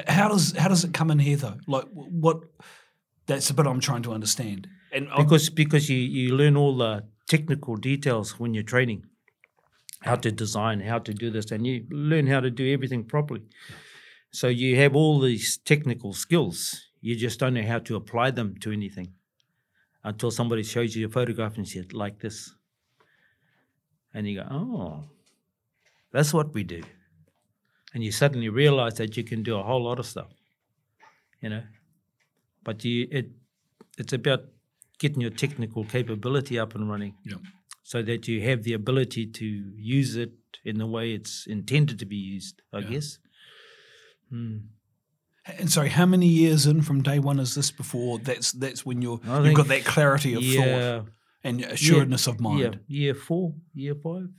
How 0.07 0.29
does 0.29 0.55
how 0.57 0.69
does 0.69 0.83
it 0.83 0.93
come 0.93 1.11
in 1.11 1.19
here 1.19 1.37
though? 1.37 1.57
Like 1.67 1.85
what? 1.93 2.39
That's 3.25 3.47
the 3.47 3.53
bit 3.53 3.67
I'm 3.67 3.79
trying 3.79 4.03
to 4.03 4.13
understand. 4.13 4.67
And 4.91 5.07
I'm- 5.09 5.23
because 5.23 5.49
because 5.49 5.89
you, 5.89 5.97
you 5.97 6.35
learn 6.35 6.55
all 6.57 6.77
the 6.77 7.03
technical 7.27 7.75
details 7.75 8.39
when 8.39 8.53
you're 8.53 8.63
training 8.63 9.03
how 10.01 10.15
to 10.15 10.31
design 10.31 10.81
how 10.81 10.99
to 10.99 11.13
do 11.13 11.29
this 11.31 11.51
and 11.51 11.65
you 11.65 11.85
learn 11.89 12.27
how 12.27 12.41
to 12.41 12.49
do 12.49 12.71
everything 12.73 13.05
properly 13.05 13.41
so 14.31 14.49
you 14.49 14.75
have 14.75 14.93
all 14.93 15.21
these 15.21 15.57
technical 15.57 16.11
skills 16.11 16.89
you 17.07 17.15
just 17.23 17.39
don't 17.39 17.53
know 17.57 17.67
how 17.73 17.79
to 17.87 17.95
apply 18.01 18.27
them 18.31 18.49
to 18.63 18.71
anything 18.71 19.07
until 20.11 20.31
somebody 20.31 20.63
shows 20.63 20.95
you 20.95 21.05
a 21.07 21.09
photograph 21.17 21.57
and 21.57 21.67
says 21.67 21.91
like 22.03 22.19
this 22.25 22.37
and 24.13 24.27
you 24.27 24.35
go 24.39 24.47
oh 24.59 25.03
that's 26.11 26.33
what 26.33 26.53
we 26.53 26.63
do 26.63 26.81
and 27.93 28.03
you 28.03 28.11
suddenly 28.11 28.49
realize 28.49 28.95
that 29.01 29.17
you 29.17 29.23
can 29.31 29.43
do 29.43 29.57
a 29.57 29.63
whole 29.63 29.83
lot 29.89 29.99
of 29.99 30.05
stuff 30.05 30.31
you 31.41 31.49
know 31.49 31.63
but 32.63 32.83
you 32.85 33.07
it 33.11 33.27
it's 33.97 34.13
about 34.13 34.41
getting 34.99 35.21
your 35.21 35.35
technical 35.43 35.83
capability 35.83 36.57
up 36.59 36.75
and 36.75 36.89
running 36.89 37.13
Yeah. 37.25 37.37
so 37.83 38.01
that 38.03 38.27
you 38.27 38.41
have 38.49 38.63
the 38.63 38.73
ability 38.73 39.25
to 39.41 39.45
use 39.99 40.15
it 40.15 40.31
in 40.63 40.77
the 40.77 40.87
way 40.87 41.11
it's 41.13 41.45
intended 41.45 41.99
to 41.99 42.05
be 42.05 42.15
used, 42.15 42.61
I 42.71 42.79
Yeah. 42.79 42.89
guess. 42.91 43.19
Hmm. 44.29 44.57
And 45.45 45.69
sorry, 45.71 45.89
how 45.89 46.05
many 46.05 46.27
years 46.27 46.65
in 46.65 46.81
from 46.81 47.01
day 47.03 47.19
one 47.19 47.39
is 47.39 47.55
this 47.55 47.71
before? 47.71 48.19
That's 48.19 48.51
that's 48.53 48.85
when 48.85 49.01
you're 49.01 49.19
I 49.27 49.41
you've 49.41 49.55
got 49.55 49.67
that 49.67 49.83
clarity 49.83 50.33
of 50.35 50.43
thought 50.43 51.09
and 51.43 51.61
assuredness 51.61 52.27
of 52.27 52.39
mind. 52.39 52.79
yeah, 52.87 52.99
year 52.99 53.15
four, 53.15 53.53
year 53.73 53.95
five. 53.95 54.29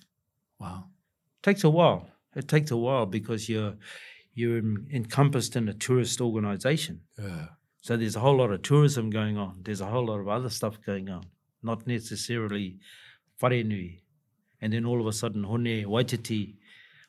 Wow. 0.59 0.85
Takes 1.43 1.65
a 1.65 1.71
while. 1.71 2.09
It 2.35 2.49
takes 2.49 2.71
a 2.71 2.77
while 2.77 3.07
because 3.07 3.49
you're 3.49 3.75
you're 4.33 4.59
en- 4.59 4.87
encompassed 4.93 5.57
in 5.57 5.69
a 5.69 5.75
tourist 5.75 6.21
organisation. 6.21 7.03
Yeah. 7.19 7.49
So 7.83 7.99
there's 7.99 8.17
a 8.17 8.21
whole 8.21 8.39
lot 8.39 8.51
of 8.51 8.63
tourism 8.63 9.11
going 9.11 9.37
on. 9.37 9.61
There's 9.63 9.83
a 9.83 9.87
whole 9.87 10.07
lot 10.07 10.21
of 10.21 10.29
other 10.29 10.49
stuff 10.49 10.79
going 10.87 11.11
on, 11.11 11.25
not 11.63 11.87
necessarily 11.87 12.79
wharenui. 13.43 14.01
And 14.63 14.73
then 14.73 14.87
all 14.87 15.01
of 15.01 15.07
a 15.07 15.13
sudden, 15.13 15.45
Hone 15.45 15.85
Waititi 15.85 16.55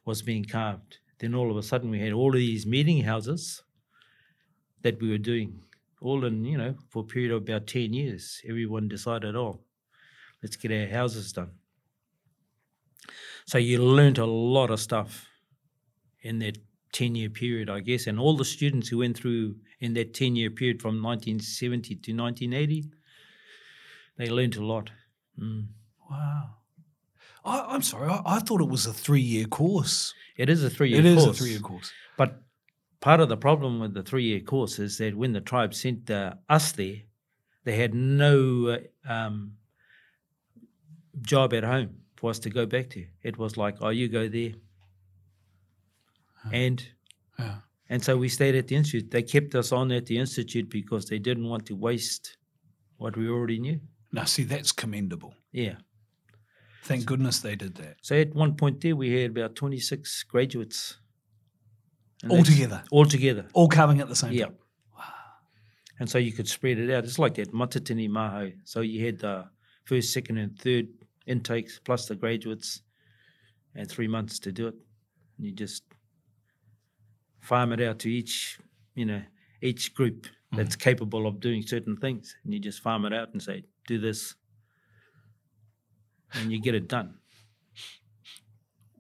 was 0.04 0.22
being 0.22 0.44
carved. 0.44 0.98
Then 1.20 1.34
all 1.34 1.50
of 1.50 1.56
a 1.56 1.64
sudden, 1.64 1.90
we 1.90 2.02
had 2.02 2.12
all 2.12 2.32
of 2.32 2.40
these 2.40 2.66
meeting 2.66 3.02
houses 3.04 3.64
that 4.86 5.02
we 5.02 5.10
were 5.10 5.18
doing, 5.18 5.64
all 6.00 6.26
in, 6.26 6.46
you 6.46 6.60
know, 6.60 6.76
for 6.90 7.00
a 7.00 7.04
period 7.04 7.32
of 7.32 7.42
about 7.42 7.66
10 7.66 7.92
years. 7.92 8.40
Everyone 8.48 8.88
decided, 8.88 9.36
oh, 9.36 9.60
let's 10.44 10.56
get 10.56 10.72
our 10.72 10.88
houses 10.88 11.34
done. 11.34 11.50
So 13.48 13.58
you 13.58 13.84
learnt 13.84 14.20
a 14.20 14.26
lot 14.26 14.70
of 14.70 14.80
stuff 14.80 15.28
in 16.22 16.38
that 16.40 16.60
10 16.94 17.16
year 17.16 17.30
period, 17.30 17.68
I 17.68 17.80
guess. 17.80 18.06
And 18.06 18.20
all 18.20 18.38
the 18.38 18.46
students 18.46 18.88
who 18.88 19.00
went 19.00 19.18
through 19.18 19.56
in 19.80 19.96
that 19.96 20.14
10 20.14 20.36
year 20.36 20.52
period 20.52 20.84
from 20.84 21.02
1970 21.02 21.96
to 21.96 22.14
1980, 22.14 22.86
they 24.18 24.30
learnt 24.30 24.56
a 24.56 24.64
lot. 24.64 24.92
Mm. 25.42 25.66
Wow. 26.12 26.50
I, 27.44 27.66
I'm 27.70 27.82
sorry. 27.82 28.08
I, 28.08 28.22
I 28.24 28.40
thought 28.40 28.62
it 28.62 28.70
was 28.70 28.86
a 28.86 28.94
three 28.94 29.22
year 29.22 29.46
course. 29.46 30.14
It 30.38 30.48
is 30.48 30.64
a 30.64 30.70
three 30.70 30.92
year 30.92 31.02
course. 31.02 31.12
It 31.12 31.18
is 31.18 31.26
a 31.26 31.34
three 31.34 31.50
year 31.50 31.60
course. 31.60 31.92
But 32.18 32.45
part 33.06 33.20
of 33.20 33.30
the 33.30 33.38
problem 33.38 33.80
with 33.80 33.94
the 33.94 34.02
three 34.02 34.24
year 34.24 34.40
course 34.40 34.80
is 34.80 34.98
that 34.98 35.16
when 35.16 35.32
the 35.32 35.40
tribe 35.40 35.76
sent 35.76 36.10
uh, 36.10 36.34
us 36.50 36.72
there, 36.72 36.96
they 37.64 37.76
had 37.76 37.94
no 37.94 38.80
uh, 39.08 39.14
um, 39.14 39.54
job 41.22 41.54
at 41.54 41.64
home 41.64 41.98
for 42.16 42.32
us 42.32 42.40
to 42.40 42.50
go 42.50 42.66
back 42.66 42.90
to. 42.90 43.06
It 43.22 43.38
was 43.38 43.58
like, 43.58 43.76
oh, 43.82 43.90
you 43.90 44.08
go 44.10 44.28
there. 44.28 44.54
And 46.52 46.84
Yeah. 47.38 47.60
and 47.90 48.04
so 48.04 48.18
we 48.18 48.28
stayed 48.28 48.56
at 48.56 48.68
the 48.70 48.76
institute. 48.76 49.12
They 49.12 49.22
kept 49.22 49.54
us 49.54 49.72
on 49.72 49.92
at 49.92 50.08
the 50.08 50.18
institute 50.18 50.68
because 50.72 51.06
they 51.06 51.20
didn't 51.20 51.48
want 51.48 51.68
to 51.68 51.76
waste 51.76 52.38
what 52.98 53.16
we 53.16 53.30
already 53.30 53.60
knew. 53.60 53.80
Now, 54.12 54.24
see, 54.24 54.46
that's 54.46 54.72
commendable. 54.72 55.36
Yeah. 55.52 55.76
Thank 56.84 57.06
goodness 57.06 57.40
they 57.40 57.56
did 57.56 57.76
that. 57.76 57.98
So 58.02 58.16
at 58.16 58.34
one 58.34 58.56
point 58.56 58.82
there, 58.82 58.96
we 58.96 59.12
had 59.22 59.32
about 59.32 59.56
26 59.56 60.24
graduates. 60.24 60.98
And 62.22 62.32
that's- 62.32 62.50
Altogether. 62.50 62.84
All 62.92 63.06
together. 63.06 63.48
All 63.54 63.68
coming 63.68 64.00
at 64.02 64.10
the 64.10 64.16
same 64.16 64.34
Yeah. 64.34 64.46
time. 64.46 64.58
And 66.00 66.10
so 66.10 66.18
you 66.18 66.34
could 66.34 66.48
spread 66.48 66.78
it 66.78 66.92
out. 66.92 67.06
It's 67.06 67.20
like 67.20 67.36
that 67.36 67.54
matatini 67.54 68.10
maho. 68.10 68.54
So 68.66 68.82
you 68.82 69.06
had 69.06 69.20
the 69.20 69.50
first, 69.86 70.12
second, 70.12 70.38
and 70.38 70.60
third 70.60 70.90
intakes 71.26 71.80
plus 71.84 72.08
the 72.08 72.16
graduates, 72.16 72.82
and 73.76 73.90
three 73.90 74.08
months 74.08 74.40
to 74.40 74.52
do 74.52 74.68
it. 74.68 74.76
And 75.38 75.46
you 75.46 75.54
just 75.54 75.84
farm 77.40 77.72
it 77.72 77.82
out 77.82 78.00
to 78.00 78.10
each, 78.12 78.60
you 78.94 79.06
know, 79.06 79.24
each 79.62 79.94
group 79.94 80.24
mm-hmm. 80.24 80.58
that's 80.58 80.76
capable 80.76 81.28
of 81.28 81.40
doing 81.40 81.62
certain 81.62 81.96
things, 81.96 82.36
and 82.44 82.54
you 82.54 82.60
just 82.60 82.82
farm 82.82 83.06
it 83.06 83.14
out 83.14 83.32
and 83.32 83.42
say, 83.42 83.64
"Do 83.88 83.98
this," 83.98 84.36
and 86.34 86.52
you 86.52 86.60
get 86.60 86.76
it 86.76 86.88
done. 86.90 87.20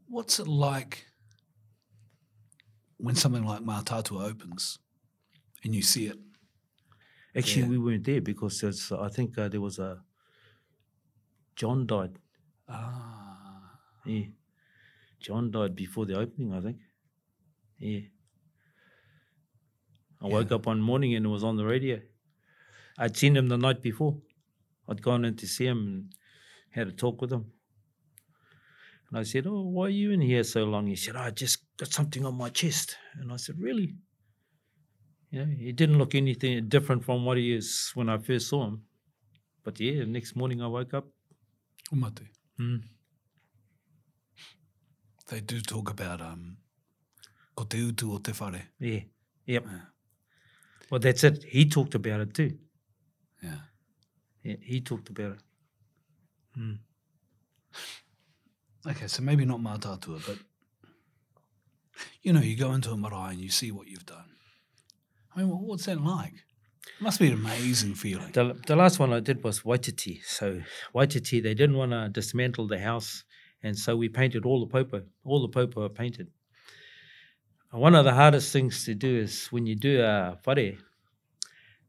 What's 0.08 0.40
it 0.40 0.48
like 0.48 1.08
when 2.98 3.16
something 3.16 3.44
like 3.44 3.62
Mātaatua 3.62 4.30
opens 4.30 4.80
and 5.64 5.76
you 5.76 5.82
see 5.82 6.08
it? 6.08 6.20
Actually, 7.36 7.64
Yeah. 7.64 7.70
we 7.70 7.78
weren't 7.78 8.06
there 8.06 8.22
because 8.22 8.92
I 8.92 9.10
think 9.10 9.38
uh, 9.38 9.50
there 9.50 9.62
was 9.62 9.80
a 9.80 10.04
John 11.56 11.86
died. 11.88 12.20
Ah. 12.68 13.80
Yeah. 14.06 14.26
John 15.20 15.52
died 15.52 15.76
before 15.76 16.06
the 16.06 16.18
opening, 16.18 16.54
I 16.54 16.62
think. 16.62 16.78
Yeah. 17.80 18.02
I 20.22 20.28
woke 20.28 20.52
up 20.52 20.66
one 20.66 20.82
morning 20.82 21.14
and 21.16 21.26
it 21.26 21.30
was 21.30 21.44
on 21.44 21.56
the 21.58 21.66
radio. 21.66 22.02
I'd 22.98 23.18
seen 23.18 23.36
him 23.36 23.48
the 23.50 23.58
night 23.58 23.82
before. 23.82 24.22
I'd 24.88 25.02
gone 25.02 25.26
in 25.26 25.36
to 25.38 25.48
see 25.48 25.66
him 25.66 25.80
and 25.80 26.16
had 26.72 26.88
a 26.88 26.92
talk 26.92 27.22
with 27.22 27.32
him. 27.32 27.52
And 29.16 29.22
I 29.22 29.24
said, 29.24 29.48
Oh, 29.48 29.62
why 29.62 29.86
are 29.86 29.90
you 29.90 30.12
in 30.12 30.20
here 30.20 30.44
so 30.44 30.66
long? 30.66 30.88
He 30.88 30.98
said, 30.98 31.16
"Oh, 31.16 31.22
I 31.22 31.32
just 31.32 31.60
got 31.78 31.90
something 31.90 32.26
on 32.26 32.36
my 32.36 32.50
chest. 32.50 32.98
And 33.14 33.32
I 33.32 33.38
said, 33.38 33.56
Really? 33.58 33.96
You 35.32 35.40
know, 35.40 35.46
he 35.46 35.72
didn't 35.72 35.98
look 35.98 36.16
anything 36.16 36.68
different 36.68 37.06
from 37.06 37.24
what 37.24 37.38
he 37.38 37.54
is 37.54 37.92
when 37.96 38.10
I 38.10 38.18
first 38.18 38.50
saw 38.50 38.66
him. 38.68 38.82
But 39.64 39.80
yeah, 39.80 40.00
the 40.00 40.06
next 40.06 40.36
morning 40.36 40.62
I 40.62 40.68
woke 40.68 40.94
up. 40.94 41.08
Umatu. 41.94 42.28
Mm. 42.60 42.82
They 45.30 45.40
do 45.40 45.62
talk 45.62 45.90
about 45.92 46.20
um, 46.20 46.58
ko 47.56 47.64
te 47.64 47.78
utu 47.78 48.12
o 48.12 48.18
te 48.18 48.34
whare. 48.34 48.64
Yeah. 48.80 49.00
Yep. 49.46 49.64
Yeah. 49.66 49.80
Well, 50.92 51.00
that's 51.00 51.24
it. 51.24 51.42
He 51.46 51.70
talked 51.70 51.96
about 51.96 52.20
it 52.20 52.34
too. 52.34 52.58
Yeah. 53.42 53.62
Yeah, 54.44 54.56
he 54.62 54.82
talked 54.82 55.08
about 55.08 55.32
it. 55.32 55.40
Mm. 56.60 56.80
Okay, 58.88 59.08
so 59.08 59.24
maybe 59.24 59.46
not 59.46 59.60
Mātaatua, 59.60 60.26
but 60.28 60.38
you 62.22 62.34
know, 62.34 62.42
you 62.42 62.56
go 62.56 62.74
into 62.74 62.92
a 62.92 62.98
marae 62.98 63.32
and 63.32 63.40
you 63.40 63.50
see 63.50 63.72
what 63.72 63.88
you've 63.88 64.06
done. 64.06 64.26
I 65.36 65.40
mean, 65.40 65.50
what's 65.50 65.86
that 65.86 66.02
like? 66.02 66.34
It 66.34 67.02
must 67.02 67.20
be 67.20 67.28
an 67.28 67.34
amazing 67.34 67.96
feeling. 67.96 68.32
The, 68.32 68.56
the 68.68 68.76
last 68.76 69.00
one 69.00 69.12
I 69.12 69.20
did 69.20 69.44
was 69.44 69.62
Waititi. 69.62 70.24
So 70.24 70.62
Waititi, 70.94 71.42
they 71.42 71.54
didn't 71.56 71.78
want 71.78 71.92
to 71.92 72.10
dismantle 72.10 72.68
the 72.68 72.80
house, 72.80 73.24
and 73.64 73.78
so 73.78 73.98
we 73.98 74.08
painted 74.08 74.46
all 74.46 74.66
the 74.66 74.72
poupou. 74.72 75.04
All 75.24 75.42
the 75.42 75.50
poupou 75.50 75.86
are 75.86 75.90
painted. 75.90 76.28
One 77.72 77.96
of 77.96 78.06
the 78.06 78.14
hardest 78.14 78.54
things 78.54 78.86
to 78.86 78.94
do 78.94 79.18
is 79.18 79.48
when 79.48 79.66
you 79.66 79.76
do 79.76 80.02
a 80.02 80.38
whare, 80.46 80.78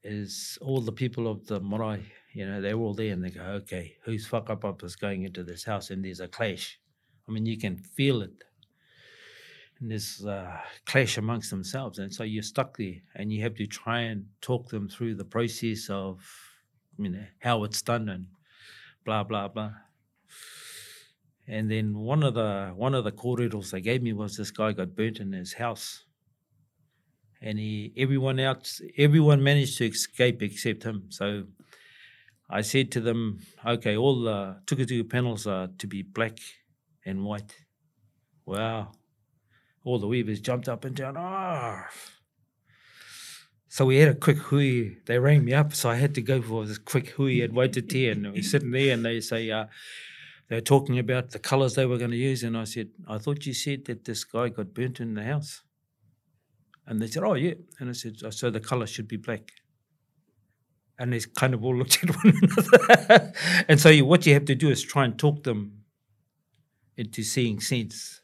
is 0.03 0.59
all 0.63 0.81
the 0.81 0.93
people 0.93 1.29
of 1.29 1.47
the 1.47 1.61
marae, 1.61 2.03
you 2.33 2.47
know, 2.47 2.61
they're 2.61 2.77
all 2.77 2.95
there 2.95 3.13
and 3.13 3.25
they 3.25 3.31
go, 3.31 3.43
okay, 3.43 3.97
whose 4.05 4.33
up 4.33 4.83
is 4.83 4.97
going 4.97 5.25
into 5.25 5.45
this 5.45 5.65
house? 5.65 5.91
And 5.91 6.05
there's 6.05 6.21
a 6.21 6.29
clash. 6.29 6.79
I 7.29 7.33
mean, 7.33 7.47
you 7.47 7.59
can 7.59 7.77
feel 7.77 8.23
it. 8.23 8.45
And 9.81 9.91
there's 9.91 10.25
a 10.25 10.63
clash 10.87 11.19
amongst 11.19 11.51
themselves. 11.51 11.99
And 11.99 12.13
so 12.13 12.23
you're 12.23 12.43
stuck 12.43 12.79
there 12.79 12.97
and 13.15 13.33
you 13.33 13.43
have 13.43 13.55
to 13.57 13.67
try 13.67 14.01
and 14.01 14.27
talk 14.41 14.69
them 14.69 14.89
through 14.89 15.17
the 15.17 15.25
process 15.25 15.91
of, 15.91 16.25
you 16.99 17.11
know, 17.11 17.27
how 17.41 17.65
it's 17.65 17.83
done 17.83 18.09
and 18.09 18.27
blah, 19.05 19.23
blah, 19.23 19.49
blah. 19.49 19.73
And 21.47 21.71
then 21.71 21.99
one 21.99 22.23
of 22.23 22.35
the 22.35 22.73
one 22.75 22.95
of 22.95 23.05
the 23.05 23.13
kōreros 23.13 23.71
they 23.71 23.81
gave 23.81 24.03
me 24.03 24.13
was 24.13 24.37
this 24.37 24.51
guy 24.51 24.73
got 24.73 24.97
burnt 24.97 25.21
in 25.21 25.33
his 25.33 25.53
house. 25.55 26.05
And 27.41 27.59
he 27.59 27.93
everyone 27.97 28.41
else 28.41 28.81
everyone 28.97 29.43
managed 29.43 29.79
to 29.79 29.87
escape 29.87 30.43
except 30.43 30.85
him. 30.85 31.05
So 31.11 31.45
I 32.49 32.63
said 32.63 32.91
to 32.93 33.01
them, 33.01 33.41
okay, 33.65 33.97
all 33.97 34.23
the 34.23 34.57
tukutuku 34.67 35.09
panels 35.09 35.47
are 35.47 35.69
to 35.79 35.87
be 35.87 36.03
black 36.03 36.39
and 37.07 37.25
white. 37.25 37.55
Wow. 38.45 38.93
All 39.85 39.99
the 39.99 40.09
weavers 40.09 40.41
jumped 40.41 40.69
up 40.69 40.85
and 40.85 40.95
down. 40.95 41.15
Ah. 41.17 41.89
So 43.69 43.85
we 43.85 43.99
had 43.99 44.09
a 44.09 44.15
quick 44.15 44.39
hui. 44.39 44.97
They 45.07 45.19
rang 45.19 45.45
me 45.45 45.55
up, 45.55 45.73
so 45.73 45.89
I 45.89 45.95
had 45.95 46.15
to 46.17 46.23
go 46.23 46.43
for 46.43 46.67
this 46.67 46.79
quick 46.79 47.11
hui 47.11 47.41
at 47.43 47.53
Waititi. 47.53 48.11
And 48.11 48.33
we're 48.33 48.43
sitting 48.43 48.73
there, 48.73 48.93
and 48.93 49.05
they 49.05 49.21
say, 49.21 49.51
uh, 49.51 49.67
they're 50.49 50.61
talking 50.61 50.99
about 50.99 51.31
the 51.31 51.39
colours 51.39 51.75
they 51.75 51.87
were 51.87 51.99
going 51.99 52.11
to 52.11 52.17
use. 52.17 52.43
And 52.43 52.57
I 52.57 52.65
said, 52.65 52.89
I 53.09 53.19
thought 53.19 53.47
you 53.47 53.55
said 53.55 53.85
that 53.85 54.05
this 54.05 54.25
guy 54.25 54.49
got 54.49 54.75
burnt 54.75 55.01
in 55.01 55.15
the 55.15 55.25
house. 55.25 55.63
And 56.87 57.03
they 57.03 57.07
said, 57.07 57.23
oh, 57.25 57.35
yeah. 57.35 57.55
And 57.79 57.91
I 57.91 57.93
said, 57.93 58.17
"Oh, 58.25 58.31
so 58.31 58.49
the 58.49 58.61
colour 58.61 58.87
should 58.87 59.09
be 59.09 59.17
black. 59.17 59.51
And 60.99 61.13
they 61.13 61.21
kind 61.37 61.53
of 61.53 61.65
all 61.65 61.77
looked 61.77 61.99
at 62.03 62.11
one 62.11 62.35
another. 62.43 63.33
and 63.69 63.81
so 63.81 63.91
you, 63.91 64.05
what 64.05 64.25
you 64.25 64.35
have 64.35 64.47
to 64.47 64.55
do 64.55 64.71
is 64.71 64.83
try 64.83 65.05
and 65.05 65.19
talk 65.19 65.43
them 65.43 65.76
into 66.97 67.23
seeing 67.23 67.61
sense, 67.61 68.21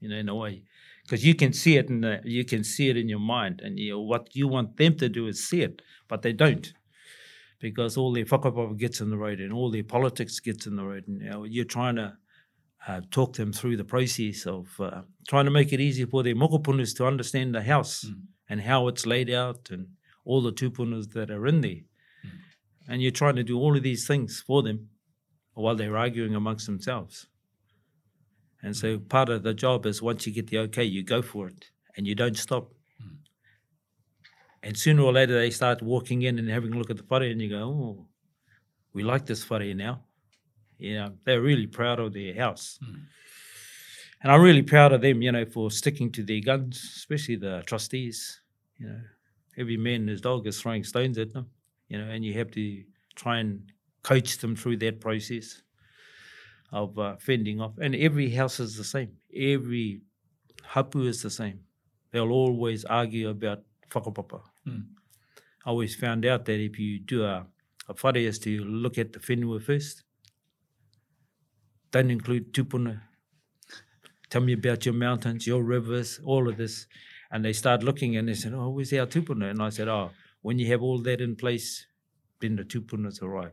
you 0.00 0.08
know, 0.08 0.16
in 0.16 0.28
a 0.28 0.34
way. 0.34 0.62
Because 1.02 1.24
you 1.24 1.34
can 1.34 1.52
see 1.52 1.76
it 1.76 1.88
in 1.88 2.00
the, 2.00 2.20
you 2.24 2.44
can 2.44 2.64
see 2.64 2.88
it 2.88 2.96
in 2.96 3.08
your 3.08 3.20
mind, 3.20 3.60
and 3.64 3.78
you 3.78 3.98
what 3.98 4.34
you 4.34 4.48
want 4.48 4.76
them 4.76 4.96
to 4.96 5.08
do 5.08 5.26
is 5.28 5.48
see 5.48 5.62
it, 5.62 5.80
but 6.08 6.22
they 6.22 6.32
don't, 6.32 6.72
because 7.60 7.96
all 7.96 8.12
their 8.12 8.24
whakapapa 8.24 8.76
gets 8.76 9.00
in 9.00 9.10
the 9.10 9.16
road 9.16 9.40
and 9.40 9.52
all 9.52 9.70
their 9.70 9.84
politics 9.84 10.40
gets 10.40 10.66
in 10.66 10.76
the 10.76 10.84
road, 10.84 11.06
and 11.06 11.22
you 11.22 11.30
know, 11.30 11.44
you're 11.44 11.64
trying 11.64 11.96
to 11.96 12.16
uh, 12.88 13.00
talk 13.10 13.34
them 13.34 13.52
through 13.52 13.76
the 13.76 13.84
process 13.84 14.46
of 14.46 14.66
uh, 14.80 15.02
trying 15.28 15.44
to 15.44 15.50
make 15.50 15.72
it 15.72 15.80
easy 15.80 16.04
for 16.04 16.22
their 16.22 16.34
mokopunas 16.34 16.94
to 16.96 17.06
understand 17.06 17.54
the 17.54 17.62
house 17.62 18.04
Mm. 18.04 18.22
and 18.48 18.60
how 18.60 18.86
it's 18.88 19.06
laid 19.06 19.30
out 19.30 19.70
and 19.70 19.86
all 20.24 20.40
the 20.42 20.52
tupunas 20.52 21.12
that 21.14 21.30
are 21.30 21.46
in 21.48 21.60
there. 21.60 21.82
And 22.88 23.02
you're 23.02 23.10
trying 23.10 23.36
to 23.36 23.42
do 23.42 23.58
all 23.58 23.76
of 23.76 23.82
these 23.82 24.06
things 24.06 24.40
for 24.46 24.62
them 24.62 24.88
while 25.54 25.74
they're 25.74 25.96
arguing 25.96 26.34
amongst 26.36 26.66
themselves. 26.66 27.26
And 28.66 28.76
so 28.76 28.98
mm. 28.98 29.08
part 29.08 29.28
of 29.28 29.44
the 29.44 29.54
job 29.54 29.86
is 29.86 30.02
once 30.02 30.26
you 30.26 30.32
get 30.32 30.48
the 30.48 30.58
okay, 30.58 30.82
you 30.82 31.04
go 31.04 31.22
for 31.22 31.46
it 31.46 31.70
and 31.96 32.04
you 32.04 32.16
don't 32.16 32.36
stop. 32.36 32.74
Mm. 33.00 33.18
And 34.64 34.76
sooner 34.76 35.02
or 35.02 35.12
later 35.12 35.38
they 35.38 35.50
start 35.50 35.82
walking 35.82 36.22
in 36.22 36.36
and 36.40 36.48
having 36.48 36.74
a 36.74 36.76
look 36.76 36.90
at 36.90 36.96
the 36.96 37.04
whare 37.04 37.22
and 37.22 37.40
you 37.40 37.48
go, 37.48 37.62
oh, 37.62 38.06
we 38.92 39.04
like 39.04 39.24
this 39.24 39.48
whare 39.48 39.72
now. 39.72 40.02
You 40.78 40.94
know, 40.96 41.12
they're 41.24 41.40
really 41.40 41.68
proud 41.68 42.00
of 42.00 42.12
their 42.12 42.34
house. 42.34 42.80
Mm. 42.82 43.02
And 44.22 44.32
I'm 44.32 44.42
really 44.42 44.62
proud 44.62 44.92
of 44.92 45.00
them, 45.00 45.22
you 45.22 45.30
know, 45.30 45.44
for 45.44 45.70
sticking 45.70 46.10
to 46.12 46.24
their 46.24 46.40
guns, 46.40 46.82
especially 46.96 47.36
the 47.36 47.62
trustees. 47.66 48.40
You 48.78 48.88
know, 48.88 49.00
every 49.56 49.76
man 49.76 50.00
and 50.00 50.08
his 50.08 50.20
dog 50.20 50.44
is 50.48 50.60
throwing 50.60 50.82
stones 50.82 51.18
at 51.18 51.32
them, 51.32 51.46
you 51.88 51.98
know, 51.98 52.10
and 52.10 52.24
you 52.24 52.34
have 52.34 52.50
to 52.50 52.82
try 53.14 53.38
and 53.38 53.62
coach 54.02 54.38
them 54.38 54.56
through 54.56 54.78
that 54.78 55.00
process 55.00 55.62
of 56.72 56.98
uh, 56.98 57.16
fending 57.16 57.60
off. 57.60 57.72
And 57.80 57.94
every 57.94 58.30
house 58.30 58.60
is 58.60 58.76
the 58.76 58.84
same. 58.84 59.12
Every 59.34 60.02
hapu 60.64 61.06
is 61.06 61.22
the 61.22 61.30
same. 61.30 61.60
They'll 62.12 62.32
always 62.32 62.84
argue 62.84 63.28
about 63.28 63.62
whakapapa. 63.90 64.40
Mm. 64.66 64.84
I 65.64 65.70
always 65.70 65.94
found 65.94 66.24
out 66.24 66.44
that 66.46 66.60
if 66.60 66.78
you 66.78 67.00
do 67.00 67.24
a, 67.24 67.46
a 67.88 67.94
whare 67.94 68.16
is 68.16 68.38
to 68.40 68.64
look 68.64 68.98
at 68.98 69.12
the 69.12 69.18
whenua 69.18 69.62
first, 69.62 70.04
don't 71.90 72.10
include 72.10 72.52
tupuna. 72.52 73.00
Tell 74.28 74.40
me 74.40 74.52
about 74.52 74.84
your 74.84 74.94
mountains, 74.94 75.46
your 75.46 75.62
rivers, 75.62 76.20
all 76.24 76.48
of 76.48 76.56
this. 76.56 76.86
And 77.30 77.44
they 77.44 77.52
start 77.52 77.82
looking 77.82 78.16
and 78.16 78.28
they 78.28 78.34
said, 78.34 78.54
Oh, 78.54 78.70
where's 78.70 78.92
our 78.92 79.06
tupuna? 79.06 79.50
And 79.50 79.62
I 79.62 79.70
said, 79.70 79.88
Oh, 79.88 80.10
when 80.42 80.58
you 80.58 80.66
have 80.68 80.82
all 80.82 80.98
that 81.02 81.20
in 81.20 81.36
place, 81.36 81.86
then 82.40 82.56
the 82.56 82.64
tupunas 82.64 83.22
arrive. 83.22 83.52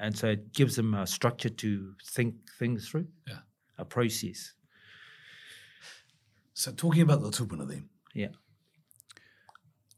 And 0.00 0.16
so 0.16 0.28
it 0.28 0.52
gives 0.52 0.76
them 0.76 0.94
a 0.94 1.06
structure 1.06 1.48
to 1.48 1.94
think 2.04 2.34
things 2.58 2.88
through, 2.88 3.08
Yeah. 3.26 3.40
a 3.78 3.84
process. 3.84 4.54
So 6.54 6.72
talking 6.72 7.02
about 7.02 7.20
the 7.22 7.30
tupuna 7.30 7.66
then, 7.68 7.88
Yeah. 8.14 8.32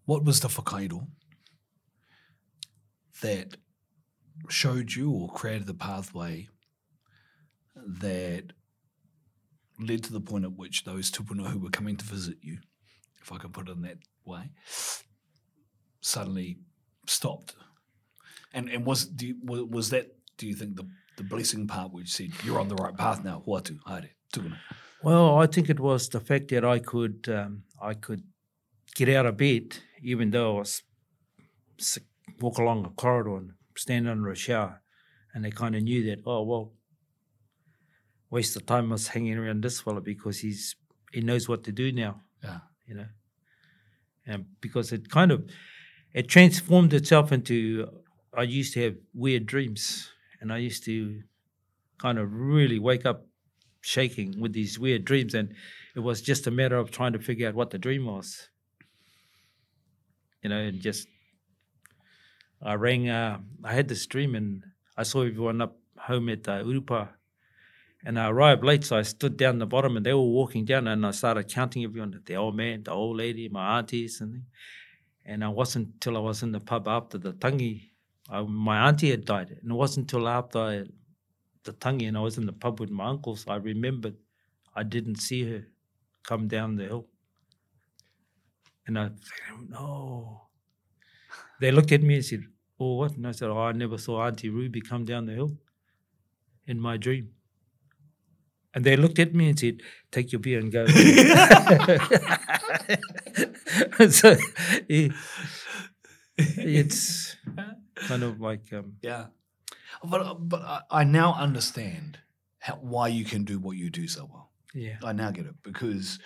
what 0.05 0.25
was 0.25 0.41
the 0.41 0.49
whakaido 0.49 1.07
that 3.21 3.57
showed 4.49 4.93
you 4.95 5.11
or 5.11 5.31
created 5.33 5.67
the 5.67 5.75
pathway 5.75 6.49
that 7.77 8.53
led 9.79 10.05
to 10.05 10.13
the 10.13 10.21
point 10.21 10.45
at 10.45 10.53
which 10.53 10.85
those 10.85 11.11
tupuna 11.11 11.51
who 11.51 11.59
were 11.59 11.71
coming 11.71 11.97
to 11.97 12.05
visit 12.05 12.39
you, 12.43 12.59
if 13.21 13.33
I 13.33 13.39
can 13.39 13.53
put 13.53 13.69
it 13.69 13.73
in 13.73 13.83
that 13.83 13.99
way, 14.25 14.51
suddenly 16.01 16.59
stopped? 17.07 17.55
And 18.53 18.69
and 18.71 18.85
was 18.87 19.07
do 19.07 19.27
you, 19.29 19.37
was 19.45 19.91
that 19.91 20.07
do 20.37 20.47
you 20.47 20.55
think 20.55 20.77
the 20.77 20.87
the 21.17 21.23
blessing 21.25 21.67
part 21.67 21.93
which 21.93 22.09
said 22.09 22.31
you're 22.45 22.59
on 22.61 22.69
the 22.69 22.75
right 22.77 22.97
path 22.97 23.23
now? 23.25 23.43
Huatu, 23.47 23.79
haere, 23.87 24.11
tupuna. 24.33 24.57
Well, 25.03 25.39
I 25.39 25.47
think 25.47 25.71
it 25.71 25.81
was 25.81 26.09
the 26.09 26.21
fact 26.21 26.49
that 26.49 26.65
I 26.65 26.79
could 26.79 27.29
um, 27.29 27.63
I 27.81 27.95
could 27.95 28.23
get 28.95 29.09
out 29.09 29.27
of 29.27 29.37
bed 29.37 29.79
even 30.03 30.31
though 30.31 30.57
I 30.57 30.59
was 30.61 30.83
sick, 31.79 32.05
walk 32.41 32.59
along 32.59 32.85
a 32.87 32.91
corridor 32.91 33.37
and 33.37 33.53
stand 33.77 34.09
under 34.09 34.31
a 34.31 34.37
shower, 34.37 34.81
and 35.35 35.45
they 35.45 35.51
kind 35.51 35.77
of 35.77 35.83
knew 35.83 36.03
that 36.11 36.23
oh 36.27 36.43
well, 36.43 36.73
waste 38.31 38.57
of 38.57 38.67
time 38.67 38.91
was 38.91 39.09
hanging 39.09 39.37
around 39.39 39.63
this 39.63 39.81
fella 39.81 40.01
because 40.01 40.39
he's 40.41 40.77
he 41.13 41.21
knows 41.21 41.49
what 41.49 41.65
to 41.65 41.73
do 41.73 41.93
now, 41.93 42.23
Yeah. 42.43 42.61
you 42.87 42.95
know, 42.95 43.07
and 44.27 44.47
because 44.61 44.93
it 44.93 45.09
kind 45.11 45.33
of 45.33 45.49
it 46.13 46.29
transformed 46.29 46.93
itself 46.95 47.33
into 47.33 47.89
I 48.35 48.43
used 48.43 48.75
to 48.75 48.83
have 48.85 48.97
weird 49.15 49.47
dreams, 49.47 50.11
and 50.41 50.53
I 50.53 50.59
used 50.59 50.85
to 50.85 51.23
kind 51.99 52.19
of 52.19 52.33
really 52.33 52.79
wake 52.79 53.05
up 53.05 53.27
shaking 53.83 54.41
with 54.41 54.53
these 54.53 54.79
weird 54.79 55.05
dreams 55.05 55.35
and 55.35 55.55
it 55.95 56.01
was 56.01 56.21
just 56.21 56.47
a 56.47 56.51
matter 56.51 56.77
of 56.77 56.91
trying 56.91 57.13
to 57.13 57.19
figure 57.19 57.49
out 57.49 57.55
what 57.55 57.71
the 57.71 57.79
dream 57.79 58.07
was. 58.07 58.49
You 60.43 60.49
know 60.51 60.59
and 60.59 60.81
just 60.81 61.07
i 62.63 62.73
rang 62.73 63.11
uh, 63.11 63.39
i 63.63 63.75
had 63.75 63.89
this 63.89 64.07
dream 64.07 64.35
and 64.35 64.65
i 64.97 65.03
saw 65.03 65.21
everyone 65.21 65.61
up 65.61 65.77
home 65.99 66.31
at 66.31 66.49
uh, 66.49 66.63
urupa 66.63 67.11
and 68.05 68.19
i 68.19 68.29
arrived 68.29 68.65
late 68.65 68.85
so 68.85 68.97
i 68.97 69.03
stood 69.03 69.37
down 69.37 69.59
the 69.59 69.67
bottom 69.67 69.99
and 69.99 70.07
they 70.07 70.15
were 70.15 70.21
walking 70.21 70.65
down 70.65 70.89
and 70.89 71.05
i 71.05 71.11
started 71.11 71.47
counting 71.47 71.85
everyone 71.85 72.19
the 72.25 72.37
old 72.37 72.57
man 72.57 72.83
the 72.85 72.91
old 72.91 73.19
lady 73.19 73.51
my 73.51 73.79
aunties 73.79 74.23
and 74.23 74.45
and 75.27 75.43
it 75.43 75.49
wasn't 75.49 76.01
till 76.01 76.17
i 76.17 76.21
was 76.21 76.43
in 76.43 76.53
the 76.53 76.61
pub 76.61 76.89
after 76.89 77.19
the 77.19 77.35
tangi 77.35 77.90
uh, 78.31 78.45
my 78.45 78.89
auntie 78.89 79.11
had 79.11 79.27
died 79.27 79.51
and 79.63 79.73
it 79.73 79.75
wasn't 79.75 80.05
until 80.13 80.29
after 80.29 80.61
I, 80.61 80.85
the 81.65 81.73
tangi 81.73 82.07
and 82.07 82.17
I 82.17 82.21
was 82.21 82.39
in 82.39 82.47
the 82.47 82.53
pub 82.53 82.81
with 82.81 82.91
my 82.91 83.07
uncles, 83.09 83.45
I 83.49 83.57
remembered 83.57 84.17
I 84.75 84.83
didn't 84.85 85.17
see 85.17 85.51
her 85.51 85.67
come 86.25 86.49
down 86.49 86.77
the 86.77 86.85
hill. 86.85 87.07
And 88.87 88.99
I 88.99 89.09
said, 89.09 89.71
no. 89.71 90.49
They 91.61 91.71
looked 91.71 91.93
at 91.93 92.03
me 92.03 92.17
and 92.17 92.25
said, 92.25 92.43
oh, 92.81 92.97
what? 92.97 93.17
And 93.17 93.27
I 93.27 93.33
said, 93.33 93.51
oh, 93.51 93.59
I 93.59 93.73
never 93.73 93.99
saw 93.99 94.27
Auntie 94.27 94.49
Ruby 94.51 94.81
come 94.81 95.05
down 95.05 95.27
the 95.27 95.35
hill 95.35 95.57
in 96.67 96.81
my 96.81 96.97
dream. 96.97 97.31
And 98.73 98.85
they 98.85 98.97
looked 98.97 99.19
at 99.19 99.35
me 99.35 99.49
and 99.49 99.59
said, 99.59 99.81
take 100.13 100.31
your 100.33 100.41
beer 100.41 100.61
and 100.61 100.71
go. 100.71 100.87
so 104.11 104.37
it- 104.89 105.13
it's 106.39 107.37
kind 108.07 108.23
of 108.23 108.41
like, 108.41 108.73
um, 108.73 108.95
Yeah. 109.03 109.27
But 110.05 110.49
but 110.49 110.87
I, 110.91 111.05
now 111.05 111.35
understand 111.35 112.19
how, 112.59 112.75
why 112.77 113.09
you 113.09 113.25
can 113.25 113.45
do 113.45 113.59
what 113.59 113.77
you 113.77 113.91
do 113.91 114.07
so 114.09 114.29
well. 114.31 114.51
yeah. 114.75 114.97
I 115.03 115.13
now 115.13 115.31
get 115.31 115.47
it 115.47 115.55
because 115.63 116.19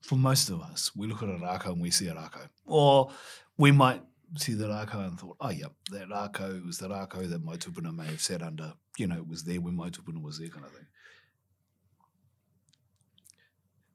for 0.00 0.16
most 0.16 0.48
of 0.50 0.60
us, 0.62 0.90
we 0.96 1.06
look 1.06 1.22
at 1.22 1.28
a 1.28 1.32
rākau 1.32 1.72
and 1.72 1.80
we 1.82 1.90
see 1.90 2.08
a 2.08 2.14
rākau, 2.14 2.48
or 2.66 3.10
we 3.56 3.70
might 3.70 4.02
see 4.36 4.54
the 4.54 4.66
rākau 4.66 5.06
and 5.06 5.18
thought, 5.20 5.36
oh 5.40 5.50
yeah, 5.50 5.66
that 5.90 6.08
rākau 6.08 6.64
was 6.66 6.78
the 6.78 6.88
rākau 6.88 7.28
that 7.28 7.44
my 7.44 7.56
tupuna 7.56 7.94
may 7.94 8.06
have 8.06 8.20
sat 8.20 8.42
under. 8.42 8.72
You 8.98 9.06
know, 9.06 9.16
it 9.16 9.28
was 9.28 9.44
there 9.44 9.60
when 9.60 9.74
my 9.76 9.90
tupuna 9.90 10.20
was 10.22 10.38
there, 10.38 10.48
kind 10.48 10.64
of 10.64 10.72
thing. 10.72 10.86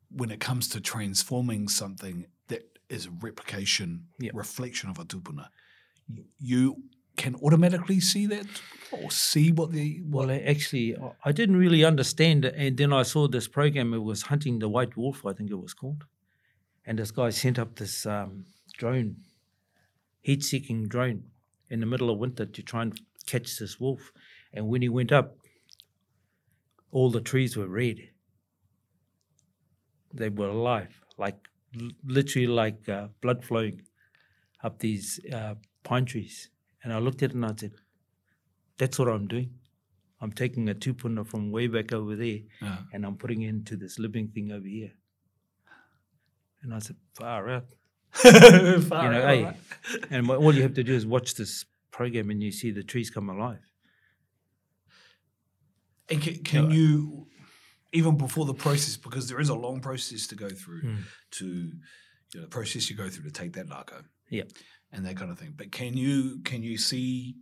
When 0.10 0.32
it 0.32 0.40
comes 0.40 0.68
to 0.70 0.80
transforming 0.82 1.68
something 1.68 2.28
that 2.48 2.64
is 2.90 3.08
a 3.08 3.12
replication, 3.12 4.08
Yep. 4.20 4.34
reflection 4.36 4.90
of 4.90 5.00
a 5.00 5.06
tupuna, 5.06 5.48
you 6.40 6.84
can 7.16 7.36
automatically 7.36 8.00
see 8.00 8.26
that 8.28 8.46
or 8.92 9.10
see 9.12 9.52
what 9.52 9.72
the 9.72 10.02
what 10.04 10.28
Well, 10.28 10.40
actually, 10.46 10.96
I- 11.26 11.32
didn't 11.32 11.58
really 11.58 11.84
understand 11.84 12.46
it. 12.46 12.54
And 12.56 12.78
then 12.78 12.94
I 12.94 13.04
saw 13.04 13.28
this 13.28 13.48
program, 13.48 13.94
it 13.94 14.04
was 14.04 14.24
Hunting 14.24 14.60
the 14.60 14.70
White 14.70 14.96
Wolf, 14.96 15.26
I 15.26 15.34
think 15.34 15.50
it 15.50 15.56
was 15.56 15.74
called. 15.74 16.06
And 16.86 17.00
this 17.00 17.12
guy 17.12 17.32
sent 17.32 17.60
up 17.60 17.76
this 17.76 18.06
um, 18.06 18.46
drone, 18.78 19.18
heat 20.22 20.44
seeking 20.44 20.88
drone, 20.88 21.24
in 21.70 21.80
the 21.82 21.86
middle 21.86 22.10
of 22.10 22.18
winter 22.18 22.46
to 22.46 22.64
try 22.64 22.82
and 22.84 23.00
catch 23.26 23.58
this 23.60 23.80
wolf. 23.80 24.14
And 24.54 24.68
when 24.70 24.82
he 24.82 24.90
went 24.90 25.12
up, 25.12 25.36
all 26.92 27.10
the 27.12 27.20
trees 27.22 27.58
were 27.58 27.68
red. 27.68 27.98
They 30.14 30.30
were 30.30 30.48
alive, 30.50 31.02
like 31.18 31.38
literally 32.06 32.48
like 32.48 32.88
uh, 32.88 33.08
blood 33.22 33.44
flowing 33.44 33.82
up 34.64 34.80
these 34.80 35.20
uh, 35.32 35.56
pine 35.88 36.06
trees. 36.06 36.50
And 36.84 36.92
I 36.94 37.00
looked 37.00 37.24
at 37.24 37.32
it 37.32 37.36
and 37.36 37.46
I 37.46 37.54
said, 37.56 37.74
that's 38.78 39.00
what 39.00 39.08
I'm 39.08 39.28
doing. 39.28 39.52
I'm 40.22 40.32
taking 40.32 40.68
a 40.70 40.74
tupuna 40.76 41.26
from 41.26 41.52
way 41.52 41.68
back 41.68 41.94
over 41.94 42.16
there 42.16 42.40
Yeah. 42.62 42.78
and 42.94 43.06
I'm 43.06 43.16
putting 43.18 43.42
it 43.44 43.50
into 43.50 43.76
this 43.78 43.98
living 44.00 44.28
thing 44.30 44.52
over 44.52 44.68
here. 44.68 44.92
And 46.62 46.74
I 46.74 46.80
said, 46.80 46.96
far 47.14 47.50
out. 47.50 47.66
Far 48.14 49.04
you 49.04 49.12
know, 49.12 49.22
out, 49.22 49.28
hey, 49.28 49.54
and 50.10 50.30
all 50.32 50.54
you 50.56 50.64
have 50.64 50.74
to 50.76 50.84
do 50.84 50.94
is 50.96 51.06
watch 51.06 51.36
this 51.36 51.66
program 51.92 52.30
and 52.32 52.42
you 52.42 52.52
see 52.52 52.72
the 52.72 52.84
trees 52.84 53.10
come 53.10 53.30
alive. 53.30 53.60
And 56.10 56.22
can, 56.22 56.36
can 56.44 56.72
you, 56.72 57.28
even 57.92 58.18
before 58.18 58.46
the 58.46 58.54
process, 58.54 58.96
because 58.98 59.28
there 59.30 59.40
is 59.40 59.50
a 59.50 59.56
long 59.56 59.82
process 59.82 60.26
to 60.28 60.36
go 60.36 60.50
through, 60.50 60.82
Mm. 60.84 60.98
to 61.32 61.46
you 61.46 61.72
know, 62.36 62.42
the 62.42 62.48
process 62.48 62.90
you 62.90 62.96
go 62.96 63.10
through 63.10 63.26
to 63.26 63.32
take 63.32 63.54
that 63.54 63.68
narco, 63.68 64.04
Yeah. 64.30 64.44
And 64.92 65.06
that 65.06 65.18
kind 65.18 65.32
of 65.32 65.38
thing. 65.40 65.54
But 65.56 65.72
can 65.72 65.96
you 65.98 66.40
can 66.44 66.64
you 66.64 66.78
see 66.78 67.36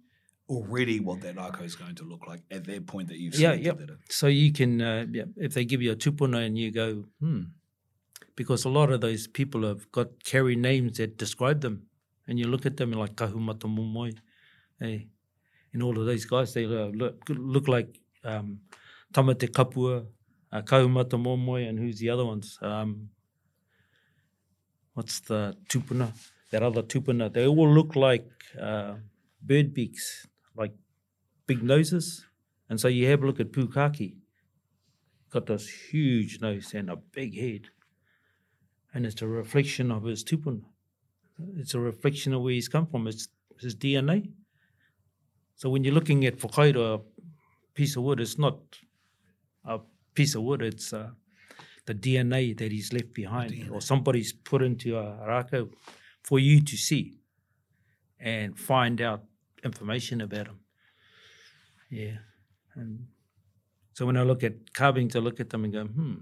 already 0.50 1.00
what 1.00 1.22
that 1.22 1.36
narco 1.36 1.64
is 1.64 1.76
going 1.76 1.96
to 1.96 2.04
look 2.04 2.28
like 2.28 2.41
at 2.52 2.66
that 2.66 2.86
point 2.86 3.08
that 3.10 3.18
you've 3.18 3.34
Yeah, 3.34 3.54
selected 3.54 3.89
yeah. 3.89 3.96
it? 3.96 4.00
So 4.10 4.28
you 4.28 4.52
can, 4.52 4.82
uh, 4.82 5.06
yeah, 5.12 5.24
if 5.38 5.54
they 5.54 5.66
give 5.66 5.82
you 5.82 5.91
a 5.91 5.96
tupuna 5.96 6.46
and 6.46 6.58
you 6.58 6.72
go, 6.72 7.06
hmm, 7.20 7.41
because 8.36 8.66
a 8.66 8.70
lot 8.70 8.91
of 8.91 9.02
those 9.02 9.28
people 9.28 9.64
have 9.64 9.91
got 9.91 10.24
carry 10.24 10.56
names 10.56 10.98
that 10.98 11.18
describe 11.18 11.62
them, 11.62 11.88
and 12.28 12.38
you 12.39 12.48
look 12.48 12.66
at 12.66 12.78
them 12.78 12.91
like 12.91 13.16
kahumata 13.16 13.68
momoi, 13.68 14.16
hey, 14.80 15.08
and 15.74 15.82
all 15.84 15.98
of 16.00 16.06
those 16.06 16.26
guys, 16.26 16.54
they 16.54 16.66
uh, 16.66 16.88
look 16.88 17.24
look 17.30 17.68
like 17.68 18.00
um, 18.24 18.60
tamate 19.14 19.50
kapua, 19.50 20.06
uh, 20.52 20.62
kahumata 20.62 21.18
momoi, 21.22 21.68
and 21.68 21.80
who's 21.80 22.00
the 22.00 22.10
other 22.10 22.26
ones? 22.26 22.60
Um, 22.62 23.10
what's 24.93 25.20
the 25.22 25.56
tupuna? 25.70 26.12
That 26.56 26.64
other 26.64 26.84
tupuna. 26.84 27.34
They 27.34 27.45
all 27.45 27.70
look 27.70 27.97
like 27.97 28.30
uh, 28.58 28.93
bird 29.41 29.74
beaks, 29.74 30.26
like 30.56 30.72
big 31.47 31.62
noses. 31.62 32.26
And 32.70 32.80
so 32.80 32.88
you 32.88 33.10
have 33.10 33.24
a 33.24 33.28
look 33.28 33.41
at 33.41 33.51
Pukaki, 33.51 34.16
got 35.32 35.47
this 35.47 35.68
huge 35.68 36.39
nose 36.39 36.74
and 36.74 36.89
a 36.89 36.95
big 36.95 37.38
head. 37.38 37.64
And 38.93 39.06
it's 39.06 39.22
a 39.22 39.28
reflection 39.28 39.91
of 39.91 40.06
his 40.06 40.24
tupuna. 40.24 40.62
It's 41.58 41.74
a 41.74 41.80
reflection 41.82 42.34
of 42.34 42.41
where 42.41 42.53
he's 42.53 42.70
come 42.70 42.88
from. 42.88 43.06
It's 43.08 43.28
his 43.60 43.76
DNA. 43.76 44.32
So 45.58 45.70
when 45.70 45.84
you're 45.84 45.93
looking 45.93 46.26
at 46.26 46.38
whakairo, 46.38 47.01
a 47.01 47.01
piece 47.74 47.97
of 47.97 48.03
wood, 48.03 48.22
it's 48.22 48.39
not 48.39 48.60
a 49.66 49.80
piece 50.14 50.36
of 50.36 50.43
wood, 50.43 50.62
it's 50.62 50.93
uh, 50.93 51.10
the 51.86 51.93
DNA 51.93 52.58
that 52.58 52.72
he's 52.72 52.93
left 52.93 53.14
behind 53.14 53.70
or 53.70 53.82
somebody's 53.82 54.32
put 54.32 54.62
into 54.62 54.97
a 54.97 55.03
rākau 55.28 55.70
for 56.26 56.40
you 56.40 56.60
to 56.60 56.76
see 56.76 57.20
and 58.20 58.58
find 58.58 59.00
out 59.00 59.24
information 59.64 60.22
about 60.22 60.46
them. 60.48 60.60
Yeah. 61.92 62.18
And 62.74 63.06
so 63.94 64.08
when 64.08 64.18
I 64.18 64.24
look 64.24 64.44
at 64.44 64.74
carvings, 64.74 65.16
I 65.16 65.20
look 65.20 65.40
at 65.40 65.52
them 65.52 65.64
and 65.64 65.74
go, 65.74 65.86
hmm. 65.86 66.16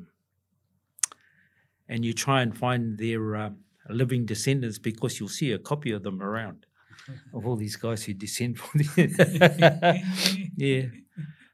And 1.88 2.04
you 2.04 2.14
try 2.14 2.41
and 2.41 2.58
find 2.58 2.97
their 2.97 3.36
um, 3.36 3.58
living 3.89 4.26
descendants 4.26 4.78
because 4.78 5.20
you'll 5.20 5.30
see 5.30 5.54
a 5.54 5.60
copy 5.60 5.91
of 5.91 6.04
them 6.04 6.22
around 6.22 6.66
of 7.34 7.45
all 7.47 7.56
these 7.56 7.78
guys 7.78 8.04
who 8.04 8.14
descend 8.14 8.60
from 8.60 8.82
the. 8.82 10.04
yeah. 10.58 10.84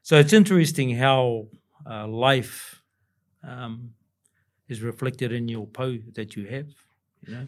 So 0.02 0.18
it's 0.18 0.32
interesting 0.32 0.96
how 0.96 1.46
uh, 1.88 2.08
life 2.08 2.82
um, 3.46 3.90
is 4.68 4.82
reflected 4.82 5.30
in 5.30 5.46
your 5.46 5.66
po 5.68 5.98
that 6.14 6.34
you 6.34 6.46
have. 6.46 6.68
You 7.26 7.34
know, 7.34 7.46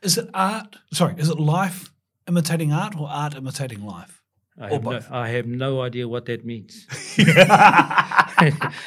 Is 0.00 0.18
it 0.18 0.28
art? 0.34 0.76
Sorry, 0.92 1.14
is 1.18 1.28
it 1.28 1.38
life 1.38 1.90
imitating 2.28 2.72
art 2.72 2.96
or 2.98 3.08
art 3.08 3.34
imitating 3.34 3.84
life? 3.84 4.22
I 4.60 4.66
Or 4.66 4.70
have, 4.70 4.84
no. 4.84 5.00
I 5.10 5.28
have 5.28 5.46
no 5.46 5.80
idea 5.82 6.06
what 6.08 6.26
that 6.26 6.44
means. 6.44 6.86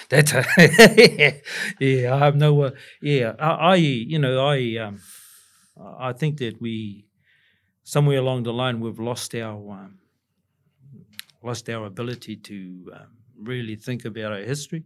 That's 0.09 0.33
a 0.33 1.41
yeah. 1.79 2.15
I 2.15 2.17
have 2.19 2.35
no. 2.35 2.61
Uh, 2.63 2.71
yeah, 3.01 3.33
I, 3.39 3.49
I. 3.49 3.75
You 3.75 4.19
know, 4.19 4.45
I. 4.47 4.77
Um, 4.77 4.99
I 5.99 6.13
think 6.13 6.37
that 6.37 6.61
we 6.61 7.05
somewhere 7.83 8.19
along 8.19 8.43
the 8.43 8.53
line 8.53 8.79
we've 8.79 8.99
lost 8.99 9.35
our 9.35 9.55
um, 9.71 9.99
lost 11.43 11.69
our 11.69 11.85
ability 11.85 12.35
to 12.37 12.91
um, 12.93 13.07
really 13.37 13.75
think 13.75 14.05
about 14.05 14.31
our 14.31 14.39
history, 14.39 14.83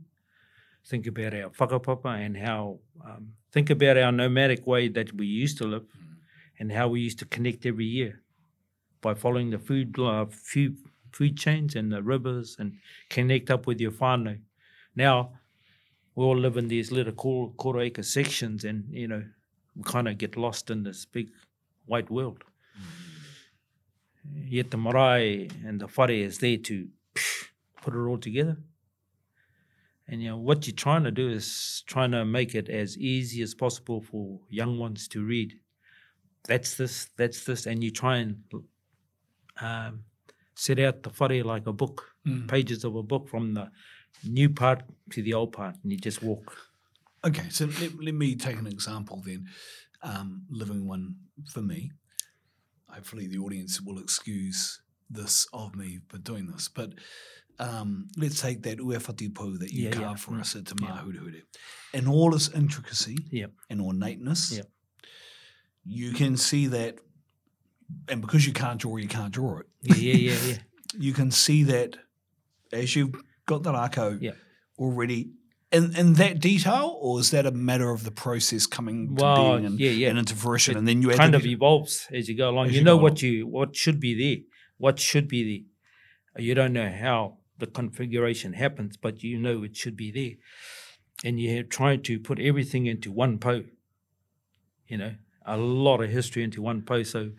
think 0.85 1.07
about 1.07 1.33
our 1.33 1.49
whakapapa, 1.49 2.25
and 2.25 2.37
how 2.37 2.79
um, 3.05 3.33
think 3.51 3.69
about 3.69 3.97
our 3.97 4.11
nomadic 4.11 4.65
way 4.65 4.87
that 4.87 5.13
we 5.13 5.27
used 5.27 5.57
to 5.59 5.65
live, 5.65 5.85
and 6.59 6.71
how 6.71 6.87
we 6.87 6.99
used 6.99 7.19
to 7.19 7.25
connect 7.25 7.65
every 7.65 7.85
year 7.85 8.21
by 9.01 9.13
following 9.13 9.49
the 9.49 9.59
food 9.59 9.97
uh, 9.97 10.25
food 10.25 10.77
food 11.11 11.37
chains 11.37 11.75
and 11.75 11.91
the 11.91 12.03
rivers 12.03 12.55
and 12.59 12.77
connect 13.09 13.49
up 13.49 13.65
with 13.65 13.79
your 13.79 13.91
whānau. 13.91 14.39
Now 14.95 15.31
we 16.15 16.25
all 16.25 16.37
live 16.37 16.57
in 16.57 16.67
these 16.67 16.91
little 16.91 17.13
quarter 17.13 17.79
acre 17.79 18.03
sections, 18.03 18.63
and 18.63 18.85
you 18.89 19.07
know 19.07 19.23
we 19.75 19.83
kind 19.83 20.07
of 20.07 20.17
get 20.17 20.35
lost 20.35 20.69
in 20.69 20.83
this 20.83 21.05
big 21.05 21.29
white 21.85 22.11
world. 22.11 22.43
Yet 24.35 24.71
the 24.71 24.77
marae 24.77 25.49
and 25.65 25.79
the 25.79 25.87
whare 25.87 26.11
is 26.11 26.39
there 26.39 26.57
to 26.57 26.89
put 27.81 27.93
it 27.93 27.97
all 27.97 28.17
together. 28.17 28.57
And 30.07 30.21
you 30.21 30.29
know 30.29 30.37
what 30.37 30.67
you're 30.67 30.75
trying 30.75 31.03
to 31.03 31.11
do 31.11 31.29
is 31.29 31.83
trying 31.87 32.11
to 32.11 32.25
make 32.25 32.53
it 32.55 32.67
as 32.67 32.97
easy 32.97 33.41
as 33.41 33.53
possible 33.53 34.01
for 34.01 34.39
young 34.49 34.77
ones 34.79 35.07
to 35.09 35.23
read. 35.23 35.59
That's 36.47 36.77
this, 36.77 37.09
that's 37.17 37.43
this, 37.45 37.65
and 37.67 37.83
you 37.83 37.91
try 37.91 38.17
and 38.17 38.43
um, 39.61 40.03
set 40.55 40.79
out 40.79 41.03
the 41.03 41.09
whare 41.09 41.43
like 41.43 41.67
a 41.67 41.73
book, 41.73 42.05
Mm. 42.27 42.47
pages 42.49 42.83
of 42.83 42.95
a 42.95 43.03
book 43.03 43.29
from 43.29 43.53
the 43.53 43.69
new 44.23 44.49
part 44.49 44.83
to 45.11 45.21
the 45.23 45.33
old 45.33 45.53
part, 45.53 45.75
and 45.83 45.91
you 45.91 45.97
just 45.97 46.21
walk. 46.21 46.57
Okay, 47.23 47.47
so 47.49 47.65
let, 47.79 48.03
let 48.03 48.13
me 48.13 48.35
take 48.35 48.57
an 48.57 48.67
example 48.67 49.21
then. 49.25 49.45
Um, 50.03 50.43
living 50.49 50.85
one 50.87 51.15
for 51.53 51.61
me. 51.61 51.91
Hopefully, 52.89 53.27
the 53.27 53.37
audience 53.37 53.81
will 53.81 53.99
excuse 53.99 54.81
this 55.09 55.47
of 55.53 55.75
me 55.75 55.99
for 56.09 56.17
doing 56.17 56.47
this. 56.47 56.67
But 56.67 56.93
um, 57.59 58.07
let's 58.17 58.41
take 58.41 58.61
that 58.63 58.79
uewhati 58.79 59.33
po 59.33 59.51
that 59.57 59.71
you 59.71 59.85
Yeah, 59.85 59.95
yeah, 59.95 60.01
carved 60.05 60.19
for 60.21 60.31
mm, 60.31 60.41
us 60.41 60.55
at 60.55 60.65
Te 60.65 60.75
yeah. 60.81 61.01
In 61.93 62.07
all 62.07 62.35
its 62.35 62.49
intricacy 62.49 63.17
and 63.69 63.81
ornateness, 63.81 64.51
Yep. 64.57 64.67
You 65.85 66.11
can 66.13 66.37
see 66.37 66.67
that, 66.67 66.99
and 68.07 68.21
because 68.21 68.45
you 68.45 68.53
can't 68.53 68.79
draw, 68.79 68.97
you 68.97 69.07
can't 69.07 69.31
draw 69.31 69.59
it. 69.59 69.65
Yeah, 69.81 69.95
yeah, 69.95 70.13
yeah, 70.15 70.39
yeah. 70.51 70.57
You 70.97 71.13
can 71.13 71.29
see 71.29 71.63
that 71.63 71.97
as 72.73 72.95
you've 72.95 73.13
got 73.45 73.61
the 73.61 73.71
rākau 73.71 74.19
Yep. 74.19 74.35
already 74.79 75.29
in, 75.71 75.95
in 75.95 76.13
that 76.13 76.39
detail, 76.39 76.97
or 76.99 77.19
is 77.19 77.29
that 77.31 77.45
a 77.45 77.51
matter 77.51 77.91
of 77.91 78.03
the 78.03 78.11
process 78.11 78.65
coming 78.65 79.15
to 79.15 79.33
being 79.35 79.65
and, 79.65 79.79
yeah, 79.79 79.91
yeah. 79.91 80.09
and 80.09 80.17
into 80.17 80.35
fruition, 80.35 80.75
It 80.75 80.79
and 80.79 80.87
then 80.87 81.01
you 81.01 81.09
kind 81.09 81.35
of 81.35 81.45
evolves 81.45 82.07
as 82.11 82.27
you 82.27 82.35
go 82.35 82.49
along. 82.49 82.69
You 82.69 82.77
you 82.77 82.83
know 82.83 82.97
what 82.97 83.21
you 83.21 83.45
what 83.45 83.75
should 83.75 83.99
be 83.99 84.13
there, 84.17 84.43
what 84.77 84.99
should 84.99 85.27
be 85.27 85.43
there. 86.35 86.43
You 86.43 86.55
don't 86.55 86.73
know 86.73 86.89
how 86.89 87.37
the 87.59 87.67
configuration 87.67 88.53
happens, 88.53 88.97
but 88.97 89.21
you 89.23 89.37
know 89.37 89.63
it 89.63 89.75
should 89.75 89.95
be 89.95 90.11
there, 90.11 90.35
and 91.23 91.39
you 91.39 91.55
have 91.57 91.69
tried 91.69 92.03
to 92.05 92.19
put 92.19 92.39
everything 92.39 92.87
into 92.87 93.11
one 93.11 93.37
po. 93.37 93.63
You 94.87 94.97
know, 94.97 95.15
a 95.49 95.57
lot 95.57 96.01
of 96.01 96.09
history 96.09 96.43
into 96.43 96.61
one 96.61 96.81
po. 96.81 97.03
So, 97.03 97.31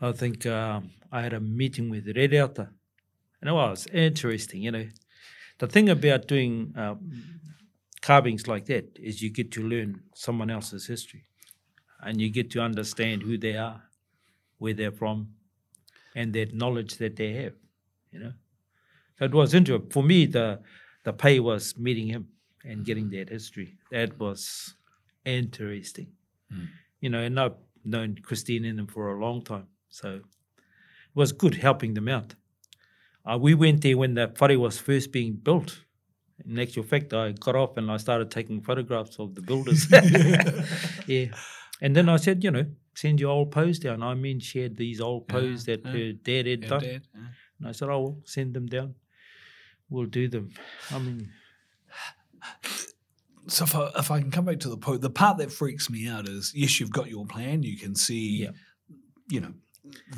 I 0.00 0.12
think 0.12 0.46
um, 0.46 0.90
I 1.12 1.22
had 1.22 1.32
a 1.32 1.40
meeting 1.40 1.90
with 1.90 2.06
Rereata, 2.06 2.68
and 3.40 3.50
it 3.50 3.52
was 3.52 3.86
interesting. 3.92 4.62
You 4.62 4.72
know, 4.72 4.86
the 5.58 5.66
thing 5.66 5.88
about 5.88 6.26
doing 6.26 6.72
um, 6.76 7.10
carvings 8.00 8.46
like 8.46 8.66
that 8.66 8.98
is 8.98 9.22
you 9.22 9.30
get 9.30 9.52
to 9.52 9.62
learn 9.62 10.02
someone 10.14 10.50
else's 10.50 10.86
history 10.86 11.24
and 12.02 12.20
you 12.20 12.30
get 12.30 12.50
to 12.52 12.60
understand 12.60 13.22
who 13.22 13.36
they 13.36 13.56
are, 13.56 13.82
where 14.58 14.72
they're 14.74 14.92
from, 14.92 15.34
and 16.16 16.32
that 16.32 16.54
knowledge 16.54 16.96
that 16.96 17.16
they 17.16 17.32
have. 17.34 17.52
You 18.10 18.20
know, 18.20 18.32
so 19.18 19.24
it 19.26 19.34
was 19.34 19.54
interesting 19.54 19.90
for 19.90 20.02
me. 20.02 20.26
The 20.26 20.60
the 21.04 21.12
pay 21.12 21.40
was 21.40 21.78
meeting 21.78 22.08
him 22.08 22.28
and 22.64 22.84
getting 22.84 23.10
that 23.10 23.28
history. 23.28 23.78
That 23.90 24.18
was 24.18 24.74
interesting. 25.24 26.08
Mm. 26.52 26.68
You 27.00 27.10
know, 27.10 27.20
and 27.20 27.38
I've 27.38 27.56
known 27.84 28.16
Christine 28.22 28.64
and 28.64 28.78
them 28.78 28.86
for 28.86 29.12
a 29.12 29.20
long 29.20 29.42
time, 29.42 29.66
so 29.88 30.14
it 30.16 30.22
was 31.14 31.32
good 31.32 31.54
helping 31.56 31.94
them 31.94 32.08
out. 32.08 32.34
Uh, 33.24 33.38
we 33.38 33.54
went 33.54 33.82
there 33.82 33.96
when 33.96 34.14
the 34.14 34.32
whare 34.40 34.58
was 34.58 34.78
first 34.78 35.12
being 35.12 35.34
built. 35.34 35.80
In 36.46 36.58
actual 36.58 36.82
fact, 36.84 37.12
I 37.12 37.32
got 37.32 37.54
off 37.54 37.76
and 37.76 37.90
I 37.90 37.98
started 37.98 38.30
taking 38.30 38.62
photographs 38.62 39.18
of 39.18 39.34
the 39.34 39.42
builders. 39.42 39.86
yeah. 41.06 41.26
And 41.82 41.94
then 41.94 42.08
I 42.08 42.16
said, 42.16 42.42
you 42.42 42.50
know, 42.50 42.64
send 42.94 43.20
your 43.20 43.30
old 43.30 43.50
pose 43.50 43.78
down. 43.78 44.02
I 44.02 44.14
mean, 44.14 44.40
she 44.40 44.60
had 44.60 44.76
these 44.76 45.00
old 45.02 45.24
Yeah, 45.28 45.34
pose 45.34 45.64
that 45.66 45.84
yeah. 45.84 45.92
her 45.92 46.12
dad 46.12 46.46
had 46.46 46.62
Yeah, 46.62 46.68
done. 46.68 46.80
Dad, 46.80 47.02
yeah. 47.14 47.20
And 47.58 47.68
I 47.68 47.72
said, 47.72 47.90
oh, 47.90 48.00
well, 48.00 48.18
send 48.24 48.54
them 48.54 48.66
down. 48.66 48.94
We'll 49.90 50.06
do 50.06 50.28
them. 50.28 50.50
I 50.90 50.98
mean, 50.98 51.28
So 53.50 53.64
if 53.64 53.74
I, 53.74 53.90
if 53.96 54.10
I 54.10 54.20
can 54.20 54.30
come 54.30 54.44
back 54.44 54.60
to 54.60 54.68
the 54.68 54.76
po, 54.76 54.96
the 54.96 55.10
part 55.10 55.38
that 55.38 55.50
freaks 55.52 55.90
me 55.90 56.06
out 56.08 56.28
is 56.28 56.52
yes, 56.54 56.78
you've 56.78 56.92
got 56.92 57.08
your 57.10 57.26
plan, 57.26 57.62
you 57.62 57.76
can 57.76 57.94
see, 57.94 58.44
Yeah. 58.44 58.50
you 59.28 59.40
know, 59.40 59.54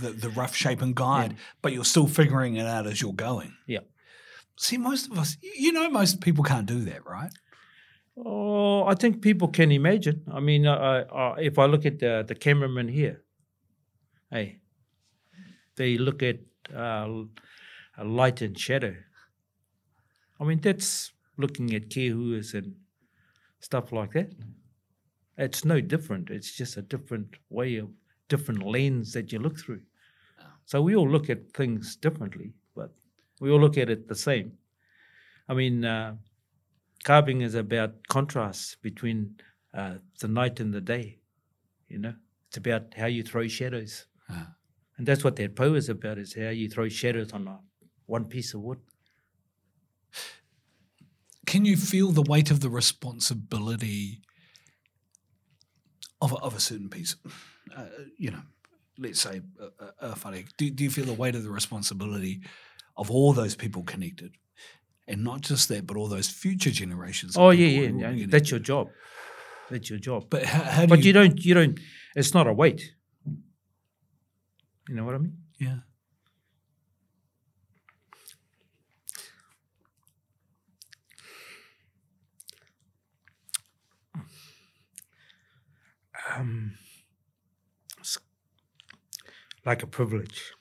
the 0.01 0.11
the 0.11 0.29
rough 0.31 0.55
shape 0.55 0.83
and 0.83 0.95
guide, 0.95 1.37
but 1.63 1.73
you're 1.73 1.85
still 1.85 2.07
figuring 2.07 2.57
it 2.57 2.67
out 2.67 2.87
as 2.87 3.01
you're 3.01 3.15
going. 3.15 3.55
Yeah. 3.67 3.81
See, 4.59 4.77
most 4.77 5.11
of 5.11 5.19
us, 5.19 5.37
you 5.41 5.73
know, 5.73 5.89
most 5.89 6.21
people 6.21 6.45
can't 6.45 6.67
do 6.67 6.81
that, 6.91 7.07
right? 7.07 7.33
Oh, 8.17 8.85
I 8.85 8.95
think 8.95 9.23
people 9.23 9.49
can 9.49 9.73
imagine. 9.73 10.25
I 10.31 10.41
mean, 10.41 10.67
uh, 10.67 10.75
uh, 11.11 11.35
if 11.39 11.59
I 11.59 11.65
look 11.65 11.87
at 11.87 11.99
the, 12.01 12.23
the 12.29 12.35
cameraman 12.35 12.89
here, 12.89 13.23
hey, 14.31 14.59
they 15.77 15.97
look 15.97 16.23
at 16.23 16.41
uh, 16.77 17.09
a 17.97 18.05
light 18.05 18.43
and 18.43 18.59
shadow. 18.59 18.95
I 20.39 20.45
mean, 20.45 20.61
that's 20.61 21.13
looking 21.39 21.75
at 21.75 21.89
kehuas 21.89 22.53
and 22.53 22.75
stuff 23.63 23.93
like 23.93 24.13
that. 24.13 24.33
It's 25.39 25.65
no 25.65 25.81
different. 25.81 26.31
It's 26.31 26.53
just 26.53 26.77
a 26.77 26.83
different 26.83 27.37
way 27.49 27.77
of 27.77 27.89
different 28.29 28.63
lens 28.63 29.13
that 29.15 29.33
you 29.33 29.39
look 29.39 29.59
through. 29.59 29.81
So 30.67 30.81
we 30.83 30.95
all 30.95 31.09
look 31.09 31.31
at 31.31 31.53
things 31.53 31.97
differently, 31.97 32.53
but 32.77 32.93
we 33.41 33.51
all 33.51 33.61
look 33.61 33.79
at 33.79 33.91
it 33.91 34.09
the 34.09 34.15
same. 34.15 34.53
I 35.49 35.55
mean, 35.55 35.85
uh, 35.85 36.17
carving 37.05 37.41
is 37.41 37.55
about 37.55 38.07
contrast 38.09 38.81
between 38.83 39.37
uh, 39.75 39.97
the 40.21 40.29
night 40.29 40.61
and 40.61 40.73
the 40.73 40.81
day. 40.81 41.19
You 41.89 41.99
know, 41.99 42.15
it's 42.49 42.57
about 42.59 42.95
how 42.97 43.07
you 43.07 43.23
throw 43.23 43.49
shadows, 43.49 44.07
Ah. 44.29 44.55
and 44.99 45.07
that's 45.07 45.25
what 45.25 45.37
that 45.37 45.57
po 45.57 45.75
is 45.75 45.89
about: 45.89 46.19
is 46.19 46.35
how 46.35 46.51
you 46.51 46.69
throw 46.69 46.89
shadows 46.89 47.33
on 47.33 47.49
a, 47.49 47.59
one 48.07 48.25
piece 48.27 48.55
of 48.55 48.61
wood. 48.61 48.79
Can 51.47 51.65
you 51.65 51.77
feel 51.77 52.13
the 52.13 52.23
weight 52.23 52.51
of 52.51 52.61
the 52.61 52.71
responsibility 52.71 54.21
of 56.21 56.33
a, 56.33 56.37
of 56.37 56.55
a 56.55 56.61
certain 56.61 56.89
piece? 56.89 57.17
Uh, 57.77 57.87
you 58.17 58.31
know, 58.31 58.43
let's 58.99 59.21
say 59.21 59.43
a, 59.61 60.07
a, 60.07 60.11
a 60.13 60.17
whare. 60.17 60.45
Do, 60.57 60.71
do 60.71 60.85
you 60.85 60.91
feel 60.91 61.05
the 61.05 61.13
weight 61.13 61.35
of 61.35 61.43
the 61.43 61.51
responsibility 61.51 62.41
of 62.97 63.11
all 63.11 63.33
those 63.33 63.55
people 63.55 63.83
connected? 63.83 64.33
And 65.09 65.25
not 65.25 65.41
just 65.41 65.69
that, 65.69 65.87
but 65.87 65.97
all 65.97 66.07
those 66.07 66.29
future 66.29 66.71
generations. 66.71 67.37
Oh 67.37 67.51
yeah, 67.51 67.67
yeah, 67.67 67.81
yeah. 67.81 67.89
connected. 67.89 68.31
That's 68.31 68.51
your 68.51 68.61
job. 68.61 68.89
That's 69.69 69.91
your 69.91 69.99
job. 69.99 70.27
But 70.31 70.45
how, 70.45 70.63
how 70.63 70.83
do 70.83 70.89
But 70.89 71.01
you, 71.01 71.07
you 71.07 71.13
don't. 71.13 71.45
You 71.45 71.55
don't. 71.55 71.81
It's 72.15 72.35
not 72.35 72.47
a 72.47 72.53
weight. 72.53 72.95
You 74.89 74.95
know 74.95 75.05
what 75.05 75.15
I 75.15 75.19
mean? 75.19 75.39
Yeah. 75.59 75.79
Um, 86.37 86.79
like 89.65 89.83
a 89.83 89.87
privilege. 89.87 90.53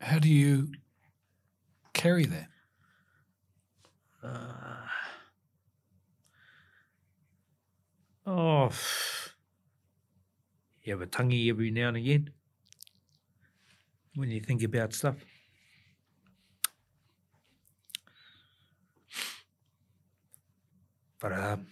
How 0.00 0.18
do 0.18 0.28
you 0.28 0.68
carry 1.94 2.26
that? 2.26 2.48
Uh, 4.22 4.83
oh, 8.26 8.70
you 10.82 10.92
have 10.92 11.02
a 11.02 11.06
tangi 11.06 11.48
every 11.50 11.70
now 11.70 11.88
and 11.88 11.96
again 11.96 12.30
when 14.14 14.30
you 14.30 14.40
think 14.40 14.62
about 14.62 14.92
stuff. 14.92 15.16
But 21.20 21.32
um, 21.32 21.66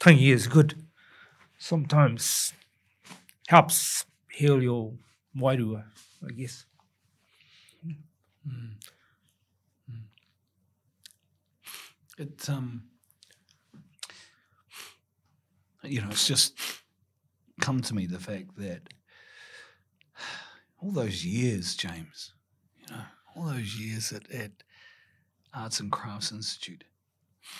tangi 0.00 0.30
is 0.32 0.46
good. 0.46 0.74
Sometimes 1.58 2.52
helps 3.48 4.04
heal 4.30 4.62
your 4.62 4.92
wairua, 5.36 5.84
I 6.26 6.32
guess. 6.32 6.66
it's 12.18 12.48
um, 12.48 12.84
you 15.84 16.00
know, 16.00 16.08
it's 16.10 16.26
just 16.26 16.58
come 17.60 17.80
to 17.82 17.94
me 17.94 18.06
the 18.06 18.18
fact 18.18 18.56
that 18.56 18.82
all 20.80 20.90
those 20.92 21.24
years, 21.24 21.74
James, 21.74 22.32
you 22.80 22.94
know, 22.94 23.02
all 23.36 23.46
those 23.46 23.76
years 23.78 24.12
at, 24.12 24.30
at 24.30 24.52
Arts 25.52 25.80
and 25.80 25.90
Crafts 25.90 26.32
Institute. 26.32 26.84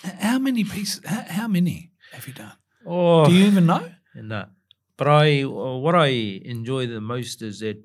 How 0.03 0.39
many 0.39 0.65
pieces? 0.65 1.01
How, 1.05 1.25
how 1.29 1.49
many 1.49 1.93
have 2.13 2.27
you 2.27 2.35
done? 2.35 2.53
Oh, 2.87 3.27
Do 3.27 3.33
you 3.33 3.45
even 3.47 3.67
know? 3.67 3.91
that. 4.15 4.51
But 4.97 5.09
I, 5.09 5.43
uh, 5.43 5.49
what 5.49 5.95
I 5.95 6.07
enjoy 6.07 6.87
the 6.87 7.01
most 7.01 7.43
is 7.43 7.61
that 7.61 7.83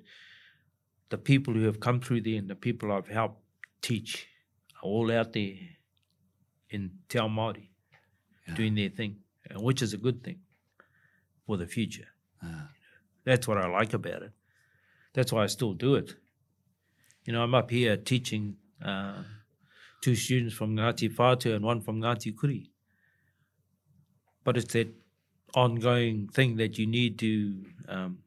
the 1.09 1.17
people 1.17 1.53
who 1.53 1.63
have 1.63 1.79
come 1.79 1.99
through 1.99 2.21
there 2.21 2.35
and 2.37 2.47
the 2.49 2.55
people 2.55 2.91
I've 2.91 3.07
helped 3.07 3.41
teach 3.81 4.27
are 4.83 4.85
all 4.85 5.11
out 5.11 5.33
there 5.33 5.55
in 6.69 6.91
Te 7.07 7.17
Ao 7.17 7.27
Māori 7.27 7.69
Yeah. 8.47 8.53
doing 8.55 8.75
their 8.75 8.89
thing, 8.89 9.17
which 9.55 9.81
is 9.81 9.93
a 9.93 9.97
good 9.97 10.23
thing 10.23 10.39
for 11.45 11.57
the 11.57 11.65
future. 11.65 12.07
Uh, 12.43 12.67
That's 13.25 13.47
what 13.47 13.57
I 13.57 13.67
like 13.67 13.93
about 13.93 14.21
it. 14.23 14.31
That's 15.13 15.31
why 15.33 15.43
I 15.43 15.47
still 15.47 15.73
do 15.73 15.95
it. 15.95 16.15
You 17.25 17.33
know, 17.33 17.43
I'm 17.43 17.53
up 17.55 17.69
here 17.69 17.97
teaching 17.97 18.57
uh, 18.83 19.23
two 20.01 20.15
students 20.15 20.53
from 20.55 20.75
Ngāti 20.75 21.13
Whātua 21.15 21.55
and 21.55 21.65
one 21.65 21.81
from 21.81 21.99
Ngāti 22.01 22.35
Kuri. 22.35 22.71
But 24.43 24.57
it's 24.57 24.73
that 24.73 24.93
ongoing 25.55 26.27
thing 26.27 26.57
that 26.57 26.77
you 26.77 26.87
need 26.87 27.19
to 27.19 27.65
um, 27.87 28.19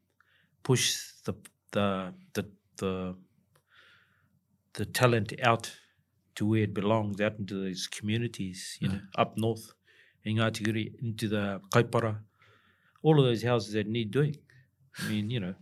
push 0.63 0.97
the, 1.25 1.35
the 1.71 2.13
the 2.35 2.45
the 2.77 3.15
the 4.75 4.85
talent 4.87 5.33
out 5.43 5.73
to 6.35 6.47
where 6.47 6.63
it 6.63 6.75
belongs, 6.75 7.21
out 7.21 7.39
into 7.39 7.63
those 7.63 7.87
communities, 7.87 8.79
you 8.81 8.89
know, 8.89 9.01
up 9.17 9.37
north 9.37 9.73
in 10.25 10.39
into 10.39 11.29
the 11.29 11.61
Kaipara, 11.71 12.19
all 13.03 13.19
of 13.19 13.25
those 13.25 13.43
houses 13.43 13.73
that 13.75 13.87
need 13.87 14.11
doing. 14.11 14.37
I 14.99 15.09
mean, 15.09 15.31
you 15.31 15.41
know, 15.41 15.55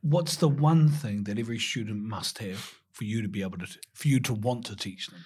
what's 0.00 0.36
the 0.36 0.48
one 0.48 0.88
thing 0.88 1.24
that 1.24 1.38
every 1.38 1.58
student 1.58 2.02
must 2.02 2.38
have 2.38 2.74
for 2.92 3.04
you 3.04 3.22
to 3.22 3.28
be 3.28 3.42
able 3.42 3.58
to, 3.58 3.66
for 3.94 4.08
you 4.08 4.20
to 4.20 4.34
want 4.34 4.66
to 4.66 4.76
teach 4.76 5.08
them? 5.08 5.20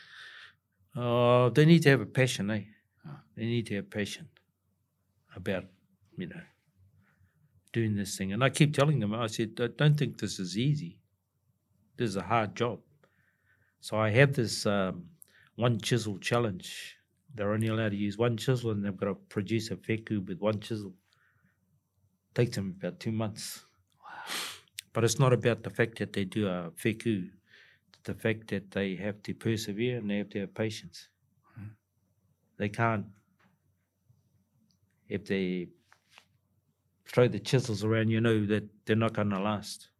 uh, 0.96 1.50
they 1.50 1.64
need 1.64 1.82
to 1.82 1.90
have 1.90 2.00
a 2.00 2.06
passion, 2.06 2.50
eh? 2.50 2.64
Ah. 3.06 3.22
They 3.36 3.44
need 3.44 3.66
to 3.66 3.76
have 3.76 3.90
passion 3.90 4.28
about, 5.36 5.64
you 6.16 6.26
know, 6.26 6.42
doing 7.72 7.94
this 7.94 8.16
thing. 8.18 8.32
And 8.32 8.42
I 8.42 8.50
keep 8.50 8.74
telling 8.74 8.98
them, 8.98 9.14
I 9.14 9.28
said, 9.28 9.52
"I 9.60 9.68
don't 9.68 9.96
think 9.96 10.18
this 10.18 10.38
is 10.38 10.58
easy. 10.58 10.98
This 11.96 12.10
is 12.10 12.16
a 12.16 12.22
hard 12.22 12.56
job. 12.56 12.80
So 13.80 13.96
I 13.96 14.10
have 14.10 14.34
this 14.34 14.66
um, 14.66 15.10
one 15.56 15.80
chisel 15.80 16.18
challenge. 16.18 16.96
They're 17.34 17.52
only 17.52 17.68
allowed 17.68 17.90
to 17.90 17.96
use 17.96 18.18
one 18.18 18.36
chisel 18.36 18.70
and 18.70 18.84
they've 18.84 18.96
got 18.96 19.06
to 19.06 19.14
produce 19.14 19.70
a 19.70 19.76
feku 19.76 20.26
with 20.26 20.40
one 20.40 20.60
chisel. 20.60 20.94
Takes 22.34 22.56
them 22.56 22.76
about 22.78 23.00
two 23.00 23.12
months. 23.12 23.64
But 24.92 25.04
it's 25.04 25.18
not 25.18 25.32
about 25.32 25.62
the 25.62 25.70
fact 25.70 25.98
that 25.98 26.12
they 26.12 26.24
do 26.24 26.48
a 26.48 26.72
feku. 26.72 27.30
It's 27.88 28.00
the 28.04 28.14
fact 28.14 28.48
that 28.48 28.72
they 28.72 28.96
have 28.96 29.22
to 29.22 29.34
persevere 29.34 29.98
and 29.98 30.10
they 30.10 30.18
have 30.18 30.30
to 30.30 30.40
have 30.40 30.54
patience. 30.54 31.08
Hmm. 31.54 31.68
They 32.56 32.68
can't, 32.68 33.06
if 35.08 35.24
they 35.26 35.68
throw 37.06 37.28
the 37.28 37.40
chisels 37.40 37.84
around, 37.84 38.10
you 38.10 38.20
know 38.20 38.46
that 38.46 38.64
they're 38.84 38.96
not 38.96 39.12
going 39.12 39.30
to 39.30 39.40
last. 39.40 39.90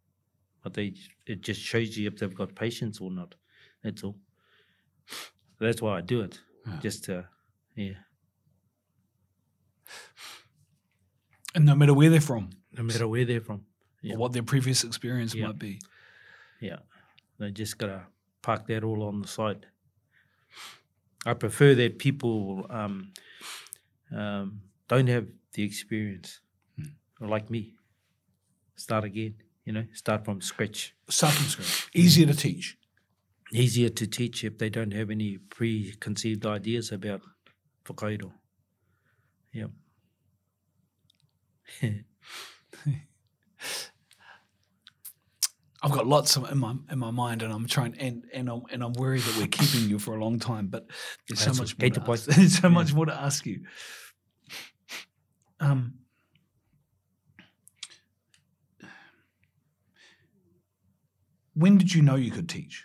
But 0.63 0.75
they, 0.75 0.95
it 1.27 1.41
just 1.43 1.61
shows 1.61 1.97
you 1.97 2.09
if 2.09 2.19
they've 2.19 2.35
got 2.35 2.55
patience 2.55 3.01
or 3.01 3.11
not. 3.11 3.35
That's 3.83 4.05
all. 4.05 4.19
That's 5.59 5.81
why 5.83 5.99
I 5.99 6.01
do 6.01 6.23
it. 6.23 6.41
Yeah. 6.67 6.79
Just 6.81 7.05
to, 7.05 7.27
yeah, 7.75 7.93
And 11.55 11.65
no 11.67 11.75
matter 11.75 11.95
where 11.95 12.11
they're 12.11 12.21
from, 12.21 12.51
no 12.73 12.83
matter 12.83 13.09
where 13.09 13.25
they're 13.25 13.41
from. 13.41 13.65
or 14.09 14.17
what 14.17 14.33
their 14.33 14.43
previous 14.43 14.85
experience 14.85 15.35
Yeah. 15.35 15.47
might 15.49 15.59
be. 15.59 15.81
Yeah, 16.61 16.79
they 17.39 17.51
just 17.51 17.77
gotta 17.79 18.07
park 18.43 18.67
that 18.69 18.85
all 18.85 19.03
on 19.03 19.21
the 19.23 19.29
side. 19.29 19.67
I 21.27 21.35
prefer 21.35 21.75
that 21.75 21.99
people 21.99 22.67
um, 22.71 23.13
um, 24.15 24.63
don't 24.89 25.07
have 25.09 25.27
the 25.53 25.63
experience, 25.65 26.41
like 27.21 27.51
me. 27.51 27.75
Start 28.77 29.05
again, 29.05 29.35
you 29.67 29.73
know, 29.75 29.85
start 29.93 30.25
from 30.25 30.41
scratch. 30.41 30.95
Start 31.09 31.35
from 31.35 31.47
scratch. 31.47 31.91
Easier 31.95 32.27
to 32.27 32.35
teach. 32.35 32.79
Easier 33.53 33.89
to 33.89 34.07
teach 34.07 34.45
if 34.45 34.59
they 34.59 34.71
don't 34.71 34.93
have 34.93 35.11
any 35.11 35.39
preconceived 35.39 36.47
ideas 36.47 36.93
about 36.93 37.21
whakairo. 37.85 38.33
Yep. 39.53 39.71
I've 45.83 45.93
got 45.93 46.07
lots 46.07 46.37
of 46.37 46.51
in 46.51 46.59
my 46.59 46.75
in 46.91 46.99
my 46.99 47.11
mind, 47.11 47.43
and 47.43 47.53
I'm 47.53 47.67
trying 47.67 47.97
and 47.99 48.25
and 48.35 48.51
I'm 48.51 48.63
and 48.71 48.85
I'm 48.85 48.93
worried 48.93 49.23
that 49.23 49.37
we're 49.39 49.47
keeping 49.47 49.89
you 49.89 49.99
for 49.99 50.15
a 50.15 50.23
long 50.23 50.39
time. 50.39 50.67
But 50.67 50.87
there's 51.27 51.41
so 51.41 51.55
much 51.55 51.79
more 51.79 51.89
to 51.91 52.01
to 52.01 52.11
ask, 52.13 52.25
there's 52.27 52.59
so 52.59 52.69
Yeah. 52.69 52.75
much 52.75 52.93
more 52.93 53.07
to 53.07 53.15
ask 53.15 53.47
you. 53.47 53.65
Um, 55.59 55.95
when 61.55 61.79
did 61.79 61.95
you 61.95 62.03
know 62.03 62.17
you 62.17 62.31
could 62.31 62.49
teach? 62.49 62.85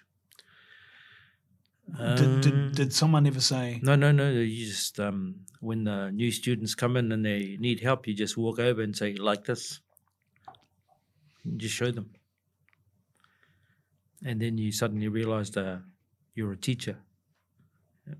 Did, 1.97 2.41
did 2.41 2.53
Um, 2.53 2.71
did 2.73 2.93
someone 2.93 3.27
ever 3.27 3.41
say? 3.41 3.79
No, 3.83 3.95
no, 3.95 4.11
no. 4.11 4.29
You 4.31 4.65
just 4.65 4.99
um, 4.99 5.45
when 5.59 5.83
the 5.85 6.11
new 6.11 6.31
students 6.31 6.75
come 6.75 6.97
in 6.97 7.11
and 7.11 7.25
they 7.25 7.57
need 7.59 7.79
help, 7.79 8.07
you 8.07 8.13
just 8.13 8.37
walk 8.37 8.59
over 8.59 8.81
and 8.81 8.95
say 8.95 9.15
like 9.15 9.45
this. 9.45 9.79
And 11.43 11.59
just 11.59 11.75
show 11.75 11.91
them, 11.91 12.09
and 14.23 14.41
then 14.41 14.57
you 14.57 14.71
suddenly 14.71 15.07
realize 15.07 15.51
that 15.51 15.83
you're 16.33 16.51
a 16.51 16.57
teacher. 16.57 16.97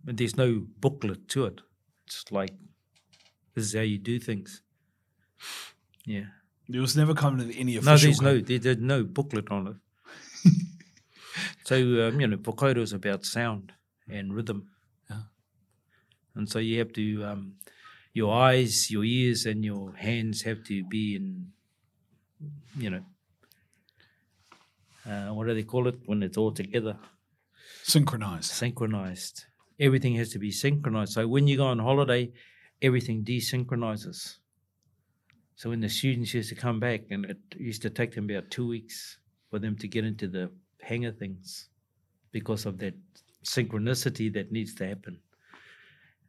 But 0.04 0.18
there's 0.18 0.38
no 0.38 0.64
booklet 0.80 1.28
to 1.30 1.46
it. 1.46 1.62
It's 2.06 2.32
like 2.32 2.54
this 3.56 3.66
is 3.66 3.74
how 3.74 3.82
you 3.82 3.98
do 3.98 4.20
things. 4.20 4.62
Yeah. 6.06 6.26
It 6.72 6.80
was 6.80 6.96
never 6.96 7.14
coming 7.14 7.42
of 7.42 7.56
any 7.56 7.78
official. 7.78 7.94
No, 7.94 7.98
there's 7.98 8.22
no 8.22 8.40
there, 8.40 8.60
there's 8.60 8.78
no 8.78 9.04
booklet 9.04 9.52
on 9.52 9.68
it. 9.68 10.52
so 11.66 11.76
um, 11.76 12.22
you 12.22 12.28
know, 12.28 12.38
Pokoiro 12.38 12.78
is 12.78 12.94
about 12.94 13.26
sound 13.26 13.74
and 14.08 14.34
rhythm. 14.34 14.70
Yeah. 15.10 15.24
And 16.36 16.48
so 16.50 16.60
you 16.60 16.78
have 16.78 16.94
to 16.94 17.26
um, 17.26 17.56
your 18.14 18.34
eyes, 18.34 18.92
your 18.92 19.04
ears, 19.04 19.48
and 19.48 19.66
your 19.66 19.94
hands 19.96 20.44
have 20.44 20.64
to 20.66 20.84
be 20.84 21.16
in, 21.16 21.48
you 22.78 22.92
know, 22.92 23.02
uh, 25.10 25.34
what 25.34 25.48
do 25.48 25.56
they 25.56 25.64
call 25.64 25.88
it 25.88 25.96
when 26.06 26.22
it's 26.22 26.38
all 26.38 26.52
together, 26.52 26.98
synchronized. 27.82 28.52
synchronized. 28.52 29.46
Everything 29.80 30.16
has 30.16 30.30
to 30.30 30.40
be 30.40 30.52
synchronized. 30.52 31.14
So 31.14 31.28
when 31.28 31.48
you 31.48 31.58
go 31.58 31.66
on 31.66 31.80
holiday, 31.80 32.32
everything 32.80 33.24
desynchronizes. 33.24 34.38
So 35.56 35.72
when 35.72 35.82
the 35.82 35.90
students 35.90 36.34
used 36.34 36.50
to 36.50 36.56
come 36.56 36.80
back, 36.80 37.02
and 37.10 37.26
it 37.26 37.38
used 37.58 37.82
to 37.82 37.90
take 37.90 38.14
them 38.14 38.30
about 38.30 38.52
two 38.52 38.68
weeks 38.68 39.18
for 39.50 39.58
them 39.58 39.76
to 39.78 39.88
get 39.88 40.06
into 40.06 40.28
the 40.28 40.52
hang 40.82 41.06
of 41.06 41.18
things 41.18 41.70
because 42.32 42.66
of 42.66 42.78
that 42.80 42.94
synchronicity 43.44 44.32
that 44.34 44.52
needs 44.52 44.74
to 44.76 44.88
happen. 44.88 45.20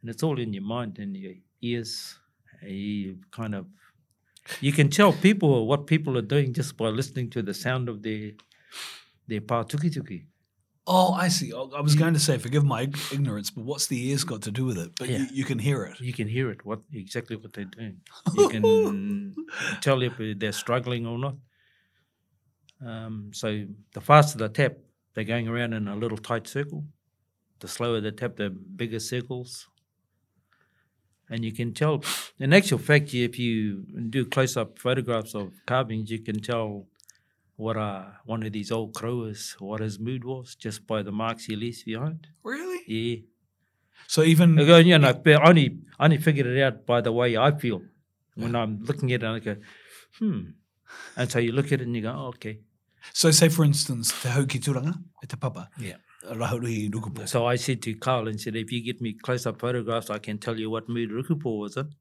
And 0.01 0.09
it's 0.09 0.23
all 0.23 0.39
in 0.39 0.53
your 0.53 0.63
mind 0.63 0.99
and 0.99 1.15
your 1.17 1.33
ears. 1.61 2.15
You 2.63 3.17
kind 3.31 3.53
of 3.55 3.65
you 4.61 4.71
can 4.71 4.89
tell 4.89 5.11
people 5.13 5.67
what 5.67 5.87
people 5.87 6.17
are 6.17 6.21
doing 6.21 6.53
just 6.53 6.77
by 6.77 6.87
listening 6.87 7.29
to 7.31 7.41
the 7.41 7.53
sound 7.53 7.89
of 7.89 8.01
their 8.03 8.31
their 9.27 9.41
pa 9.41 9.63
tuki 9.63 9.89
tuki. 9.93 10.25
Oh, 10.89 11.11
I 11.13 11.27
see. 11.27 11.51
I 11.51 11.59
I 11.79 11.81
was 11.81 11.95
going 11.95 12.13
to 12.13 12.19
say, 12.19 12.37
forgive 12.37 12.63
my 12.63 12.83
ignorance, 13.11 13.49
but 13.49 13.65
what's 13.65 13.87
the 13.87 14.07
ears 14.09 14.23
got 14.23 14.41
to 14.43 14.51
do 14.51 14.63
with 14.65 14.77
it? 14.77 14.91
But 14.97 15.09
Yeah. 15.09 15.17
you, 15.17 15.27
you 15.39 15.43
can 15.43 15.59
hear 15.59 15.83
it. 15.83 15.99
You 15.99 16.13
can 16.13 16.29
hear 16.29 16.49
it, 16.49 16.65
what 16.65 16.79
exactly 16.93 17.35
what 17.35 17.51
they're 17.53 17.65
doing. 17.65 17.97
You 18.33 18.47
can 18.47 19.35
tell 19.81 20.01
if 20.01 20.13
they're 20.39 20.53
struggling 20.53 21.05
or 21.05 21.17
not. 21.19 21.35
Um, 22.85 23.31
so 23.33 23.65
the 23.93 24.01
faster 24.01 24.37
the 24.37 24.49
tap, 24.49 24.73
they're 25.13 25.23
going 25.23 25.47
around 25.47 25.73
in 25.73 25.87
a 25.87 25.95
little 25.95 26.17
tight 26.17 26.47
circle. 26.47 26.85
The 27.59 27.67
slower 27.67 28.01
the 28.01 28.11
tap, 28.11 28.35
the 28.35 28.49
bigger 28.49 28.99
circles. 28.99 29.67
And 31.29 31.43
you 31.43 31.51
can 31.51 31.73
tell, 31.73 32.03
in 32.39 32.53
actual 32.53 32.77
fact, 32.77 33.13
if 33.13 33.37
you 33.37 33.83
do 34.09 34.25
close-up 34.25 34.79
photographs 34.79 35.35
of 35.35 35.51
carvings, 35.65 36.09
you 36.09 36.19
can 36.19 36.39
tell 36.39 36.87
what 37.57 37.75
uh, 37.75 38.05
one 38.25 38.43
of 38.43 38.53
these 38.53 38.71
old 38.71 38.93
crowers, 38.93 39.59
what 39.59 39.81
his 39.81 39.99
mood 39.99 40.23
was, 40.23 40.55
just 40.55 40.87
by 40.87 41.01
the 41.01 41.11
marks 41.11 41.45
he 41.45 41.55
leaves 41.55 41.83
behind. 41.83 42.27
Really? 42.43 42.81
Yeah. 42.87 43.17
So 44.07 44.21
even 44.23 44.57
I 44.57 44.63
go, 44.63 44.77
you 44.77 44.97
know, 44.97 45.13
but 45.13 45.41
I 45.41 45.49
only 45.49 45.79
I 45.99 46.05
only 46.05 46.17
figured 46.19 46.45
it 46.45 46.61
out 46.61 46.85
by 46.85 47.01
the 47.01 47.11
way 47.11 47.35
I 47.35 47.51
feel 47.51 47.81
when 48.35 48.55
I'm 48.55 48.83
looking 48.85 49.11
at 49.11 49.23
it. 49.23 49.27
I 49.27 49.39
go, 49.39 49.55
hmm, 50.19 50.41
and 51.17 51.29
so 51.29 51.39
you 51.39 51.51
look 51.51 51.73
at 51.73 51.81
it 51.81 51.87
and 51.87 51.95
you 51.95 52.03
go, 52.03 52.13
oh, 52.15 52.27
okay. 52.27 52.59
So, 53.13 53.31
say 53.31 53.49
for 53.49 53.65
instance, 53.65 54.11
te 54.21 54.29
hau 54.29 54.45
ki 54.45 54.59
turanga 54.59 54.95
e 55.23 55.27
te 55.27 55.35
papa. 55.37 55.69
Yeah. 55.79 55.95
Rahuri 56.25 56.87
i 56.87 56.89
rukupo. 56.89 57.27
So 57.27 57.45
I 57.45 57.55
said 57.55 57.81
to 57.83 57.93
Carl 57.95 58.27
and 58.27 58.39
said, 58.41 58.55
if 58.55 58.71
you 58.71 58.83
get 58.83 59.01
me 59.01 59.13
close-up 59.13 59.59
photographs, 59.59 60.09
I 60.09 60.17
can 60.19 60.37
tell 60.39 60.59
you 60.59 60.69
what 60.69 60.89
mood 60.89 61.11
Rukupo 61.11 61.59
was 61.59 61.77
in. 61.77 61.93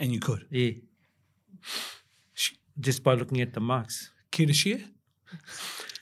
And 0.00 0.10
you 0.10 0.18
could. 0.18 0.46
Yeah, 0.50 0.72
just 2.80 3.04
by 3.04 3.14
looking 3.14 3.40
at 3.40 3.52
the 3.52 3.60
marks. 3.60 4.10
Care 4.32 4.46
to 4.46 4.52
share? 4.52 4.80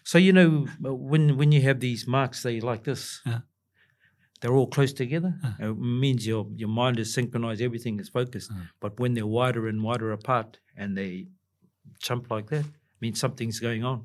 So 0.05 0.18
you 0.18 0.32
know 0.32 0.66
when 0.80 1.36
when 1.36 1.53
you 1.53 1.61
have 1.62 1.80
these 1.80 2.07
marks, 2.07 2.42
they 2.42 2.61
like 2.61 2.84
this. 2.84 3.20
Yeah. 3.26 3.40
They're 4.40 4.55
all 4.55 4.68
close 4.68 4.94
together. 4.94 5.34
It 5.59 5.76
means 5.78 6.26
your 6.26 6.46
your 6.55 6.68
mind 6.68 6.98
is 6.98 7.12
synchronized. 7.12 7.61
Everything 7.61 8.01
is 8.01 8.09
focused. 8.09 8.51
But 8.80 8.98
when 8.98 9.14
they're 9.14 9.26
wider 9.26 9.68
and 9.68 9.82
wider 9.82 10.12
apart 10.12 10.59
and 10.76 10.96
they 10.96 11.26
jump 11.98 12.30
like 12.30 12.48
that, 12.48 12.64
means 13.01 13.20
something's 13.20 13.61
going 13.61 13.84
on. 13.84 14.05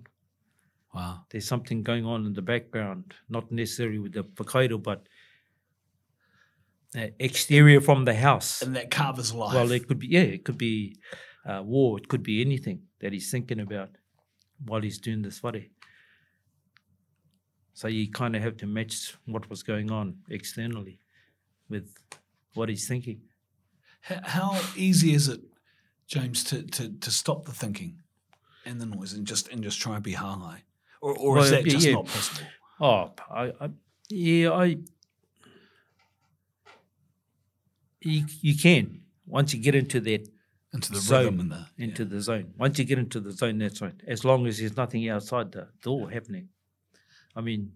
Wow. 0.93 1.25
There's 1.29 1.47
something 1.47 1.83
going 1.83 2.05
on 2.05 2.25
in 2.25 2.33
the 2.33 2.41
background, 2.41 3.13
not 3.29 3.51
necessarily 3.51 3.99
with 3.99 4.13
the 4.13 4.23
whakairo, 4.23 4.81
but 4.81 5.07
uh, 6.97 7.07
exterior 7.19 7.81
from 7.81 8.05
the 8.05 8.13
house. 8.13 8.61
And 8.61 8.75
that 8.75 8.91
carver's 8.91 9.33
life. 9.33 9.53
Well, 9.53 9.71
it 9.71 9.87
could 9.87 9.99
be 9.99 10.07
yeah, 10.07 10.21
it 10.21 10.45
could 10.45 10.57
be 10.57 10.97
uh, 11.45 11.61
war. 11.63 11.97
It 11.97 12.07
could 12.07 12.23
be 12.23 12.41
anything 12.41 12.83
that 13.01 13.11
he's 13.11 13.29
thinking 13.29 13.59
about 13.59 13.89
while 14.65 14.81
he's 14.81 14.99
doing 14.99 15.21
this 15.21 15.43
whare. 15.43 15.65
So 17.73 17.89
you 17.89 18.09
kind 18.09 18.37
of 18.37 18.41
have 18.41 18.55
to 18.57 18.65
match 18.65 19.15
what 19.25 19.49
was 19.49 19.61
going 19.63 19.91
on 19.91 20.19
externally 20.29 20.99
with 21.69 21.93
what 22.53 22.69
he's 22.69 22.87
thinking. 22.87 23.21
How 23.99 24.61
easy 24.77 25.13
is 25.13 25.27
it, 25.27 25.41
James, 26.07 26.43
to, 26.45 26.63
to, 26.63 26.89
to 26.99 27.11
stop 27.11 27.45
the 27.45 27.51
thinking 27.51 27.97
and 28.65 28.79
the 28.81 28.85
noise 28.85 29.13
and 29.13 29.25
just 29.27 29.47
and 29.49 29.63
just 29.63 29.79
try 29.81 29.95
and 29.95 30.03
be 30.03 30.13
high? 30.13 30.63
Or, 31.01 31.15
or 31.17 31.37
is 31.39 31.51
Well, 31.51 31.61
that 31.61 31.65
yeah, 31.67 31.71
just 31.73 31.87
yeah. 31.87 31.93
not 31.93 32.05
possible? 32.07 32.47
Oh, 32.81 33.11
I, 33.29 33.53
I 33.61 33.69
yeah, 34.09 34.51
I. 34.51 34.77
You, 38.01 38.25
you 38.41 38.55
can 38.55 39.01
once 39.25 39.53
you 39.53 39.61
get 39.61 39.73
into 39.75 39.99
that 40.01 40.27
Into 40.73 40.91
the 40.91 40.99
Zone. 40.99 41.23
rhythm 41.25 41.39
and 41.39 41.51
the 41.51 41.65
into 41.83 42.05
the 42.05 42.21
zone. 42.21 42.53
Once 42.57 42.77
you 42.77 42.85
get 42.85 42.99
into 42.99 43.19
the 43.19 43.31
zone, 43.31 43.57
that's 43.57 43.81
right. 43.81 43.95
As 44.07 44.23
long 44.23 44.45
as 44.45 44.59
there's 44.59 44.77
nothing 44.77 45.09
outside 45.09 45.51
the 45.51 45.67
door 45.81 46.11
happening. 46.11 46.49
I 47.35 47.41
mean, 47.41 47.71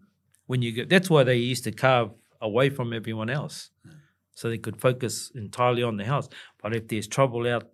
when 0.46 0.62
you 0.62 0.72
get 0.72 0.90
that's 0.90 1.10
why 1.10 1.24
they 1.24 1.38
used 1.38 1.64
to 1.64 1.72
carve 1.72 2.12
away 2.42 2.70
from 2.70 2.94
everyone 2.94 3.30
else, 3.30 3.72
so 4.36 4.50
they 4.50 4.58
could 4.60 4.80
focus 4.80 5.32
entirely 5.34 5.82
on 5.84 5.98
the 5.98 6.06
house. 6.06 6.30
But 6.62 6.76
if 6.76 6.88
there's 6.88 7.08
trouble 7.08 7.48
out 7.48 7.68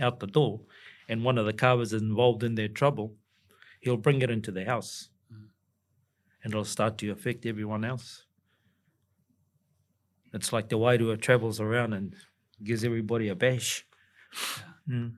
out 0.00 0.20
the 0.20 0.26
door, 0.26 0.60
and 1.08 1.24
one 1.24 1.38
of 1.38 1.46
the 1.46 1.52
carvers 1.52 1.92
is 1.92 2.02
involved 2.02 2.42
in 2.42 2.54
their 2.54 2.68
trouble, 2.68 3.16
he'll 3.80 3.96
bring 3.96 4.22
it 4.22 4.30
into 4.30 4.50
the 4.50 4.64
house, 4.64 5.10
and 6.42 6.52
it'll 6.52 6.64
start 6.64 6.98
to 6.98 7.10
affect 7.10 7.46
everyone 7.46 7.84
else. 7.84 8.26
It's 10.32 10.52
like 10.52 10.68
the 10.68 10.78
wairua 10.78 11.20
travels 11.20 11.60
around 11.60 11.92
and 11.92 12.14
gives 12.62 12.84
everybody 12.84 13.28
a 13.28 13.34
bash. 13.34 13.86
Yeah. 14.88 14.94
Mm. 14.96 15.14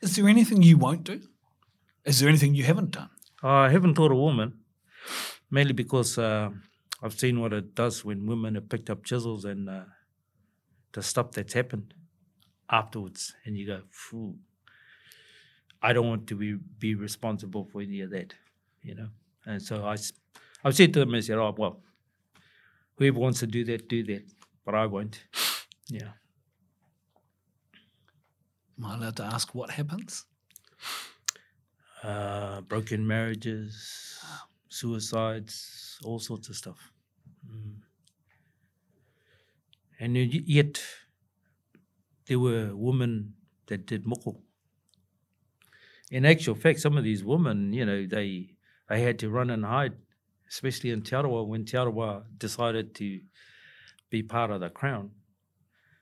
Is 0.00 0.16
there 0.16 0.28
anything 0.28 0.62
you 0.62 0.76
won't 0.76 1.04
do? 1.04 1.20
Is 2.04 2.20
there 2.20 2.28
anything 2.28 2.54
you 2.54 2.64
haven't 2.64 2.90
done? 2.90 3.10
I 3.42 3.70
haven't 3.70 3.94
taught 3.94 4.12
a 4.12 4.16
woman, 4.16 4.60
mainly 5.50 5.72
because 5.72 6.18
uh, 6.18 6.50
I've 7.02 7.18
seen 7.18 7.40
what 7.40 7.52
it 7.52 7.74
does 7.74 8.04
when 8.04 8.26
women 8.26 8.54
have 8.54 8.68
picked 8.68 8.90
up 8.90 9.04
chisels 9.04 9.44
and 9.44 9.68
uh, 9.68 9.84
the 10.92 11.02
stuff 11.02 11.32
that's 11.32 11.54
happened 11.54 11.94
afterwards, 12.70 13.34
and 13.44 13.56
you 13.56 13.66
go, 13.66 13.82
Phew, 13.90 14.36
I 15.82 15.92
don't 15.92 16.08
want 16.08 16.26
to 16.28 16.34
be 16.34 16.54
be 16.78 16.94
responsible 16.94 17.64
for 17.64 17.82
any 17.82 18.00
of 18.00 18.10
that, 18.10 18.34
you 18.82 18.94
know. 18.94 19.08
And 19.46 19.62
so 19.62 19.84
I, 19.84 19.96
I've 20.64 20.74
said 20.74 20.94
to 20.94 21.00
them, 21.00 21.14
I 21.14 21.20
said, 21.20 21.38
oh 21.38 21.54
well, 21.56 21.82
whoever 22.96 23.18
wants 23.18 23.40
to 23.40 23.46
do 23.46 23.64
that, 23.64 23.88
do 23.88 24.02
that, 24.04 24.22
but 24.64 24.74
I 24.74 24.86
won't. 24.86 25.22
Yeah. 25.88 26.12
Am 28.78 28.86
I 28.86 28.94
allowed 28.94 29.16
to 29.16 29.24
ask 29.24 29.54
what 29.54 29.70
happens? 29.70 30.24
uh, 32.04 32.60
broken 32.62 33.06
marriages, 33.06 34.18
suicides, 34.68 35.98
all 36.04 36.18
sorts 36.18 36.48
of 36.48 36.56
stuff. 36.56 36.92
Mm. 37.50 37.76
And 40.00 40.16
yet, 40.16 40.82
there 42.26 42.38
were 42.38 42.74
women 42.74 43.34
that 43.66 43.86
did 43.86 44.04
moko. 44.04 44.40
In 46.10 46.24
actual 46.24 46.54
fact, 46.54 46.80
some 46.80 46.96
of 46.96 47.04
these 47.04 47.24
women, 47.24 47.72
you 47.72 47.84
know, 47.84 48.06
they 48.06 48.56
they 48.88 49.02
had 49.02 49.18
to 49.20 49.30
run 49.30 49.50
and 49.50 49.64
hide, 49.64 49.94
especially 50.48 50.90
in 50.90 51.02
Te 51.02 51.16
Arawa 51.16 51.46
when 51.46 51.64
Te 51.64 51.76
Arawa 51.76 52.24
decided 52.38 52.94
to 52.96 53.20
be 54.10 54.22
part 54.22 54.50
of 54.50 54.60
the 54.60 54.70
crown. 54.70 55.10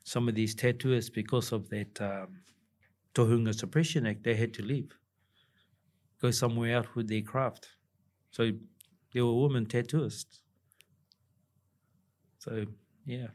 Some 0.05 0.29
of 0.29 0.35
these 0.35 0.55
tattooists, 0.55 1.13
because 1.13 1.53
of 1.53 1.69
that 1.71 2.01
um, 2.01 2.43
Tohunga 3.15 3.55
Suppression 3.55 4.07
Act, 4.07 4.25
they 4.25 4.35
had 4.35 4.53
to 4.55 4.63
leave, 4.63 4.91
go 6.21 6.33
somewhere 6.33 6.77
out 6.77 6.97
with 6.97 7.09
their 7.09 7.23
craft. 7.23 7.69
So 8.33 8.51
there 9.13 9.25
were 9.25 9.41
women 9.41 9.67
tattooists. 9.67 10.41
So 12.39 12.67
yeah. 13.07 13.29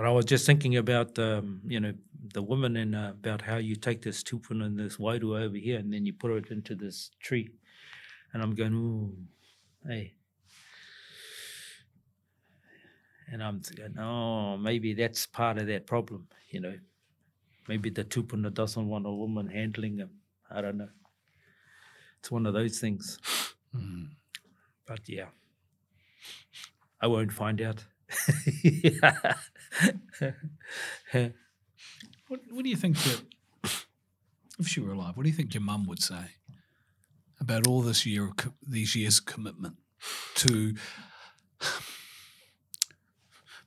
But 0.00 0.06
I 0.06 0.12
was 0.12 0.24
just 0.24 0.46
thinking 0.46 0.78
about 0.78 1.18
um, 1.18 1.60
you 1.66 1.78
know 1.78 1.92
the 2.32 2.40
woman 2.40 2.74
and 2.78 2.96
uh, 2.96 3.10
about 3.10 3.42
how 3.42 3.58
you 3.58 3.76
take 3.76 4.00
this 4.00 4.22
tupuna 4.22 4.64
and 4.64 4.78
this 4.78 4.96
wairu 4.96 5.38
over 5.38 5.58
here 5.58 5.78
and 5.78 5.92
then 5.92 6.06
you 6.06 6.14
put 6.14 6.30
it 6.30 6.50
into 6.50 6.74
this 6.74 7.10
tree, 7.20 7.50
and 8.32 8.42
I'm 8.42 8.54
going 8.54 8.72
ooh, 8.72 9.12
hey. 9.86 10.14
And 13.30 13.42
I'm 13.42 13.60
thinking, 13.60 13.98
oh, 13.98 14.56
maybe 14.56 14.94
that's 14.94 15.26
part 15.26 15.58
of 15.58 15.66
that 15.66 15.86
problem, 15.86 16.28
you 16.48 16.60
know. 16.60 16.78
Maybe 17.68 17.90
the 17.90 18.02
tupuna 18.04 18.54
doesn't 18.54 18.88
want 18.88 19.04
a 19.04 19.10
woman 19.12 19.48
handling 19.48 19.98
him. 19.98 20.12
I 20.50 20.62
don't 20.62 20.78
know. 20.78 20.88
It's 22.20 22.30
one 22.30 22.46
of 22.46 22.54
those 22.54 22.78
things. 22.78 23.18
But 24.86 25.06
yeah, 25.10 25.28
I 27.02 27.06
won't 27.06 27.34
find 27.34 27.60
out. 27.60 27.84
What, 32.28 32.40
what 32.50 32.62
do 32.64 32.70
you 32.70 32.76
think 32.76 32.96
that, 32.98 33.22
if 34.58 34.68
she 34.68 34.80
were 34.80 34.92
alive, 34.92 35.16
what 35.16 35.24
do 35.24 35.28
you 35.28 35.34
think 35.34 35.52
your 35.54 35.62
mum 35.62 35.86
would 35.86 36.00
say 36.02 36.36
about 37.40 37.66
all 37.66 37.80
this 37.82 38.06
year, 38.06 38.26
of 38.28 38.52
these 38.66 38.94
years' 38.94 39.18
commitment 39.20 39.76
to? 40.36 40.74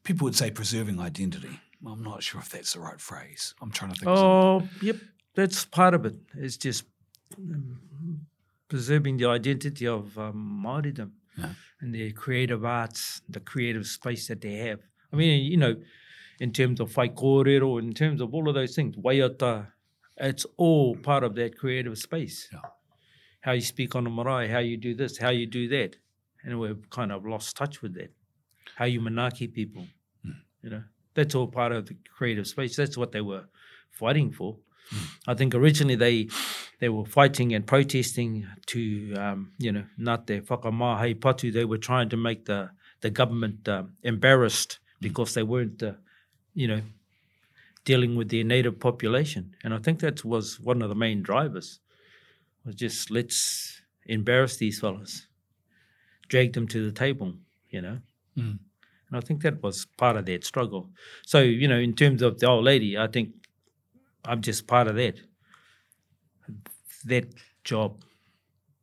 People 0.04 0.26
would 0.26 0.36
say 0.36 0.52
preserving 0.52 1.00
identity. 1.00 1.60
I'm 1.86 2.04
not 2.04 2.24
sure 2.24 2.40
if 2.40 2.50
that's 2.50 2.74
the 2.74 2.80
right 2.80 3.00
phrase. 3.00 3.54
I'm 3.62 3.72
trying 3.72 3.92
to 3.94 4.00
think. 4.00 4.10
of 4.10 4.18
oh, 4.18 4.68
yep, 4.82 4.96
that's 5.36 5.66
part 5.66 5.94
of 5.94 6.06
it. 6.06 6.16
It's 6.36 6.56
just 6.58 6.86
um, 7.38 7.80
preserving 8.70 9.18
the 9.18 9.26
identity 9.28 9.88
of 9.88 10.18
um, 10.18 10.64
Māoridom 10.66 11.12
Yeah. 11.38 11.50
and 11.82 11.94
the 11.94 12.12
creative 12.14 12.64
arts, 12.64 13.22
the 13.28 13.42
creative 13.42 13.86
space 13.88 14.28
that 14.28 14.40
they 14.42 14.54
have. 14.56 14.80
I 15.12 15.16
mean, 15.18 15.44
you 15.52 15.58
know, 15.58 15.76
in 16.40 16.52
terms 16.52 16.80
of 16.80 16.96
whai 16.96 17.10
kōrero, 17.10 17.80
in 17.80 17.94
terms 17.94 18.22
of 18.22 18.34
all 18.34 18.48
of 18.48 18.56
those 18.56 18.76
things, 18.76 18.96
waiata, 18.96 19.68
it's 20.18 20.46
all 20.58 20.96
part 20.96 21.24
of 21.24 21.36
that 21.36 21.58
creative 21.58 21.98
space. 21.98 22.48
Yeah. 22.52 22.60
How 23.42 23.52
you 23.54 23.62
speak 23.62 23.96
on 23.96 24.06
the 24.06 24.10
marae, 24.10 24.48
how 24.48 24.60
you 24.60 24.78
do 24.78 24.94
this, 24.94 25.18
how 25.18 25.30
you 25.30 25.46
do 25.46 25.68
that. 25.70 25.98
And 26.44 26.60
we've 26.60 26.90
kind 26.90 27.12
of 27.12 27.26
lost 27.26 27.56
touch 27.56 27.82
with 27.82 27.94
that. 27.96 28.12
How 28.76 28.86
you 28.86 29.02
manaki 29.02 29.54
people, 29.54 29.86
you 30.62 30.70
know, 30.70 30.84
that's 31.14 31.36
all 31.36 31.48
part 31.48 31.72
of 31.72 31.88
the 31.88 31.96
creative 32.16 32.48
space. 32.48 32.76
That's 32.76 32.98
what 32.98 33.12
they 33.12 33.22
were 33.22 33.46
fighting 33.92 34.32
for. 34.32 34.58
I 35.28 35.34
think 35.34 35.56
originally 35.56 35.96
they 35.96 36.30
they 36.80 36.90
were 36.90 37.06
fighting 37.06 37.54
and 37.54 37.66
protesting 37.66 38.48
to 38.68 39.14
um, 39.16 39.52
you 39.58 39.72
know 39.72 39.86
not 39.98 40.28
their 40.28 40.42
whakamahai 40.42 41.20
patu. 41.20 41.54
They 41.54 41.66
were 41.66 41.78
trying 41.78 42.10
to 42.10 42.18
make 42.18 42.46
the 42.46 42.72
the 43.02 43.10
government 43.10 43.68
um, 43.70 43.94
embarrassed 44.04 44.80
because 45.00 45.34
they 45.34 45.44
weren't 45.44 45.82
uh, 45.82 45.94
you 46.54 46.68
know 46.68 46.82
dealing 47.86 48.16
with 48.16 48.30
their 48.30 48.44
native 48.44 48.80
population. 48.80 49.56
And 49.64 49.74
I 49.74 49.78
think 49.78 50.00
that 50.00 50.24
was 50.24 50.60
one 50.60 50.82
of 50.82 50.90
the 50.90 50.96
main 50.96 51.22
drivers. 51.22 51.80
Was 52.66 52.76
just 52.76 53.12
let's 53.12 53.82
embarrass 54.06 54.58
these 54.58 54.80
fellas, 54.80 55.28
drag 56.30 56.54
them 56.54 56.68
to 56.70 56.86
the 56.86 56.92
table, 56.92 57.34
you 57.70 57.82
know. 57.82 57.98
Mm. 58.38 58.60
And 59.10 59.18
I 59.18 59.20
think 59.20 59.42
that 59.42 59.62
was 59.62 59.86
part 59.98 60.16
of 60.16 60.26
that 60.26 60.46
struggle. 60.46 60.90
So, 61.26 61.42
you 61.42 61.68
know, 61.68 61.78
in 61.78 61.94
terms 61.94 62.22
of 62.22 62.40
the 62.40 62.48
old 62.48 62.64
lady, 62.64 62.98
I 62.98 63.08
think 63.08 63.32
I'm 64.26 64.42
just 64.42 64.66
part 64.66 64.88
of 64.88 64.96
that. 64.96 65.20
That 67.06 67.34
job 67.64 68.04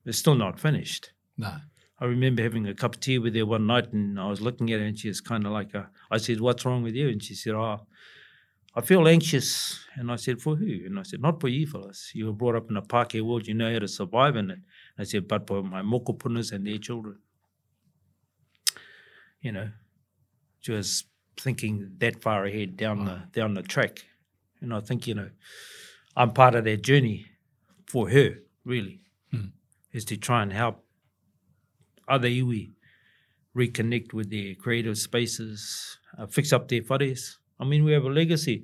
is 0.04 0.18
still 0.18 0.34
not 0.34 0.60
finished. 0.60 1.10
No. 1.38 1.56
I 2.00 2.06
remember 2.06 2.42
having 2.42 2.66
a 2.66 2.74
cup 2.74 2.94
of 2.94 3.00
tea 3.00 3.18
with 3.18 3.34
her 3.36 3.44
one 3.44 3.66
night 3.66 3.92
and 3.92 4.18
I 4.18 4.26
was 4.28 4.40
looking 4.40 4.72
at 4.72 4.80
her 4.80 4.86
and 4.86 4.98
she 4.98 5.08
was 5.08 5.20
kind 5.20 5.44
of 5.46 5.52
like, 5.52 5.74
a, 5.74 5.90
I 6.10 6.16
said, 6.16 6.40
What's 6.40 6.64
wrong 6.64 6.82
with 6.82 6.94
you? 6.94 7.08
And 7.08 7.22
she 7.22 7.34
said, 7.34 7.54
Oh, 7.54 7.86
I 8.74 8.80
feel 8.80 9.06
anxious. 9.06 9.78
And 9.96 10.10
I 10.10 10.16
said, 10.16 10.40
For 10.40 10.56
who? 10.56 10.86
And 10.86 10.98
I 10.98 11.02
said, 11.02 11.20
Not 11.20 11.40
for 11.40 11.48
you 11.48 11.66
fellas. 11.66 12.10
You 12.14 12.26
were 12.26 12.32
brought 12.32 12.56
up 12.56 12.70
in 12.70 12.76
a 12.76 12.82
Pākehā 12.82 13.20
world, 13.20 13.46
you 13.46 13.54
know 13.54 13.70
how 13.72 13.80
to 13.80 13.88
survive 13.88 14.36
in 14.36 14.50
it. 14.50 14.54
And 14.54 15.00
I 15.00 15.04
said, 15.04 15.28
But 15.28 15.46
for 15.46 15.62
my 15.62 15.82
mokopunas 15.82 16.52
and 16.52 16.66
their 16.66 16.78
children. 16.78 17.18
You 19.40 19.52
know, 19.52 19.70
she 20.60 20.72
was 20.72 21.04
thinking 21.38 21.92
that 21.98 22.22
far 22.22 22.44
ahead 22.44 22.76
down 22.76 23.04
the 23.06 23.22
down 23.32 23.54
the 23.54 23.62
track. 23.62 24.04
And 24.60 24.74
I 24.74 24.80
think, 24.80 25.06
you 25.06 25.14
know, 25.14 25.30
I'm 26.16 26.32
part 26.32 26.54
of 26.54 26.64
that 26.64 26.82
journey 26.82 27.26
for 27.86 28.08
her, 28.10 28.36
really, 28.64 29.00
Mm. 29.32 29.52
is 29.92 30.04
to 30.06 30.16
try 30.16 30.42
and 30.42 30.52
help 30.52 30.84
other 32.10 32.28
iwi 32.28 32.72
reconnect 33.56 34.12
with 34.12 34.30
their 34.30 34.54
creative 34.54 34.96
spaces, 34.98 35.98
uh, 36.18 36.26
fix 36.26 36.52
up 36.52 36.68
their 36.68 36.82
whares. 36.82 37.36
I 37.58 37.64
mean, 37.64 37.84
we 37.84 37.92
have 37.92 38.04
a 38.04 38.10
legacy 38.10 38.62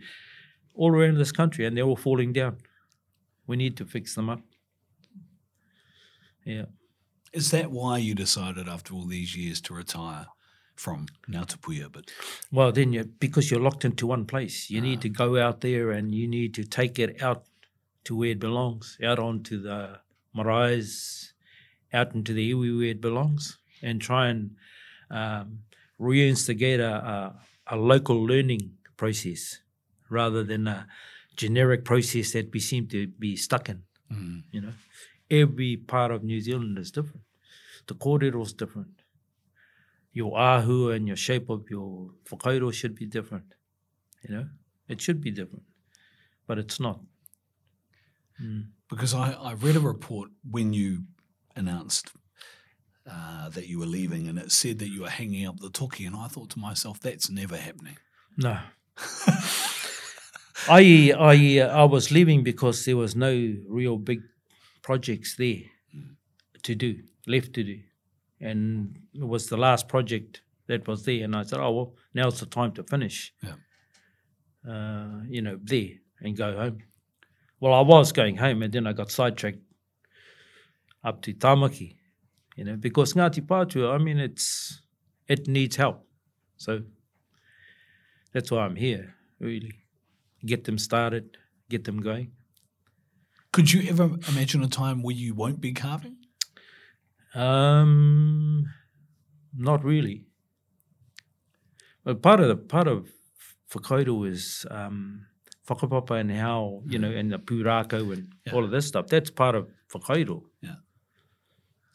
all 0.75 0.93
around 0.93 1.19
this 1.19 1.33
country 1.33 1.67
and 1.67 1.77
they're 1.77 1.85
all 1.85 1.97
falling 1.97 2.33
down. 2.33 2.59
We 3.47 3.57
need 3.57 3.77
to 3.79 3.85
fix 3.85 4.15
them 4.15 4.31
up. 4.31 4.41
Yeah. 6.45 6.67
Is 7.33 7.51
that 7.51 7.71
why 7.71 7.99
you 7.99 8.15
decided 8.15 8.69
after 8.69 8.95
all 8.95 9.05
these 9.05 9.37
years 9.37 9.61
to 9.63 9.75
retire 9.75 10.27
from 10.77 11.07
Nautapuia? 11.29 11.91
But 11.93 12.11
Well, 12.53 12.73
then 12.73 12.93
you 12.93 13.05
because 13.05 13.51
you're 13.51 13.61
locked 13.61 13.85
into 13.85 14.07
one 14.07 14.25
place, 14.25 14.71
you 14.71 14.81
need 14.81 15.01
to 15.03 15.09
go 15.09 15.39
out 15.39 15.61
there 15.61 15.91
and 15.91 16.15
you 16.15 16.29
need 16.29 16.55
to 16.55 16.65
take 16.65 16.99
it 16.99 17.21
out 17.21 17.45
to 18.05 18.17
where 18.17 18.31
it 18.31 18.39
belongs, 18.39 18.97
out 19.03 19.19
onto 19.19 19.61
the 19.61 19.99
maraes, 20.37 21.33
out 21.97 22.15
into 22.15 22.33
the 22.35 22.53
iwi 22.53 22.79
where 22.79 22.89
it 22.97 23.01
belongs, 23.01 23.59
and 23.83 24.01
try 24.01 24.29
and 24.29 24.57
um, 25.11 25.65
reinstigate 26.01 26.81
a, 26.81 26.95
a, 27.17 27.75
a 27.75 27.77
local 27.77 28.25
learning 28.25 28.79
process 28.97 29.61
rather 30.11 30.45
than 30.45 30.69
a 30.69 30.89
generic 31.37 31.85
process 31.85 32.33
that 32.33 32.53
we 32.53 32.61
seem 32.61 32.89
to 32.89 33.07
be 33.09 33.37
stuck 33.37 33.69
in. 33.69 33.85
mm, 34.11 34.45
You 34.53 34.61
know, 34.63 34.75
every 35.31 35.77
part 35.77 36.11
of 36.13 36.25
New 36.25 36.41
Zealand 36.41 36.79
is 36.79 36.91
different. 36.91 37.25
The 37.89 37.95
kōrero 37.95 38.43
is 38.43 38.55
different. 38.55 39.03
Your 40.13 40.37
ahu 40.37 40.91
and 40.91 41.07
your 41.07 41.17
shape 41.17 41.49
of 41.51 41.71
your 41.71 42.11
whakairo 42.25 42.73
should 42.73 42.95
be 42.97 43.07
different. 43.07 43.55
You 44.23 44.35
know, 44.35 44.51
it 44.89 45.01
should 45.01 45.21
be 45.23 45.31
different, 45.33 45.67
but 46.47 46.59
it's 46.59 46.81
not. 46.81 47.01
Mm. 48.43 48.73
because 48.91 49.15
I, 49.15 49.33
I 49.33 49.55
read 49.55 49.77
a 49.77 49.81
report 49.81 50.31
when 50.49 50.73
you 50.73 51.05
announced 51.57 52.13
uh, 53.11 53.49
that 53.51 53.67
you 53.67 53.79
were 53.79 53.87
leaving, 53.87 54.29
and 54.29 54.39
it 54.39 54.53
said 54.53 54.79
that 54.79 54.89
you 54.89 55.03
were 55.03 55.11
hanging 55.11 55.47
up 55.47 55.61
the 55.61 55.71
toki, 55.71 56.05
and 56.07 56.17
I 56.17 56.29
thought 56.29 56.51
to 56.51 56.59
myself, 56.59 57.01
that's 57.01 57.31
never 57.31 57.57
happening. 57.57 57.97
No. 58.37 58.59
I 60.69 61.13
I 61.17 61.61
I 61.61 61.85
was 61.85 62.11
leaving 62.11 62.43
because 62.43 62.85
there 62.85 62.97
was 62.97 63.15
no 63.15 63.55
real 63.69 63.99
big 63.99 64.23
projects 64.83 65.37
there 65.37 65.63
to 66.63 66.75
do, 66.75 67.03
left 67.27 67.53
to 67.55 67.63
do, 67.63 67.79
and 68.41 68.99
it 69.15 69.27
was 69.27 69.47
the 69.47 69.57
last 69.57 69.89
project 69.89 70.41
that 70.67 70.89
was 70.89 71.05
there. 71.05 71.25
And 71.25 71.37
I 71.37 71.45
said, 71.45 71.61
oh 71.61 71.71
well, 71.73 71.95
now's 72.15 72.41
the 72.41 72.47
time 72.47 72.73
to 72.73 72.83
finish. 72.83 73.33
Yeah. 73.43 73.53
Uh, 74.69 75.21
you 75.29 75.43
know, 75.43 75.59
there 75.63 75.91
and 76.21 76.37
go 76.37 76.57
home. 76.57 76.79
Well, 77.61 77.73
I 77.73 77.83
was 77.83 78.13
going 78.13 78.37
home, 78.37 78.63
and 78.63 78.73
then 78.73 78.87
I 78.87 78.93
got 78.93 79.11
sidetracked 79.11 79.61
up 81.07 81.23
to 81.23 81.33
Tamaki, 81.33 81.89
you 82.57 82.65
know, 82.65 82.77
because 82.77 83.15
Ngāti 83.15 83.41
Pātua, 83.51 83.95
I 83.95 83.99
mean, 83.99 84.19
it's 84.19 84.83
it 85.29 85.47
needs 85.57 85.77
help, 85.77 85.99
so 86.57 86.83
that's 88.33 88.51
why 88.51 88.65
I'm 88.67 88.77
here, 88.77 89.15
really. 89.41 89.75
Get 90.45 90.65
them 90.65 90.79
started, 90.79 91.37
get 91.71 91.85
them 91.85 92.01
going. 92.03 92.33
Could 93.53 93.73
you 93.73 93.89
ever 93.89 94.05
imagine 94.29 94.63
a 94.63 94.69
time 94.69 95.03
where 95.03 95.15
you 95.25 95.33
won't 95.35 95.61
be 95.61 95.73
carving? 95.73 96.17
Um, 97.35 98.67
not 99.57 99.85
really. 99.85 100.27
But 102.05 102.23
part 102.23 102.41
of 102.41 102.49
the 102.49 102.57
part 102.57 102.89
of 102.89 103.09
whakairo 103.73 104.29
is 104.29 104.67
um, 104.71 105.27
whakapapa 105.69 106.21
and 106.21 106.31
how 106.33 106.83
you 106.87 106.99
know, 106.99 107.11
and 107.11 107.33
the 107.33 107.39
pūrākau 107.39 108.13
and 108.13 108.29
Yeah. 108.47 108.55
all 108.55 108.65
of 108.65 108.71
this 108.71 108.87
stuff. 108.87 109.07
That's 109.09 109.31
part 109.31 109.55
of 109.55 109.69
whakairo. 109.93 110.43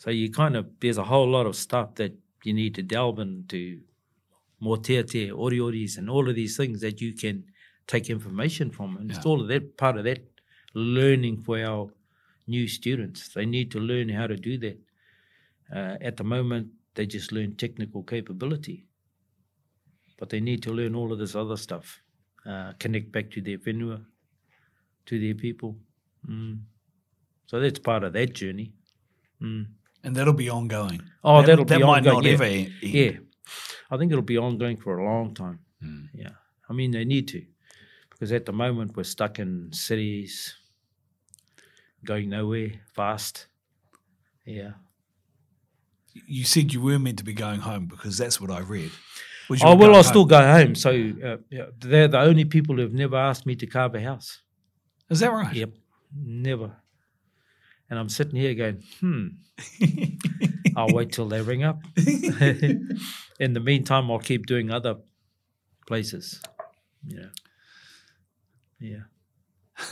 So 0.02 0.10
you 0.10 0.32
kind 0.32 0.56
of 0.56 0.66
there's 0.80 0.98
a 0.98 1.04
whole 1.04 1.30
lot 1.30 1.46
of 1.46 1.56
stuff 1.56 1.94
that 1.96 2.14
you 2.44 2.54
need 2.54 2.74
to 2.74 2.82
delve 2.82 3.20
into, 3.20 3.82
more 4.60 4.78
te 4.78 5.04
te, 5.04 5.30
orioris, 5.30 6.00
and 6.00 6.10
all 6.10 6.28
of 6.28 6.34
these 6.34 6.58
things 6.58 6.82
that 6.82 7.00
you 7.02 7.14
can 7.14 7.44
take 7.86 8.10
information 8.10 8.72
from, 8.72 8.98
and 8.98 9.12
it's 9.12 9.24
Yeah. 9.24 9.30
all 9.32 9.42
of 9.42 9.48
that 9.50 9.78
part 9.78 9.98
of 9.98 10.04
that 10.06 10.22
learning 10.74 11.44
for 11.44 11.60
our 11.60 11.94
new 12.48 12.68
students. 12.68 13.30
They 13.30 13.46
need 13.46 13.70
to 13.72 13.80
learn 13.80 14.10
how 14.10 14.26
to 14.26 14.36
do 14.36 14.58
that. 14.66 14.80
Uh, 15.72 15.98
at 16.02 16.18
the 16.18 16.24
moment, 16.24 16.72
they 16.96 17.06
just 17.06 17.32
learn 17.32 17.56
technical 17.56 18.02
capability, 18.02 18.88
but 20.18 20.30
they 20.30 20.40
need 20.40 20.64
to 20.64 20.74
learn 20.74 20.96
all 20.96 21.12
of 21.14 21.20
this 21.20 21.36
other 21.36 21.58
stuff 21.58 22.02
uh, 22.46 22.74
connect 22.80 23.12
back 23.12 23.30
to 23.32 23.42
their 23.42 23.60
whenua, 23.60 24.04
to 25.06 25.20
their 25.20 25.36
people. 25.36 25.78
Mm. 26.28 26.62
So 27.46 27.60
that's 27.60 27.78
part 27.80 28.04
of 28.04 28.14
that 28.14 28.34
journey. 28.34 28.74
Mm. 29.40 29.68
And 30.04 30.16
that'll 30.16 30.34
be 30.34 30.50
ongoing. 30.50 31.02
Oh, 31.24 31.42
That- 31.42 31.48
that'll 31.48 31.66
that 31.66 31.78
be 31.78 31.84
might 31.84 31.98
ongoing. 32.08 32.16
not 32.16 32.26
yeah. 32.26 32.32
ever 32.34 32.44
end. 32.44 32.72
Yeah, 32.82 33.12
I 33.92 33.98
think 33.98 34.12
it'll 34.12 34.24
be 34.24 34.38
ongoing 34.38 34.78
for 34.78 34.98
a 34.98 35.06
long 35.06 35.34
time. 35.34 35.60
Mm. 35.84 36.10
Yeah, 36.14 36.30
I 36.70 36.74
mean 36.74 36.92
they 36.92 37.06
need 37.06 37.28
to, 37.30 37.44
because 38.10 38.32
at 38.32 38.46
the 38.46 38.54
moment 38.54 38.96
we're 38.98 39.04
stuck 39.04 39.38
in 39.40 39.72
cities, 39.74 40.56
going 42.04 42.30
nowhere 42.30 42.72
fast. 42.94 43.48
Yeah. 44.46 44.72
You 46.28 46.44
said 46.44 46.74
you 46.74 46.82
were 46.82 47.00
meant 47.00 47.20
to 47.20 47.24
be 47.24 47.34
going 47.34 47.62
home 47.62 47.86
because 47.86 48.18
that's 48.18 48.42
what 48.42 48.52
I 48.52 48.60
read. 48.60 48.92
Oh 49.64 49.76
well, 49.76 49.96
I'll 49.96 50.04
still 50.04 50.26
go 50.26 50.42
home. 50.42 50.76
So 50.76 50.90
uh, 50.92 51.38
yeah, 51.50 51.66
they're 51.80 52.08
the 52.08 52.20
only 52.20 52.46
people 52.46 52.76
who've 52.78 52.94
never 52.94 53.18
asked 53.18 53.46
me 53.46 53.56
to 53.56 53.68
carve 53.68 53.96
a 53.96 54.02
house. 54.02 54.42
Is 55.10 55.20
that 55.20 55.32
right? 55.32 55.54
Yep, 55.54 55.72
never. 56.16 56.72
And 57.92 58.00
I'm 58.00 58.08
sitting 58.08 58.40
here 58.40 58.54
going, 58.54 58.82
hmm. 59.02 59.28
I'll 60.78 60.94
wait 60.94 61.12
till 61.12 61.28
they 61.28 61.42
ring 61.42 61.64
up. 61.64 61.82
In 61.98 63.54
the 63.54 63.60
meantime, 63.60 64.10
I'll 64.10 64.18
keep 64.18 64.46
doing 64.46 64.72
other 64.72 64.96
places. 65.86 66.42
Yeah. 67.06 67.28
Yeah. 68.80 69.02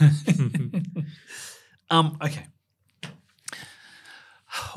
um. 1.90 2.16
Okay. 2.22 2.46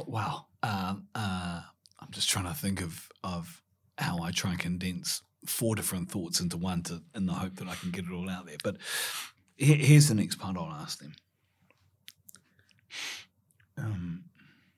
Wow. 0.05 0.47
Um. 0.61 1.07
Uh. 1.15 1.61
I'm 1.99 2.11
just 2.11 2.29
trying 2.29 2.45
to 2.45 2.53
think 2.53 2.81
of 2.81 3.09
of 3.23 3.61
how 3.97 4.19
I 4.21 4.31
try 4.31 4.51
and 4.51 4.59
condense 4.59 5.21
four 5.45 5.75
different 5.75 6.11
thoughts 6.11 6.41
into 6.41 6.57
one 6.57 6.83
to 6.83 7.01
in 7.15 7.25
the 7.25 7.33
hope 7.33 7.55
that 7.55 7.69
I 7.69 7.75
can 7.75 7.91
get 7.91 8.05
it 8.05 8.11
all 8.11 8.29
out 8.29 8.47
there. 8.47 8.57
But 8.61 8.77
here's 9.55 10.09
the 10.09 10.15
next 10.15 10.35
part 10.35 10.57
I'll 10.57 10.65
ask 10.65 10.99
them. 10.99 11.13
Um, 13.77 14.23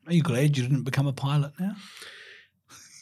are 0.07 0.13
you 0.13 0.21
glad 0.21 0.55
you 0.57 0.63
didn't 0.63 0.83
become 0.83 1.07
a 1.07 1.13
pilot 1.13 1.53
now? 1.59 1.75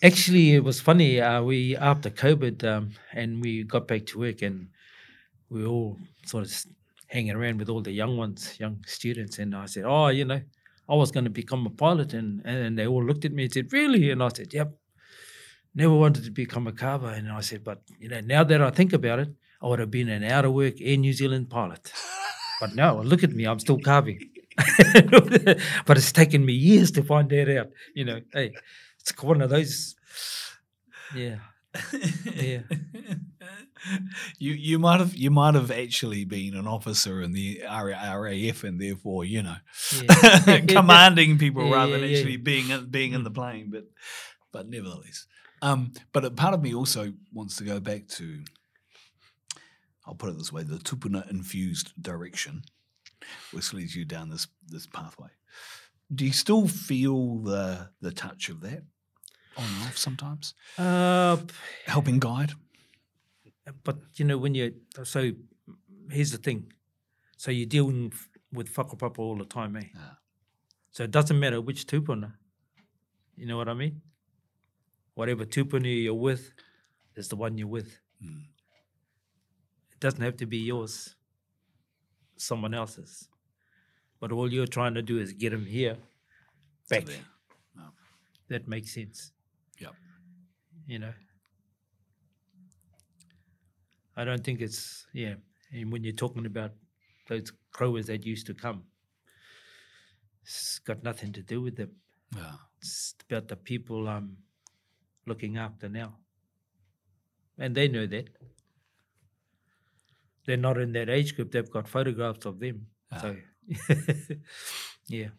Actually, 0.02 0.54
it 0.54 0.64
was 0.64 0.82
funny. 0.82 1.22
Uh, 1.22 1.42
we 1.42 1.78
after 1.78 2.10
COVID, 2.10 2.64
um, 2.66 2.92
and 3.14 3.42
we 3.42 3.64
got 3.64 3.88
back 3.88 4.06
to 4.08 4.20
work, 4.20 4.42
and 4.42 4.68
we 5.50 5.64
were 5.64 5.70
all 5.70 5.98
sort 6.26 6.46
of 6.46 6.66
hanging 7.08 7.32
around 7.36 7.60
with 7.60 7.70
all 7.70 7.82
the 7.82 7.92
young 7.92 8.18
ones, 8.18 8.60
young 8.60 8.84
students, 8.86 9.40
and 9.40 9.56
I 9.56 9.66
said, 9.66 9.86
"Oh, 9.86 10.08
you 10.08 10.26
know, 10.26 10.42
I 10.90 10.96
was 10.96 11.12
going 11.12 11.24
to 11.24 11.30
become 11.30 11.66
a 11.66 11.70
pilot," 11.70 12.14
and 12.14 12.42
and 12.46 12.78
they 12.78 12.88
all 12.88 13.04
looked 13.04 13.26
at 13.26 13.32
me 13.32 13.44
and 13.44 13.54
said, 13.54 13.72
"Really?" 13.72 14.12
And 14.12 14.22
I 14.22 14.30
said, 14.30 14.54
"Yep." 14.54 14.78
Never 15.76 15.94
wanted 15.96 16.24
to 16.26 16.32
become 16.32 16.68
a 16.68 16.72
carver, 16.72 17.10
and 17.10 17.32
I 17.32 17.42
said, 17.42 17.64
"But 17.64 17.82
you 18.00 18.10
know, 18.10 18.20
now 18.20 18.44
that 18.44 18.62
I 18.62 18.70
think 18.72 18.94
about 18.94 19.20
it, 19.20 19.30
I 19.62 19.68
would 19.68 19.80
have 19.80 19.90
been 19.92 20.10
an 20.10 20.24
out 20.24 20.46
of 20.46 20.54
work 20.54 20.76
Air 20.82 20.98
New 20.98 21.14
Zealand 21.14 21.50
pilot." 21.50 21.92
But 22.60 22.76
no, 22.76 23.02
look 23.02 23.24
at 23.24 23.34
me, 23.34 23.46
I'm 23.46 23.60
still 23.60 23.80
carving. 23.80 24.20
but 25.86 25.98
it's 25.98 26.12
taken 26.12 26.46
me 26.46 26.54
years 26.54 26.92
to 26.92 27.04
find 27.04 27.30
that 27.30 27.58
out. 27.58 27.70
You 27.96 28.06
know, 28.06 28.22
hey, 28.34 28.54
it's 29.00 29.22
one 29.22 29.42
of 29.42 29.50
those. 29.50 29.96
Yeah, 31.16 31.38
yeah. 32.36 32.60
you 34.38 34.54
you 34.54 34.80
might 34.80 35.00
have 35.00 35.16
you 35.16 35.32
might 35.32 35.56
have 35.56 35.72
actually 35.72 36.26
been 36.26 36.56
an 36.56 36.68
officer 36.68 37.22
in 37.22 37.34
the 37.34 37.62
RAF 37.64 38.64
and 38.64 38.80
therefore 38.80 39.26
you 39.26 39.44
know 39.44 39.56
yeah. 40.02 40.60
commanding 40.68 41.38
people 41.38 41.66
Yeah, 41.66 41.74
rather 41.74 42.00
than 42.00 42.10
yeah. 42.10 42.18
actually 42.18 42.38
being 42.38 42.70
in, 42.70 42.90
being 42.90 43.14
in 43.14 43.24
the 43.24 43.32
plane. 43.32 43.70
But 43.72 43.86
but 44.52 44.70
nevertheless, 44.70 45.26
um, 45.62 45.94
but 46.12 46.26
a 46.26 46.32
part 46.32 46.54
of 46.54 46.62
me 46.62 46.74
also 46.74 47.14
wants 47.32 47.58
to 47.58 47.64
go 47.64 47.80
back 47.80 48.08
to. 48.10 48.44
I'll 50.06 50.16
put 50.16 50.30
it 50.30 50.38
this 50.38 50.52
way: 50.52 50.64
the 50.64 50.78
tupuna 50.78 51.30
infused 51.30 51.94
direction, 52.02 52.64
which 53.52 53.74
leads 53.74 53.96
you 53.96 54.06
down 54.06 54.30
this 54.30 54.48
this 54.68 54.88
pathway. 54.88 55.30
Do 56.14 56.26
you 56.26 56.34
still 56.34 56.68
feel 56.68 57.40
the 57.40 57.90
the 58.02 58.12
touch 58.12 58.50
of 58.50 58.62
that 58.62 58.84
on 59.58 59.66
and 59.66 59.84
off 59.88 59.98
sometimes, 59.98 60.54
Uh, 60.78 61.38
helping 61.86 62.20
guide? 62.20 62.54
but 63.84 63.98
you 64.16 64.26
know 64.26 64.38
when 64.38 64.54
you 64.56 64.74
so 65.04 65.32
here's 66.10 66.32
the 66.32 66.38
thing, 66.38 66.74
so 67.38 67.50
you're 67.52 67.66
dealing 67.78 68.12
with 68.52 68.74
whakapapa 68.76 69.20
all 69.20 69.38
the 69.38 69.46
time, 69.46 69.76
eh? 69.78 69.88
Yeah. 69.96 70.16
So 70.92 71.04
it 71.04 71.12
doesn't 71.12 71.40
matter 71.40 71.62
which 71.62 71.86
tupuna. 71.88 72.34
You 73.36 73.48
know 73.48 73.58
what 73.58 73.68
I 73.70 73.74
mean? 73.74 74.02
Whatever 75.16 75.46
tupuna 75.46 75.88
you're 76.04 76.14
with 76.14 76.54
is 77.16 77.28
the 77.30 77.36
one 77.36 77.58
you're 77.58 77.68
with. 77.68 78.00
Mm. 78.22 78.46
It 79.94 80.00
doesn't 80.00 80.22
have 80.22 80.38
to 80.38 80.46
be 80.46 80.58
yours, 80.58 81.16
someone 82.46 82.74
else's. 82.74 83.30
But 84.20 84.32
all 84.32 84.52
you're 84.52 84.68
trying 84.68 84.94
to 84.94 85.02
do 85.02 85.20
is 85.20 85.34
get 85.34 85.52
them 85.52 85.66
here, 85.66 85.98
So 86.86 87.02
back. 87.02 87.08
That 88.50 88.68
makes 88.68 88.94
sense. 88.94 89.32
Yep. 89.80 89.94
You 90.88 91.00
know. 91.00 91.14
I 94.16 94.24
don't 94.24 94.44
think 94.44 94.62
it's 94.62 95.08
yeah. 95.14 95.36
And 95.72 95.92
when 95.92 96.04
you're 96.04 96.14
talking 96.14 96.46
about 96.46 96.72
those 97.28 97.52
growers 97.72 98.06
that 98.08 98.26
used 98.26 98.46
to 98.48 98.54
come, 98.54 98.84
it's 100.44 100.80
got 100.80 101.04
nothing 101.04 101.32
to 101.34 101.42
do 101.42 101.62
with 101.62 101.78
them. 101.78 101.92
Yeah. 102.36 102.52
It's 102.80 103.16
about 103.30 103.48
the 103.48 103.56
people 103.56 104.08
I'm 104.08 104.38
looking 105.26 105.58
after 105.58 105.90
now. 105.90 106.18
And 107.58 107.74
they 107.74 107.88
know 107.88 108.06
that. 108.08 108.30
They're 110.46 110.58
not 110.58 110.78
in 110.78 110.94
that 110.94 111.10
age 111.10 111.36
group. 111.36 111.52
They've 111.52 111.70
got 111.70 111.88
photographs 111.88 112.46
of 112.46 112.60
them. 112.60 112.88
Ah. 113.12 113.22
So, 113.22 113.36
yeah. 115.08 115.30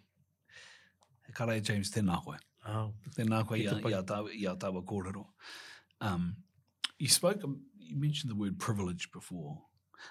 Ka 1.32 1.44
rai 1.44 1.60
James, 1.60 1.90
tēnā 1.90 2.22
koe. 2.24 2.36
Oh, 2.66 2.92
Tēnā 3.16 3.46
koe 3.46 3.56
ia, 3.56 3.74
ia, 3.88 4.02
tawa, 4.02 4.32
ia 4.32 4.56
tawa 4.56 4.82
kōrero. 4.84 5.26
Um, 6.00 6.36
you 6.98 7.08
spoke, 7.08 7.42
you 7.78 7.96
mentioned 7.96 8.30
the 8.30 8.36
word 8.36 8.58
privilege 8.58 9.10
before. 9.12 9.58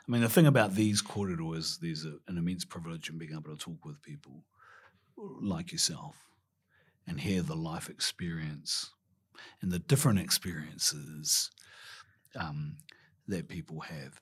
I 0.08 0.12
mean, 0.12 0.22
the 0.22 0.30
thing 0.30 0.48
about 0.48 0.76
these 0.76 1.02
kōrero 1.02 1.56
is 1.56 1.80
there's 1.82 2.06
a, 2.06 2.16
an 2.28 2.38
immense 2.38 2.66
privilege 2.66 3.10
in 3.10 3.18
being 3.18 3.32
able 3.32 3.56
to 3.56 3.58
talk 3.58 3.86
with 3.86 4.02
people 4.02 4.44
like 5.18 5.72
yourself 5.72 6.16
and 7.08 7.20
hear 7.20 7.41
the 7.41 7.56
life 7.56 7.89
experience 7.89 8.91
and 9.62 9.72
the 9.72 9.80
different 9.80 10.20
experiences 10.20 11.50
um, 12.39 12.78
that 13.28 13.48
people 13.48 13.82
have. 13.82 14.20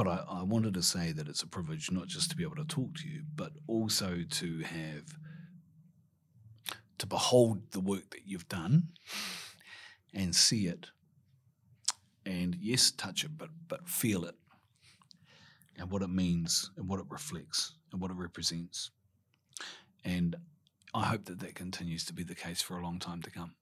But 0.00 0.08
I, 0.08 0.40
I 0.40 0.42
wanted 0.44 0.72
to 0.74 0.82
say 0.82 1.12
that 1.12 1.28
it's 1.28 1.42
a 1.42 1.46
privilege 1.46 1.90
not 1.90 2.06
just 2.06 2.30
to 2.30 2.36
be 2.36 2.42
able 2.42 2.56
to 2.56 2.64
talk 2.64 2.94
to 2.94 3.06
you, 3.06 3.20
but 3.36 3.52
also 3.66 4.24
to 4.30 4.60
have 4.60 5.04
to 6.96 7.06
behold 7.06 7.72
the 7.72 7.80
work 7.80 8.08
that 8.12 8.22
you've 8.24 8.48
done 8.48 8.84
and 10.14 10.34
see 10.34 10.68
it 10.68 10.86
and 12.24 12.56
yes 12.58 12.90
touch 12.90 13.24
it 13.24 13.36
but 13.36 13.50
but 13.68 13.86
feel 13.86 14.24
it 14.24 14.36
and 15.76 15.90
what 15.90 16.00
it 16.00 16.08
means 16.08 16.70
and 16.78 16.88
what 16.88 16.98
it 16.98 17.06
reflects 17.10 17.74
and 17.92 18.00
what 18.00 18.10
it 18.10 18.16
represents 18.16 18.90
and 20.04 20.36
i 20.94 21.04
hope 21.04 21.26
that 21.26 21.40
that 21.40 21.54
continues 21.54 22.04
to 22.04 22.14
be 22.14 22.22
the 22.22 22.34
case 22.34 22.62
for 22.62 22.78
a 22.78 22.82
long 22.82 22.98
time 22.98 23.22
to 23.22 23.30
come 23.30 23.54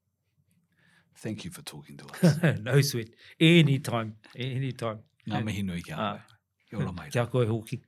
thank 1.16 1.44
you 1.44 1.50
for 1.50 1.62
talking 1.62 1.96
to 1.96 2.06
us 2.26 2.60
no 2.60 2.80
sweat. 2.80 3.08
Anytime. 3.40 4.16
Anytime. 4.36 5.00
Ngā 5.28 5.44
mihi 5.44 5.62
nui 5.70 5.82
kia 5.82 5.96
Ah. 6.08 6.18
Kia 6.68 6.78
ora 6.78 6.92
mai. 6.92 7.08
Kia 7.10 7.26
koe 7.26 7.46
hoki. 7.46 7.82